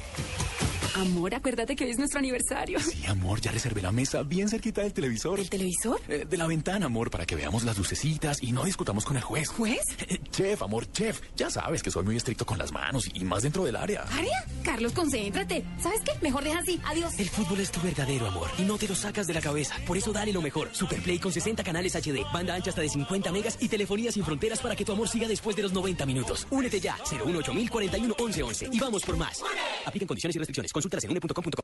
Amor, 0.97 1.35
acuérdate 1.35 1.75
que 1.75 1.85
hoy 1.85 1.91
es 1.91 1.99
nuestro 1.99 2.21
aniversario. 2.21 2.79
Sí, 2.79 3.05
amor, 3.09 3.41
ya 3.41 3.51
reservé 3.51 3.83
la 3.83 3.91
mesa 3.91 4.23
bien 4.23 4.49
cerquita 4.49 4.83
del 4.83 4.93
televisor. 4.93 5.41
¿El 5.41 5.51
televisor? 5.51 6.01
Eh, 6.07 6.25
de 6.29 6.37
la 6.37 6.47
ventana, 6.47 6.87
amor, 6.87 7.11
para 7.11 7.27
que 7.27 7.35
veamos 7.35 7.65
las 7.65 7.77
lucecitas 7.77 8.41
y 8.41 8.53
no 8.53 8.63
discutamos 8.63 9.05
con 9.05 9.17
el 9.17 9.23
juez. 9.25 9.49
¿Juez? 9.49 9.81
Eh, 10.07 10.21
chef, 10.35 10.63
amor, 10.63 10.91
chef. 10.91 11.21
Ya 11.37 11.49
sabes 11.49 11.83
que 11.83 11.91
soy 11.91 12.05
muy 12.05 12.17
estricto 12.17 12.45
con 12.45 12.59
las 12.59 12.73
manos 12.73 13.09
y 13.15 13.25
más 13.25 13.43
dentro 13.43 13.65
del 13.65 13.77
área. 13.77 14.03
¿Área? 14.03 14.45
Carlos, 14.65 14.93
concéntrate. 14.93 15.65
¿Sabes 15.81 16.01
qué? 16.01 16.13
Mejor 16.23 16.43
deja 16.43 16.59
así. 16.59 16.81
Adiós. 16.85 17.19
El 17.19 17.29
fútbol 17.29 17.61
es 17.61 17.71
tu 17.71 17.81
verdadero 17.81 18.27
amor 18.27 18.49
y 18.59 18.63
no 18.63 18.77
te 18.77 18.89
lo 18.89 18.95
sacas 18.95 19.27
de 19.27 19.35
la 19.35 19.41
cabeza. 19.41 19.77
Por 19.87 19.97
eso 19.97 20.13
dale 20.13 20.33
lo 20.33 20.43
mejor. 20.43 20.69
Superplay 20.73 21.19
con 21.19 21.33
60 21.33 21.63
canales 21.63 21.95
HD, 21.95 22.25
banda 22.33 22.55
ancha 22.55 22.71
hasta 22.71 22.83
de 22.83 22.89
50 22.89 23.31
megas 23.33 23.57
y 23.61 23.69
telefonía 23.69 24.11
sin 24.11 24.25
fronteras 24.25 24.61
para 24.61 24.75
que 24.75 24.85
tu 24.85 24.93
amor 24.93 25.09
siga 25.09 25.29
después 25.29 25.55
de 25.57 25.63
los 25.63 25.73
90 25.73 26.05
minutos. 26.07 26.47
Únete 26.51 26.81
ya. 26.81 26.97
018 27.09 27.53
41 27.71 28.15
11 28.19 28.43
11 28.43 28.69
y 28.73 28.81
vamos 28.81 29.03
por 29.05 29.17
más. 29.17 29.43
Apliquen 29.87 30.09
condiciones 30.09 30.37
y 30.37 30.39
restricciones. 30.39 30.73
Consultas 30.73 31.05
en 31.05 31.11
une.com.co. 31.11 31.64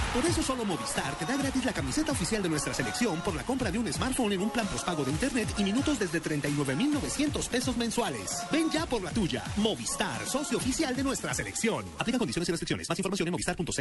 Por 0.13 0.25
eso 0.25 0.43
solo 0.43 0.65
Movistar 0.65 1.17
te 1.17 1.25
da 1.25 1.37
gratis 1.37 1.63
la 1.63 1.71
camiseta 1.71 2.11
oficial 2.11 2.43
de 2.43 2.49
nuestra 2.49 2.73
selección 2.73 3.21
por 3.21 3.33
la 3.33 3.43
compra 3.43 3.71
de 3.71 3.79
un 3.79 3.91
smartphone 3.93 4.33
en 4.33 4.41
un 4.41 4.49
plan 4.49 4.67
postpago 4.67 5.05
de 5.05 5.11
internet 5.11 5.47
y 5.57 5.63
minutos 5.63 5.99
desde 5.99 6.21
39.900 6.21 7.47
pesos 7.47 7.77
mensuales. 7.77 8.43
Ven 8.51 8.69
ya 8.69 8.85
por 8.85 9.01
la 9.01 9.11
tuya. 9.11 9.41
Movistar, 9.55 10.25
socio 10.25 10.57
oficial 10.57 10.93
de 10.97 11.03
nuestra 11.03 11.33
selección. 11.33 11.85
Aplica 11.97 12.17
condiciones 12.17 12.49
y 12.49 12.51
restricciones. 12.51 12.89
Más 12.89 12.99
información 12.99 13.29
en 13.29 13.31
movistar.co. 13.31 13.71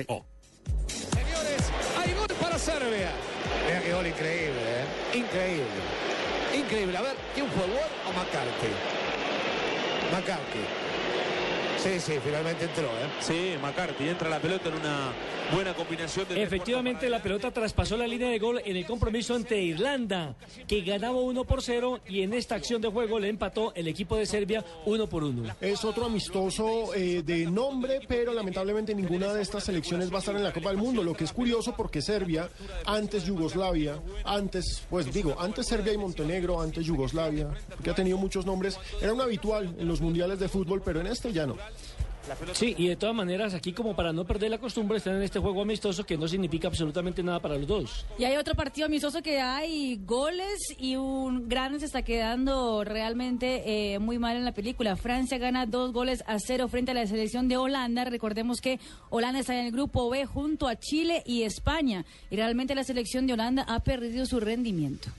Señores, 0.86 1.62
hay 1.98 2.14
gol 2.14 2.28
para 2.40 2.56
Serbia. 2.58 3.10
Mira 3.66 3.82
qué 3.82 3.92
gol 3.92 4.06
increíble, 4.06 4.60
¿eh? 4.62 5.18
Increíble. 5.18 5.80
Increíble. 6.56 6.96
A 6.96 7.02
ver, 7.02 7.16
¿quién 7.34 7.46
fue 7.48 7.64
Ward 7.64 7.90
o 8.06 8.12
McCarthy? 8.12 8.70
McCarthy. 10.12 10.79
Sí, 11.82 11.98
sí, 11.98 12.12
finalmente 12.22 12.66
entró, 12.66 12.84
¿eh? 12.84 13.08
Sí, 13.20 13.54
McCarthy 13.62 14.08
entra 14.10 14.28
la 14.28 14.38
pelota 14.38 14.68
en 14.68 14.74
una 14.74 15.12
buena 15.54 15.72
combinación 15.72 16.28
de 16.28 16.42
Efectivamente, 16.42 17.08
la 17.08 17.22
pelota 17.22 17.50
traspasó 17.50 17.96
la 17.96 18.06
línea 18.06 18.28
de 18.28 18.38
gol 18.38 18.60
en 18.62 18.76
el 18.76 18.84
compromiso 18.84 19.34
ante 19.34 19.60
Irlanda, 19.62 20.34
que 20.68 20.82
ganaba 20.82 21.16
1 21.16 21.44
por 21.44 21.62
0 21.62 22.00
y 22.06 22.20
en 22.20 22.34
esta 22.34 22.56
acción 22.56 22.82
de 22.82 22.88
juego 22.88 23.18
le 23.18 23.30
empató 23.30 23.72
el 23.74 23.88
equipo 23.88 24.16
de 24.16 24.26
Serbia 24.26 24.62
1 24.84 25.06
por 25.06 25.24
1. 25.24 25.54
Es 25.62 25.82
otro 25.86 26.04
amistoso 26.04 26.94
eh, 26.94 27.22
de 27.24 27.46
nombre, 27.46 28.00
pero 28.06 28.34
lamentablemente 28.34 28.94
ninguna 28.94 29.32
de 29.32 29.40
estas 29.40 29.64
selecciones 29.64 30.12
va 30.12 30.16
a 30.16 30.18
estar 30.18 30.36
en 30.36 30.44
la 30.44 30.52
Copa 30.52 30.68
del 30.68 30.78
Mundo, 30.78 31.02
lo 31.02 31.14
que 31.14 31.24
es 31.24 31.32
curioso 31.32 31.74
porque 31.74 32.02
Serbia, 32.02 32.50
antes 32.84 33.24
Yugoslavia, 33.24 33.98
antes, 34.24 34.82
pues 34.90 35.10
digo, 35.10 35.34
antes 35.40 35.66
Serbia 35.66 35.94
y 35.94 35.96
Montenegro, 35.96 36.60
antes 36.60 36.84
Yugoslavia, 36.84 37.48
que 37.82 37.88
ha 37.88 37.94
tenido 37.94 38.18
muchos 38.18 38.44
nombres, 38.44 38.78
era 39.00 39.14
un 39.14 39.20
habitual 39.22 39.74
en 39.78 39.88
los 39.88 40.02
mundiales 40.02 40.38
de 40.38 40.48
fútbol, 40.48 40.82
pero 40.84 41.00
en 41.00 41.06
este 41.06 41.32
ya 41.32 41.46
no. 41.46 41.56
Sí, 42.52 42.74
y 42.76 42.88
de 42.88 42.96
todas 42.96 43.14
maneras, 43.14 43.54
aquí 43.54 43.72
como 43.72 43.94
para 43.94 44.12
no 44.12 44.24
perder 44.24 44.50
la 44.50 44.58
costumbre, 44.58 44.98
están 44.98 45.16
en 45.16 45.22
este 45.22 45.38
juego 45.38 45.62
amistoso 45.62 46.04
que 46.04 46.16
no 46.16 46.28
significa 46.28 46.68
absolutamente 46.68 47.22
nada 47.22 47.40
para 47.40 47.56
los 47.56 47.66
dos. 47.66 48.06
Y 48.18 48.24
hay 48.24 48.36
otro 48.36 48.54
partido 48.54 48.86
amistoso 48.86 49.22
que 49.22 49.40
hay 49.40 49.96
goles 50.04 50.58
y 50.78 50.96
un 50.96 51.48
gran 51.48 51.78
se 51.78 51.86
está 51.86 52.02
quedando 52.02 52.84
realmente 52.84 53.94
eh, 53.94 53.98
muy 53.98 54.18
mal 54.18 54.36
en 54.36 54.44
la 54.44 54.52
película. 54.52 54.96
Francia 54.96 55.38
gana 55.38 55.66
dos 55.66 55.92
goles 55.92 56.22
a 56.26 56.38
cero 56.38 56.68
frente 56.68 56.90
a 56.90 56.94
la 56.94 57.06
selección 57.06 57.48
de 57.48 57.56
Holanda. 57.56 58.04
Recordemos 58.04 58.60
que 58.60 58.80
Holanda 59.08 59.40
está 59.40 59.58
en 59.58 59.66
el 59.66 59.72
grupo 59.72 60.10
B 60.10 60.26
junto 60.26 60.68
a 60.68 60.76
Chile 60.76 61.22
y 61.24 61.42
España. 61.42 62.04
Y 62.30 62.36
realmente 62.36 62.74
la 62.74 62.84
selección 62.84 63.26
de 63.26 63.34
Holanda 63.34 63.64
ha 63.68 63.80
perdido 63.80 64.26
su 64.26 64.40
rendimiento. 64.40 65.10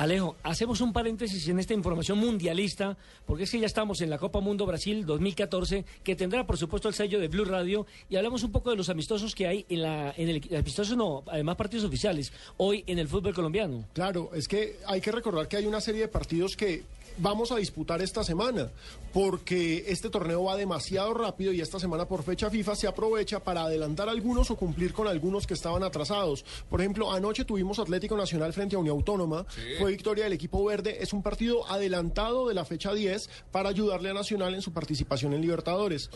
Alejo, 0.00 0.34
hacemos 0.44 0.80
un 0.80 0.94
paréntesis 0.94 1.46
en 1.48 1.58
esta 1.58 1.74
información 1.74 2.16
mundialista, 2.16 2.96
porque 3.26 3.44
es 3.44 3.50
que 3.50 3.60
ya 3.60 3.66
estamos 3.66 4.00
en 4.00 4.08
la 4.08 4.16
Copa 4.16 4.40
Mundo 4.40 4.64
Brasil 4.64 5.04
2014, 5.04 5.84
que 6.02 6.16
tendrá 6.16 6.46
por 6.46 6.56
supuesto 6.56 6.88
el 6.88 6.94
sello 6.94 7.20
de 7.20 7.28
Blue 7.28 7.44
Radio, 7.44 7.86
y 8.08 8.16
hablamos 8.16 8.42
un 8.42 8.50
poco 8.50 8.70
de 8.70 8.76
los 8.76 8.88
amistosos 8.88 9.34
que 9.34 9.46
hay 9.46 9.66
en 9.68 9.82
la, 9.82 10.14
en 10.16 10.30
el 10.30 10.56
amistoso 10.56 10.96
no, 10.96 11.22
además 11.26 11.56
partidos 11.56 11.84
oficiales, 11.84 12.32
hoy 12.56 12.82
en 12.86 12.98
el 12.98 13.08
fútbol 13.08 13.34
colombiano. 13.34 13.84
Claro, 13.92 14.30
es 14.32 14.48
que 14.48 14.78
hay 14.86 15.02
que 15.02 15.12
recordar 15.12 15.46
que 15.48 15.58
hay 15.58 15.66
una 15.66 15.82
serie 15.82 16.00
de 16.00 16.08
partidos 16.08 16.56
que 16.56 16.82
vamos 17.18 17.52
a 17.52 17.56
disputar 17.56 18.00
esta 18.02 18.24
semana, 18.24 18.70
porque 19.12 19.84
este 19.88 20.08
torneo 20.10 20.44
va 20.44 20.56
demasiado 20.56 21.12
rápido 21.14 21.52
y 21.52 21.60
esta 21.60 21.78
semana 21.80 22.06
por 22.06 22.22
fecha 22.22 22.48
FIFA 22.50 22.76
se 22.76 22.86
aprovecha 22.86 23.40
para 23.40 23.64
adelantar 23.64 24.08
algunos 24.08 24.50
o 24.50 24.56
cumplir 24.56 24.92
con 24.92 25.08
algunos 25.08 25.46
que 25.46 25.54
estaban 25.54 25.82
atrasados. 25.82 26.44
Por 26.68 26.80
ejemplo, 26.80 27.12
anoche 27.12 27.44
tuvimos 27.44 27.78
Atlético 27.78 28.16
Nacional 28.16 28.52
frente 28.52 28.76
a 28.76 28.78
Unión 28.78 28.96
Autónoma, 28.96 29.46
fue 29.78 29.90
victoria 29.92 30.24
del 30.24 30.32
equipo 30.32 30.64
verde, 30.64 30.98
es 31.02 31.12
un 31.12 31.22
partido 31.22 31.66
adelantado 31.70 32.48
de 32.48 32.54
la 32.54 32.64
fecha 32.64 32.92
10 32.94 33.28
para 33.50 33.68
ayudarle 33.68 34.10
a 34.10 34.14
Nacional 34.14 34.54
en 34.54 34.62
su 34.62 34.72
participación 34.72 35.32
en 35.32 35.40
Libertadores. 35.40 36.08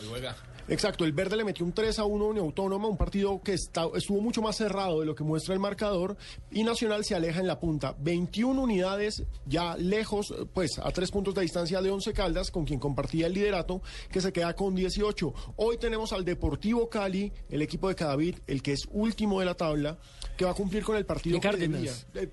Exacto, 0.67 1.05
el 1.05 1.11
verde 1.11 1.35
le 1.37 1.43
metió 1.43 1.63
un 1.63 1.73
3 1.73 1.99
a 1.99 2.05
1 2.05 2.25
a 2.25 2.27
Unión 2.29 2.45
Autónoma, 2.45 2.87
un 2.87 2.97
partido 2.97 3.39
que 3.43 3.53
está- 3.53 3.85
estuvo 3.95 4.19
mucho 4.19 4.41
más 4.41 4.55
cerrado 4.55 4.99
de 5.01 5.05
lo 5.05 5.13
que 5.13 5.23
muestra 5.23 5.53
el 5.53 5.59
marcador 5.59 6.17
y 6.49 6.63
Nacional 6.63 7.05
se 7.05 7.13
aleja 7.13 7.39
en 7.39 7.45
la 7.45 7.59
punta. 7.59 7.95
21 7.99 8.59
unidades 8.63 9.23
ya 9.45 9.77
lejos, 9.77 10.33
pues 10.55 10.79
a 10.85 10.91
tres 10.91 11.09
puntos 11.09 11.33
de 11.33 11.41
distancia 11.41 11.81
de 11.81 11.89
Once 11.89 12.13
Caldas, 12.13 12.51
con 12.51 12.63
quien 12.63 12.79
compartía 12.79 13.25
el 13.25 13.33
liderato, 13.33 13.81
que 14.11 14.21
se 14.21 14.31
queda 14.31 14.55
con 14.55 14.75
18. 14.75 15.33
Hoy 15.55 15.77
tenemos 15.77 16.13
al 16.13 16.23
Deportivo 16.23 16.89
Cali, 16.89 17.31
el 17.49 17.63
equipo 17.63 17.89
de 17.89 17.95
Cadavid, 17.95 18.35
el 18.45 18.61
que 18.61 18.73
es 18.73 18.87
último 18.91 19.39
de 19.39 19.47
la 19.47 19.55
tabla, 19.55 19.97
que 20.37 20.45
va 20.45 20.51
a 20.51 20.53
cumplir 20.53 20.83
con 20.83 20.95
el 20.95 21.05
partido 21.05 21.37
De 21.37 21.41
que 21.41 21.47
Cárdenas. 21.47 22.05
Eh, 22.13 22.29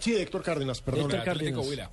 sí, 0.00 0.12
de 0.12 0.20
Héctor 0.20 0.42
Cárdenas, 0.42 0.82
perdón. 0.82 1.04
Héctor 1.04 1.24
Cárdenas. 1.24 1.90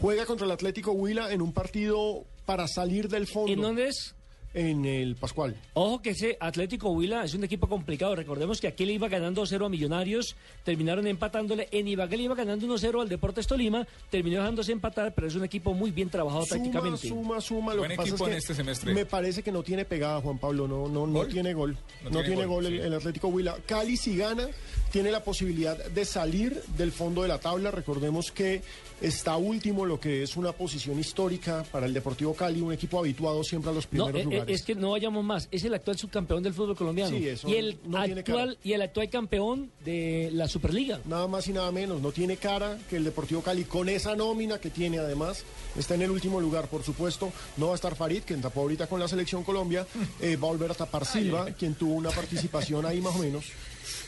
Juega 0.00 0.24
contra 0.24 0.46
el 0.46 0.52
Atlético 0.52 0.92
Huila 0.92 1.32
en 1.32 1.42
un 1.42 1.52
partido 1.52 2.24
para 2.46 2.68
salir 2.68 3.08
del 3.08 3.26
fondo. 3.26 3.52
¿En 3.52 3.60
dónde 3.60 3.88
es? 3.88 4.14
En 4.58 4.84
el 4.86 5.14
Pascual. 5.14 5.54
Ojo 5.74 6.02
que 6.02 6.10
ese 6.10 6.36
Atlético 6.40 6.90
Huila 6.90 7.22
es 7.22 7.32
un 7.34 7.44
equipo 7.44 7.68
complicado. 7.68 8.16
Recordemos 8.16 8.60
que 8.60 8.66
aquí 8.66 8.84
le 8.84 8.94
iba 8.94 9.06
ganando 9.06 9.46
0 9.46 9.66
a 9.66 9.68
Millonarios, 9.68 10.34
terminaron 10.64 11.06
empatándole. 11.06 11.68
En 11.70 11.86
Ibagué 11.86 12.16
le 12.16 12.24
iba 12.24 12.34
ganando 12.34 12.66
1-0 12.66 13.00
al 13.02 13.08
Deportes 13.08 13.46
Tolima, 13.46 13.86
terminó 14.10 14.38
dejándose 14.38 14.72
empatar, 14.72 15.14
pero 15.14 15.28
es 15.28 15.36
un 15.36 15.44
equipo 15.44 15.74
muy 15.74 15.92
bien 15.92 16.10
trabajado 16.10 16.44
Suma, 16.44 16.56
tácticamente. 16.58 17.08
suma, 17.08 17.40
suma. 17.40 17.72
Lo 17.72 17.82
Buen 17.82 17.92
que 17.92 17.96
pasa 17.98 18.08
equipo 18.08 18.24
es 18.24 18.28
en 18.30 18.32
que 18.34 18.38
este 18.38 18.54
semestre. 18.56 18.92
Me 18.94 19.06
parece 19.06 19.44
que 19.44 19.52
no 19.52 19.62
tiene 19.62 19.84
pegada, 19.84 20.20
Juan 20.20 20.38
Pablo. 20.38 20.66
No, 20.66 20.88
no, 20.88 21.06
no 21.06 21.24
tiene 21.26 21.54
gol. 21.54 21.76
No, 22.02 22.10
No 22.10 22.18
tiene, 22.18 22.26
tiene 22.26 22.46
gol, 22.46 22.64
gol, 22.64 22.66
el, 22.66 22.80
el 22.80 22.94
Atlético 22.94 23.28
Huila. 23.28 23.56
Cali, 23.64 23.96
si 23.96 24.16
gana, 24.16 24.48
tiene 24.90 25.12
la 25.12 25.22
posibilidad 25.22 25.76
de 25.76 26.04
salir 26.04 26.60
del 26.76 26.90
fondo 26.90 27.22
de 27.22 27.28
la 27.28 27.38
tabla. 27.38 27.70
Recordemos 27.70 28.32
que 28.32 28.62
está 29.00 29.36
último, 29.36 29.84
lo 29.86 30.00
que 30.00 30.22
es 30.22 30.36
una 30.36 30.52
posición 30.52 30.98
histórica 30.98 31.64
para 31.70 31.86
el 31.86 31.94
Deportivo 31.94 32.34
Cali, 32.34 32.60
un 32.60 32.72
equipo 32.72 32.98
habituado 32.98 33.44
siempre 33.44 33.70
a 33.70 33.74
los 33.74 33.84
No, 33.86 34.06
primeros 34.06 34.14
eh, 34.16 34.20
eh, 34.20 34.24
lugares. 34.24 34.60
es 34.60 34.62
que 34.66 34.74
no 34.74 34.90
vayamos 34.92 35.24
más. 35.24 35.48
Es 35.50 35.64
el 35.64 35.74
actual 35.74 35.98
subcampeón 35.98 36.42
del 36.42 36.54
fútbol 36.54 36.76
colombiano. 36.76 37.16
Sí, 37.16 37.28
eso 37.28 37.48
y 37.48 37.54
el 37.54 37.78
no 37.84 37.98
actual 37.98 38.58
y 38.62 38.72
el 38.72 38.82
actual 38.82 39.08
campeón 39.10 39.70
de 39.84 40.30
la 40.32 40.48
Superliga. 40.48 41.00
Nada 41.04 41.26
más 41.28 41.46
y 41.48 41.52
nada 41.52 41.70
menos, 41.72 42.00
no 42.00 42.12
tiene 42.12 42.36
cara 42.36 42.78
que 42.88 42.96
el 42.96 43.04
Deportivo 43.04 43.42
Cali 43.42 43.64
con 43.64 43.88
esa 43.88 44.16
nómina 44.16 44.58
que 44.58 44.70
tiene 44.70 44.98
además, 44.98 45.44
está 45.76 45.94
en 45.94 46.02
el 46.02 46.10
último 46.10 46.40
lugar, 46.40 46.68
por 46.68 46.82
supuesto, 46.82 47.32
no 47.56 47.66
va 47.66 47.72
a 47.72 47.76
estar 47.76 47.94
Farid, 47.94 48.22
quien 48.26 48.40
tapó 48.40 48.62
ahorita 48.62 48.86
con 48.86 49.00
la 49.00 49.08
selección 49.08 49.44
Colombia, 49.44 49.86
eh, 50.20 50.36
va 50.36 50.48
a 50.48 50.50
volver 50.50 50.70
a 50.70 50.74
tapar 50.74 51.06
Silva, 51.06 51.46
quien 51.58 51.74
tuvo 51.74 51.94
una 51.94 52.10
participación 52.10 52.84
ahí 52.84 53.00
más 53.00 53.14
o 53.14 53.18
menos 53.18 53.44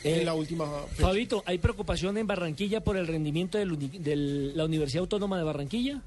en 0.05 0.25
la 0.25 0.35
última 0.35 0.67
fecha. 0.91 1.03
Fabito, 1.03 1.43
¿hay 1.47 1.59
preocupación 1.59 2.17
en 2.19 2.27
Barranquilla 2.27 2.83
por 2.83 2.97
el 2.97 3.07
rendimiento 3.07 3.59
de 3.59 4.17
la 4.55 4.65
Universidad 4.65 5.03
Autónoma 5.03 5.39
de 5.39 5.45
Barranquilla? 5.45 6.03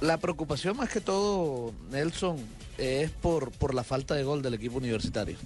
La 0.00 0.18
preocupación 0.18 0.76
más 0.76 0.90
que 0.90 1.00
todo, 1.00 1.72
Nelson, 1.90 2.36
es 2.78 3.10
por, 3.10 3.50
por 3.52 3.74
la 3.74 3.84
falta 3.84 4.14
de 4.14 4.22
gol 4.22 4.42
del 4.42 4.54
equipo 4.54 4.78
universitario. 4.78 5.36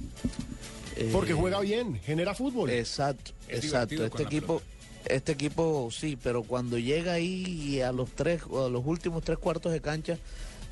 Eh, 0.96 1.10
Porque 1.12 1.32
juega 1.32 1.60
bien, 1.60 2.00
genera 2.00 2.34
fútbol. 2.34 2.70
Exacto, 2.70 3.32
Es 3.48 3.64
exacto. 3.64 4.04
Este 4.04 4.22
equipo, 4.22 4.60
este 5.06 5.32
equipo 5.32 5.88
sí, 5.90 6.18
pero 6.20 6.42
cuando 6.42 6.78
llega 6.78 7.12
ahí 7.14 7.80
a 7.80 7.92
los 7.92 8.10
tres, 8.10 8.42
o 8.50 8.66
a 8.66 8.68
los 8.68 8.84
últimos 8.84 9.22
tres 9.22 9.38
cuartos 9.38 9.72
de 9.72 9.80
cancha, 9.80 10.18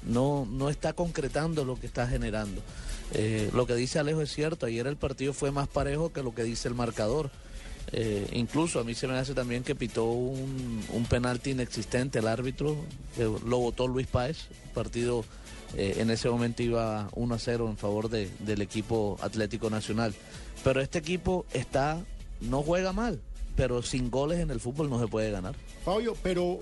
no, 0.03 0.47
no 0.51 0.71
está 0.71 0.93
concretando 0.93 1.65
lo 1.65 1.79
que 1.79 1.87
está 1.87 2.07
generando. 2.07 2.63
Eh, 3.15 3.51
lo 3.55 3.67
que 3.67 3.75
dice 3.75 3.99
Alejo 3.99 4.21
es 4.23 4.33
cierto, 4.33 4.67
ayer 4.67 4.87
el 4.87 4.97
partido 4.97 5.33
fue 5.33 5.51
más 5.51 5.69
parejo 5.69 6.13
que 6.13 6.23
lo 6.23 6.35
que 6.35 6.43
dice 6.45 6.69
el 6.69 6.75
marcador. 6.75 7.31
Eh, 7.91 8.29
incluso 8.33 8.81
a 8.81 8.85
mí 8.85 8.95
se 8.95 9.09
me 9.09 9.15
hace 9.15 9.33
también 9.33 9.65
que 9.65 9.75
pitó 9.75 10.05
un, 10.05 10.85
un 10.93 11.05
penalti 11.07 11.51
inexistente 11.53 12.19
el 12.19 12.29
árbitro, 12.29 12.77
que 13.17 13.23
lo 13.25 13.59
votó 13.59 13.87
Luis 13.89 14.07
Páez. 14.07 14.49
El 14.67 14.71
partido 14.75 15.25
eh, 15.75 15.97
en 15.99 16.11
ese 16.11 16.29
momento 16.29 16.63
iba 16.63 17.09
1 17.15 17.35
a 17.35 17.39
0 17.39 17.67
en 17.71 17.77
favor 17.79 18.11
de- 18.11 18.31
del 18.41 18.61
equipo 18.61 19.17
Atlético 19.23 19.71
Nacional. 19.71 20.15
Pero 20.63 20.83
este 20.83 20.99
equipo 20.99 21.47
está, 21.55 22.05
no 22.43 22.63
juega 22.63 22.93
mal, 22.93 23.21
pero 23.57 23.81
sin 23.83 24.11
goles 24.11 24.41
en 24.41 24.51
el 24.51 24.61
fútbol 24.61 24.91
no 24.91 25.01
se 25.01 25.07
puede 25.09 25.31
ganar. 25.31 25.55
Fabio, 25.83 26.15
pero 26.23 26.59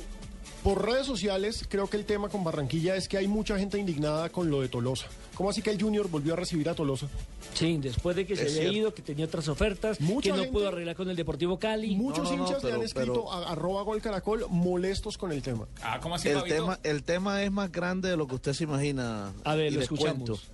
por 0.67 0.85
redes 0.85 1.07
sociales 1.07 1.65
creo 1.69 1.89
que 1.89 1.97
el 1.97 2.05
tema 2.05 2.29
con 2.29 2.43
Barranquilla 2.43 2.97
es 2.97 3.07
que 3.07 3.17
hay 3.17 3.29
mucha 3.29 3.57
gente 3.57 3.79
indignada 3.79 4.31
con 4.31 4.51
lo 4.51 4.61
de 4.63 4.69
Tolosa. 4.69 5.07
¿Cómo 5.37 5.49
así 5.51 5.63
que 5.63 5.71
el 5.71 5.81
Junior 5.81 6.09
volvió 6.11 6.33
a 6.33 6.37
recibir 6.37 6.69
a 6.69 6.75
Tolosa? 6.75 7.07
Sí, 7.55 7.79
después 7.81 8.17
de 8.17 8.27
que 8.27 8.35
se 8.35 8.49
había 8.49 8.73
ido, 8.73 8.93
que 8.93 9.01
tenía 9.01 9.27
otras 9.27 9.47
ofertas, 9.47 10.01
Mucha 10.01 10.25
que 10.25 10.37
no 10.37 10.43
gente- 10.43 10.53
pudo 10.53 10.67
arreglar 10.67 10.97
con 10.97 11.09
el 11.09 11.15
Deportivo 11.15 11.57
Cali. 11.61 11.95
Muchos 11.95 12.33
hinchas 12.33 12.65
le 12.65 12.73
han 12.73 12.83
escrito 12.83 13.33
a 13.33 13.53
arroba 13.53 13.83
gol 13.83 14.03
caracol 14.03 14.45
molestos 14.51 15.17
con 15.17 15.31
el 15.31 15.41
tema. 15.41 15.69
Ah, 15.83 16.01
¿cómo 16.03 16.17
el 16.17 16.43
tema, 16.43 16.81
el 16.83 17.05
tema 17.05 17.45
es 17.45 17.53
más 17.53 17.71
grande 17.71 18.09
de 18.09 18.17
lo 18.17 18.27
que 18.27 18.35
usted 18.35 18.53
se 18.53 18.65
imagina. 18.65 19.33
A 19.45 19.55
ver, 19.55 19.71
y 19.71 19.77
lo 19.77 19.83
escuchamos. 19.83 20.49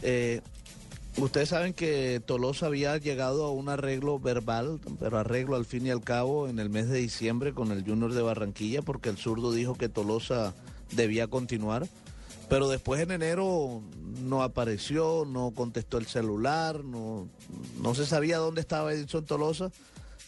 Eh, 0.00 0.40
Ustedes 1.18 1.50
saben 1.50 1.74
que 1.74 2.22
Tolosa 2.24 2.66
había 2.66 2.96
llegado 2.96 3.44
a 3.44 3.52
un 3.52 3.68
arreglo 3.68 4.18
verbal, 4.18 4.80
pero 4.98 5.18
arreglo 5.18 5.56
al 5.56 5.66
fin 5.66 5.86
y 5.86 5.90
al 5.90 6.02
cabo 6.02 6.48
en 6.48 6.58
el 6.58 6.70
mes 6.70 6.88
de 6.88 6.98
diciembre 6.98 7.52
con 7.52 7.70
el 7.70 7.84
Junior 7.84 8.14
de 8.14 8.22
Barranquilla, 8.22 8.80
porque 8.80 9.10
el 9.10 9.18
zurdo 9.18 9.52
dijo 9.52 9.74
que 9.74 9.90
Tolosa 9.90 10.54
debía 10.92 11.26
continuar. 11.26 11.86
Pero 12.48 12.68
después 12.68 13.00
en 13.02 13.12
enero 13.12 13.82
no 14.22 14.42
apareció, 14.42 15.26
no 15.26 15.52
contestó 15.54 15.98
el 15.98 16.06
celular, 16.06 16.82
no, 16.82 17.28
no 17.82 17.94
se 17.94 18.06
sabía 18.06 18.38
dónde 18.38 18.62
estaba 18.62 18.92
Edison 18.92 19.24
Tolosa. 19.24 19.70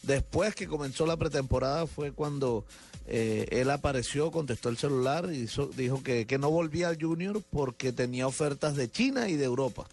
Después 0.03 0.55
que 0.55 0.67
comenzó 0.67 1.07
la 1.07 1.17
pretemporada 1.17 1.87
fue 1.87 2.13
cuando 2.13 2.67
eh, 3.07 3.47
él 3.51 3.71
apareció, 3.71 4.31
contestó 4.31 4.69
el 4.69 4.77
celular 4.77 5.31
y 5.33 5.49
dijo 5.77 6.03
que 6.03 6.39
no 6.39 6.51
volvía 6.51 6.89
al 6.89 7.01
Junior 7.01 7.43
porque 7.51 7.91
tenía 7.91 8.27
ofertas 8.27 8.77
de 8.77 8.91
China 8.91 9.31
y 9.31 9.37
de 9.37 9.45
Europa. 9.45 9.87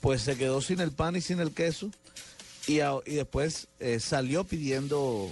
Pues 0.00 0.22
se 0.22 0.36
quedó 0.36 0.60
sin 0.60 0.80
el 0.80 0.92
pan 0.92 1.16
y 1.16 1.20
sin 1.20 1.40
el 1.40 1.52
queso 1.52 1.90
y, 2.66 2.80
a- 2.80 2.92
y 3.06 3.14
después 3.14 3.68
eh, 3.80 3.98
salió 4.00 4.44
pidiendo, 4.44 5.28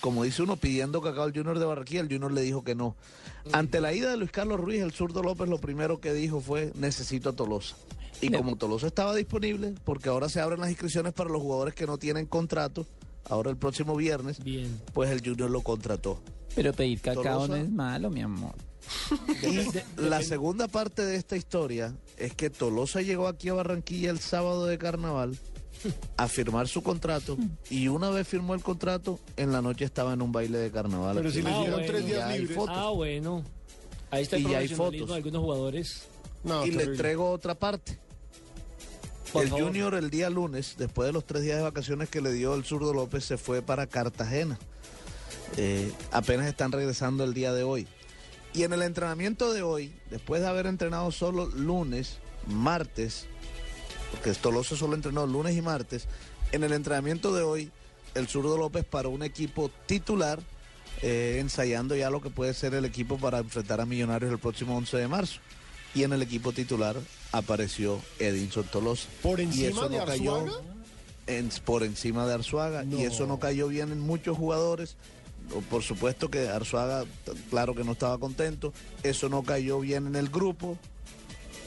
como 0.00 0.22
dice 0.24 0.42
uno, 0.42 0.56
pidiendo 0.56 1.00
cacao 1.00 1.24
al 1.24 1.32
Junior 1.32 1.58
de 1.58 1.64
Barranquilla. 1.64 2.00
El 2.00 2.08
Junior 2.08 2.32
le 2.32 2.42
dijo 2.42 2.62
que 2.64 2.74
no. 2.74 2.94
Ante 3.52 3.80
la 3.80 3.92
ida 3.92 4.10
de 4.10 4.16
Luis 4.16 4.30
Carlos 4.30 4.60
Ruiz, 4.60 4.80
el 4.82 4.92
zurdo 4.92 5.22
López 5.22 5.48
lo 5.48 5.58
primero 5.58 6.00
que 6.00 6.12
dijo 6.14 6.40
fue 6.40 6.72
necesito 6.76 7.30
a 7.30 7.32
Tolosa. 7.34 7.76
Y 8.20 8.30
como 8.30 8.56
Tolosa 8.56 8.86
estaba 8.86 9.14
disponible, 9.14 9.74
porque 9.84 10.08
ahora 10.08 10.28
se 10.28 10.40
abren 10.40 10.60
las 10.60 10.70
inscripciones 10.70 11.12
para 11.12 11.28
los 11.30 11.42
jugadores 11.42 11.74
que 11.74 11.84
no 11.86 11.98
tienen 11.98 12.26
contrato, 12.26 12.86
ahora 13.28 13.50
el 13.50 13.56
próximo 13.56 13.96
viernes, 13.96 14.38
pues 14.94 15.10
el 15.10 15.20
Junior 15.20 15.50
lo 15.50 15.60
contrató. 15.62 16.22
Pero 16.54 16.72
pedir 16.72 17.00
cacao 17.00 17.22
no 17.48 17.56
es 17.56 17.70
malo, 17.70 18.10
mi 18.10 18.22
amor. 18.22 18.54
Y 19.42 19.68
la 20.00 20.22
segunda 20.22 20.68
parte 20.68 21.04
de 21.04 21.16
esta 21.16 21.36
historia 21.36 21.94
es 22.16 22.34
que 22.34 22.50
Tolosa 22.50 23.02
llegó 23.02 23.28
aquí 23.28 23.48
a 23.48 23.54
Barranquilla 23.54 24.10
el 24.10 24.20
sábado 24.20 24.66
de 24.66 24.78
carnaval 24.78 25.36
a 26.16 26.28
firmar 26.28 26.68
su 26.68 26.82
contrato 26.82 27.36
y 27.68 27.88
una 27.88 28.08
vez 28.10 28.26
firmó 28.26 28.54
el 28.54 28.62
contrato, 28.62 29.18
en 29.36 29.52
la 29.52 29.60
noche 29.60 29.84
estaba 29.84 30.12
en 30.14 30.22
un 30.22 30.32
baile 30.32 30.58
de 30.58 30.70
carnaval. 30.70 31.16
Pero 31.16 31.30
si 31.30 31.42
le 31.42 31.50
Ah, 31.50 31.58
dieron 31.58 31.72
bueno, 31.80 31.86
tres 31.86 32.06
días 32.06 32.38
libres. 32.38 32.56
fotos. 32.56 32.74
Ah, 32.78 32.88
bueno. 32.90 33.42
Ahí 34.10 34.22
está 34.22 34.36
el 34.36 34.42
Y 34.46 34.50
ya 34.50 34.58
hay 34.58 34.68
fotos. 34.68 35.08
de 35.08 35.14
algunos 35.14 35.42
jugadores. 35.42 36.02
y 36.66 36.70
le 36.70 36.82
entrego 36.84 37.30
otra 37.30 37.54
parte. 37.54 37.98
Por 39.32 39.42
el 39.42 39.48
favor. 39.50 39.64
Junior 39.66 39.94
el 39.94 40.10
día 40.10 40.30
lunes, 40.30 40.76
después 40.78 41.06
de 41.08 41.12
los 41.12 41.26
tres 41.26 41.42
días 41.42 41.56
de 41.56 41.62
vacaciones 41.64 42.08
que 42.08 42.20
le 42.20 42.32
dio 42.32 42.54
el 42.54 42.64
zurdo 42.64 42.94
López, 42.94 43.24
se 43.24 43.36
fue 43.36 43.60
para 43.62 43.86
Cartagena. 43.88 44.58
Eh, 45.56 45.90
apenas 46.12 46.46
están 46.46 46.70
regresando 46.72 47.24
el 47.24 47.34
día 47.34 47.52
de 47.52 47.62
hoy. 47.64 47.86
Y 48.54 48.62
en 48.62 48.72
el 48.72 48.82
entrenamiento 48.82 49.52
de 49.52 49.62
hoy, 49.62 49.92
después 50.10 50.40
de 50.40 50.46
haber 50.48 50.66
entrenado 50.66 51.10
solo 51.10 51.46
lunes, 51.46 52.18
martes, 52.46 53.26
porque 54.12 54.32
Tolosa 54.34 54.76
solo 54.76 54.94
entrenó 54.94 55.26
lunes 55.26 55.56
y 55.56 55.62
martes, 55.62 56.06
en 56.52 56.62
el 56.62 56.72
entrenamiento 56.72 57.34
de 57.34 57.42
hoy, 57.42 57.72
el 58.14 58.28
zurdo 58.28 58.56
López 58.56 58.84
paró 58.84 59.10
un 59.10 59.24
equipo 59.24 59.70
titular, 59.86 60.38
eh, 61.02 61.38
ensayando 61.40 61.96
ya 61.96 62.10
lo 62.10 62.20
que 62.20 62.30
puede 62.30 62.54
ser 62.54 62.74
el 62.74 62.84
equipo 62.84 63.18
para 63.18 63.38
enfrentar 63.40 63.80
a 63.80 63.86
Millonarios 63.86 64.30
el 64.30 64.38
próximo 64.38 64.76
11 64.76 64.96
de 64.98 65.08
marzo. 65.08 65.40
Y 65.96 66.04
en 66.04 66.12
el 66.12 66.22
equipo 66.22 66.52
titular 66.52 66.96
apareció 67.32 68.00
Edinson 68.20 68.64
Tolosa. 68.64 69.08
¿Por 69.20 69.40
Y 69.40 69.44
encima 69.44 69.68
eso 69.68 69.88
de 69.88 69.98
no 69.98 70.04
cayó 70.04 70.44
en- 71.26 71.48
por 71.64 71.82
encima 71.82 72.26
de 72.26 72.34
Arzuaga. 72.34 72.84
Y 72.84 73.02
eso 73.02 73.26
no 73.26 73.38
cayó 73.40 73.66
bien 73.68 73.90
en 73.90 73.98
muchos 74.00 74.36
jugadores. 74.36 74.96
Por 75.70 75.82
supuesto 75.82 76.30
que 76.30 76.48
Arzuaga, 76.48 77.04
claro 77.50 77.74
que 77.74 77.84
no 77.84 77.92
estaba 77.92 78.18
contento. 78.18 78.72
Eso 79.02 79.28
no 79.28 79.42
cayó 79.42 79.80
bien 79.80 80.06
en 80.06 80.16
el 80.16 80.28
grupo. 80.28 80.78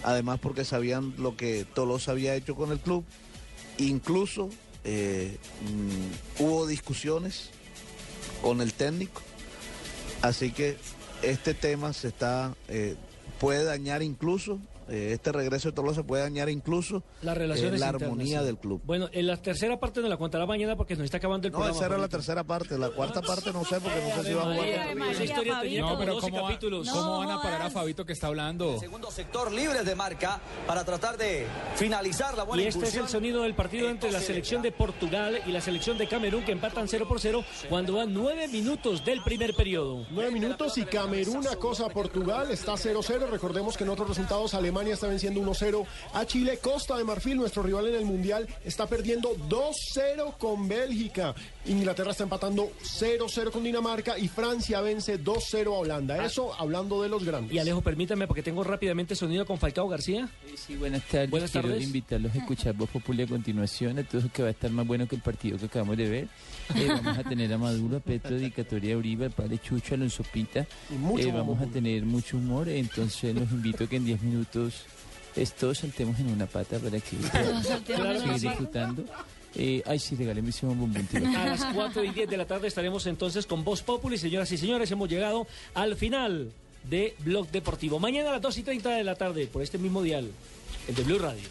Además 0.03 0.39
porque 0.39 0.65
sabían 0.65 1.13
lo 1.17 1.35
que 1.35 1.65
Tolosa 1.65 2.11
había 2.11 2.35
hecho 2.35 2.55
con 2.55 2.71
el 2.71 2.79
club. 2.79 3.03
Incluso 3.77 4.49
eh, 4.83 5.37
mm, 5.61 6.43
hubo 6.43 6.67
discusiones 6.67 7.49
con 8.41 8.61
el 8.61 8.73
técnico. 8.73 9.21
Así 10.21 10.51
que 10.51 10.77
este 11.21 11.53
tema 11.53 11.93
se 11.93 12.09
está 12.09 12.55
eh, 12.67 12.95
puede 13.39 13.63
dañar 13.63 14.03
incluso 14.03 14.59
eh, 14.89 15.11
este 15.13 15.31
regreso 15.31 15.69
de 15.69 15.73
Tolosa 15.73 16.03
puede 16.03 16.23
dañar 16.23 16.49
incluso 16.49 17.03
Las 17.21 17.35
eh, 17.35 17.39
relaciones 17.39 17.79
la 17.79 17.87
internas, 17.87 18.01
armonía 18.03 18.41
del 18.43 18.57
club. 18.57 18.81
Bueno, 18.85 19.09
en 19.11 19.27
la 19.27 19.37
tercera 19.37 19.79
parte 19.79 19.99
nos 20.01 20.09
la 20.09 20.17
contará 20.17 20.45
mañana 20.45 20.75
porque 20.75 20.95
nos 20.95 21.05
está 21.05 21.17
acabando 21.17 21.47
el 21.47 21.51
No, 21.51 21.57
programa. 21.59 21.77
esa 21.77 21.85
era 21.87 21.97
la 21.97 22.07
tercera 22.07 22.43
parte. 22.43 22.77
La 22.77 22.89
cuarta 22.89 23.21
parte 23.21 23.51
no 23.51 23.63
sé 23.65 23.79
porque 23.79 23.99
no 24.01 24.21
sé 24.23 24.27
si 24.29 24.33
va 24.33 24.41
a 24.41 24.55
jugar. 24.55 25.21
Historia 25.23 25.59
tenía 25.61 25.81
No, 25.81 25.97
pero 25.97 26.13
12 26.15 26.29
¿cómo, 26.31 26.43
capítulos. 26.47 26.89
¿cómo 26.89 27.17
van 27.19 27.31
a 27.31 27.41
parar 27.41 27.61
a 27.63 27.69
Fabito 27.69 28.05
que 28.05 28.13
está 28.13 28.27
hablando? 28.27 28.79
Segundo 28.79 29.11
sector 29.11 29.51
libres 29.51 29.85
de 29.85 29.95
marca 29.95 30.39
para 30.65 30.83
tratar 30.85 31.17
de 31.17 31.45
finalizar 31.75 32.37
la 32.37 32.43
buena 32.43 32.63
Y 32.63 32.67
este 32.67 32.85
es 32.85 32.93
el 32.93 32.99
incursión. 32.99 33.09
sonido 33.21 33.43
del 33.43 33.55
partido 33.55 33.89
entre 33.89 34.11
la 34.11 34.19
selección 34.21 34.61
de 34.61 34.71
Portugal 34.71 35.41
y 35.45 35.51
la 35.51 35.61
selección 35.61 35.97
de 35.97 36.07
Camerún 36.07 36.43
que 36.45 36.51
empatan 36.51 36.87
0 36.87 37.05
por 37.07 37.19
0 37.19 37.43
cuando 37.69 37.93
van 37.95 38.13
9 38.13 38.47
minutos 38.47 39.03
del 39.03 39.21
primer 39.23 39.53
periodo. 39.53 40.05
Nueve 40.11 40.31
minutos 40.31 40.77
y 40.77 40.85
Camerún 40.85 41.45
acosa 41.47 41.85
a 41.85 41.89
Portugal, 41.89 42.51
está 42.51 42.73
0-0. 42.73 43.27
Recordemos 43.29 43.75
que 43.77 43.83
en 43.83 43.89
otros 43.89 44.07
resultados 44.09 44.53
Alemania 44.53 44.76
está 44.85 45.07
venciendo 45.07 45.41
1-0 45.41 45.85
a 46.13 46.25
Chile. 46.25 46.59
Costa 46.59 46.97
de 46.97 47.03
Marfil, 47.03 47.37
nuestro 47.37 47.63
rival 47.63 47.87
en 47.87 47.95
el 47.95 48.05
Mundial, 48.05 48.47
está 48.63 48.87
perdiendo 48.87 49.35
2-0 49.49 50.37
con 50.37 50.67
Bélgica. 50.67 51.33
Inglaterra 51.67 52.11
está 52.11 52.23
empatando 52.23 52.71
0-0 52.81 53.51
con 53.51 53.63
Dinamarca 53.63 54.17
y 54.17 54.27
Francia 54.27 54.79
vence 54.81 55.21
2-0 55.21 55.67
a 55.67 55.69
Holanda. 55.71 56.25
Eso 56.25 56.53
hablando 56.57 57.01
de 57.01 57.09
los 57.09 57.23
grandes. 57.25 57.53
Y 57.53 57.59
Alejo, 57.59 57.81
permítame 57.81 58.25
porque 58.25 58.41
tengo 58.41 58.63
rápidamente 58.63 59.15
sonido 59.15 59.45
con 59.45 59.57
Falcao 59.57 59.87
García. 59.87 60.29
Sí, 60.55 60.75
buenas 60.75 61.03
tardes. 61.03 61.29
Buenas 61.29 61.51
Quiero 61.51 61.77
invitarlos 61.77 62.33
a 62.35 62.37
escuchar 62.37 62.73
Voz 62.73 62.89
Populi 62.89 63.23
a 63.23 63.27
continuación. 63.27 63.99
Entonces, 63.99 64.31
que 64.31 64.41
va 64.41 64.47
a 64.47 64.51
estar 64.51 64.71
más 64.71 64.87
bueno 64.87 65.07
que 65.07 65.15
el 65.15 65.21
partido 65.21 65.57
que 65.57 65.65
acabamos 65.65 65.97
de 65.97 66.09
ver. 66.09 66.27
Eh, 66.75 66.87
vamos 67.03 67.17
a 67.17 67.23
tener 67.23 67.51
a 67.51 67.57
Maduro, 67.57 67.97
a 67.97 67.99
Petro, 67.99 68.35
a 68.35 68.39
Dicatoria 68.39 68.97
Uribe, 68.97 69.25
al 69.25 69.31
padre 69.31 69.59
Chucho, 69.59 69.93
a 69.93 69.97
Alonso 69.97 70.23
Pita. 70.23 70.65
mucho 70.97 71.27
Eh, 71.27 71.31
vamos 71.31 71.61
a 71.61 71.65
tener 71.65 72.03
mucho 72.05 72.37
humor. 72.37 72.69
Entonces, 72.69 73.35
los 73.35 73.51
invito 73.51 73.83
a 73.83 73.87
que 73.87 73.97
en 73.97 74.05
10 74.05 74.21
minutos 74.21 74.85
estos 75.35 75.79
saltemos 75.79 76.19
en 76.19 76.29
una 76.29 76.45
pata 76.45 76.79
para 76.79 76.99
que 76.99 77.15
puedan 77.17 77.63
saltemos 77.63 78.05
en 78.05 78.11
una 78.11 78.19
seguir 78.19 78.33
pata. 78.35 78.49
disfrutando. 78.49 79.05
Eh, 79.55 79.81
ay, 79.85 79.99
sí, 79.99 80.15
ese 80.19 80.65
bombón. 80.65 80.93
tío. 81.07 81.27
A 81.27 81.45
las 81.45 81.65
4 81.73 82.03
y 82.03 82.11
10 82.11 82.29
de 82.29 82.37
la 82.37 82.45
tarde 82.45 82.67
estaremos 82.67 83.05
entonces 83.07 83.45
con 83.45 83.63
Voz 83.63 83.81
Populi. 83.81 84.17
Señoras 84.17 84.51
y 84.51 84.57
señores, 84.57 84.91
hemos 84.91 85.09
llegado 85.09 85.47
al 85.73 85.95
final 85.95 86.51
de 86.83 87.15
Blog 87.19 87.49
Deportivo. 87.49 87.99
Mañana 87.99 88.29
a 88.29 88.33
las 88.33 88.41
2 88.41 88.57
y 88.59 88.63
30 88.63 88.89
de 88.91 89.03
la 89.03 89.15
tarde, 89.15 89.47
por 89.47 89.61
este 89.61 89.77
mismo 89.77 90.01
dial, 90.01 90.29
el 90.87 90.95
de 90.95 91.03
Blue 91.03 91.19
Radio. 91.19 91.49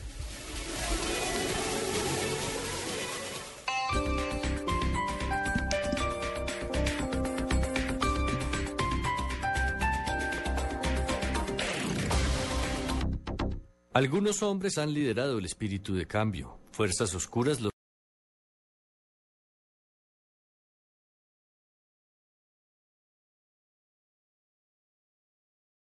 Algunos 13.92 14.42
hombres 14.42 14.76
han 14.76 14.92
liderado 14.92 15.38
el 15.38 15.46
espíritu 15.46 15.94
de 15.94 16.06
cambio. 16.06 16.58
Fuerzas 16.70 17.14
oscuras 17.14 17.62
los 17.62 17.72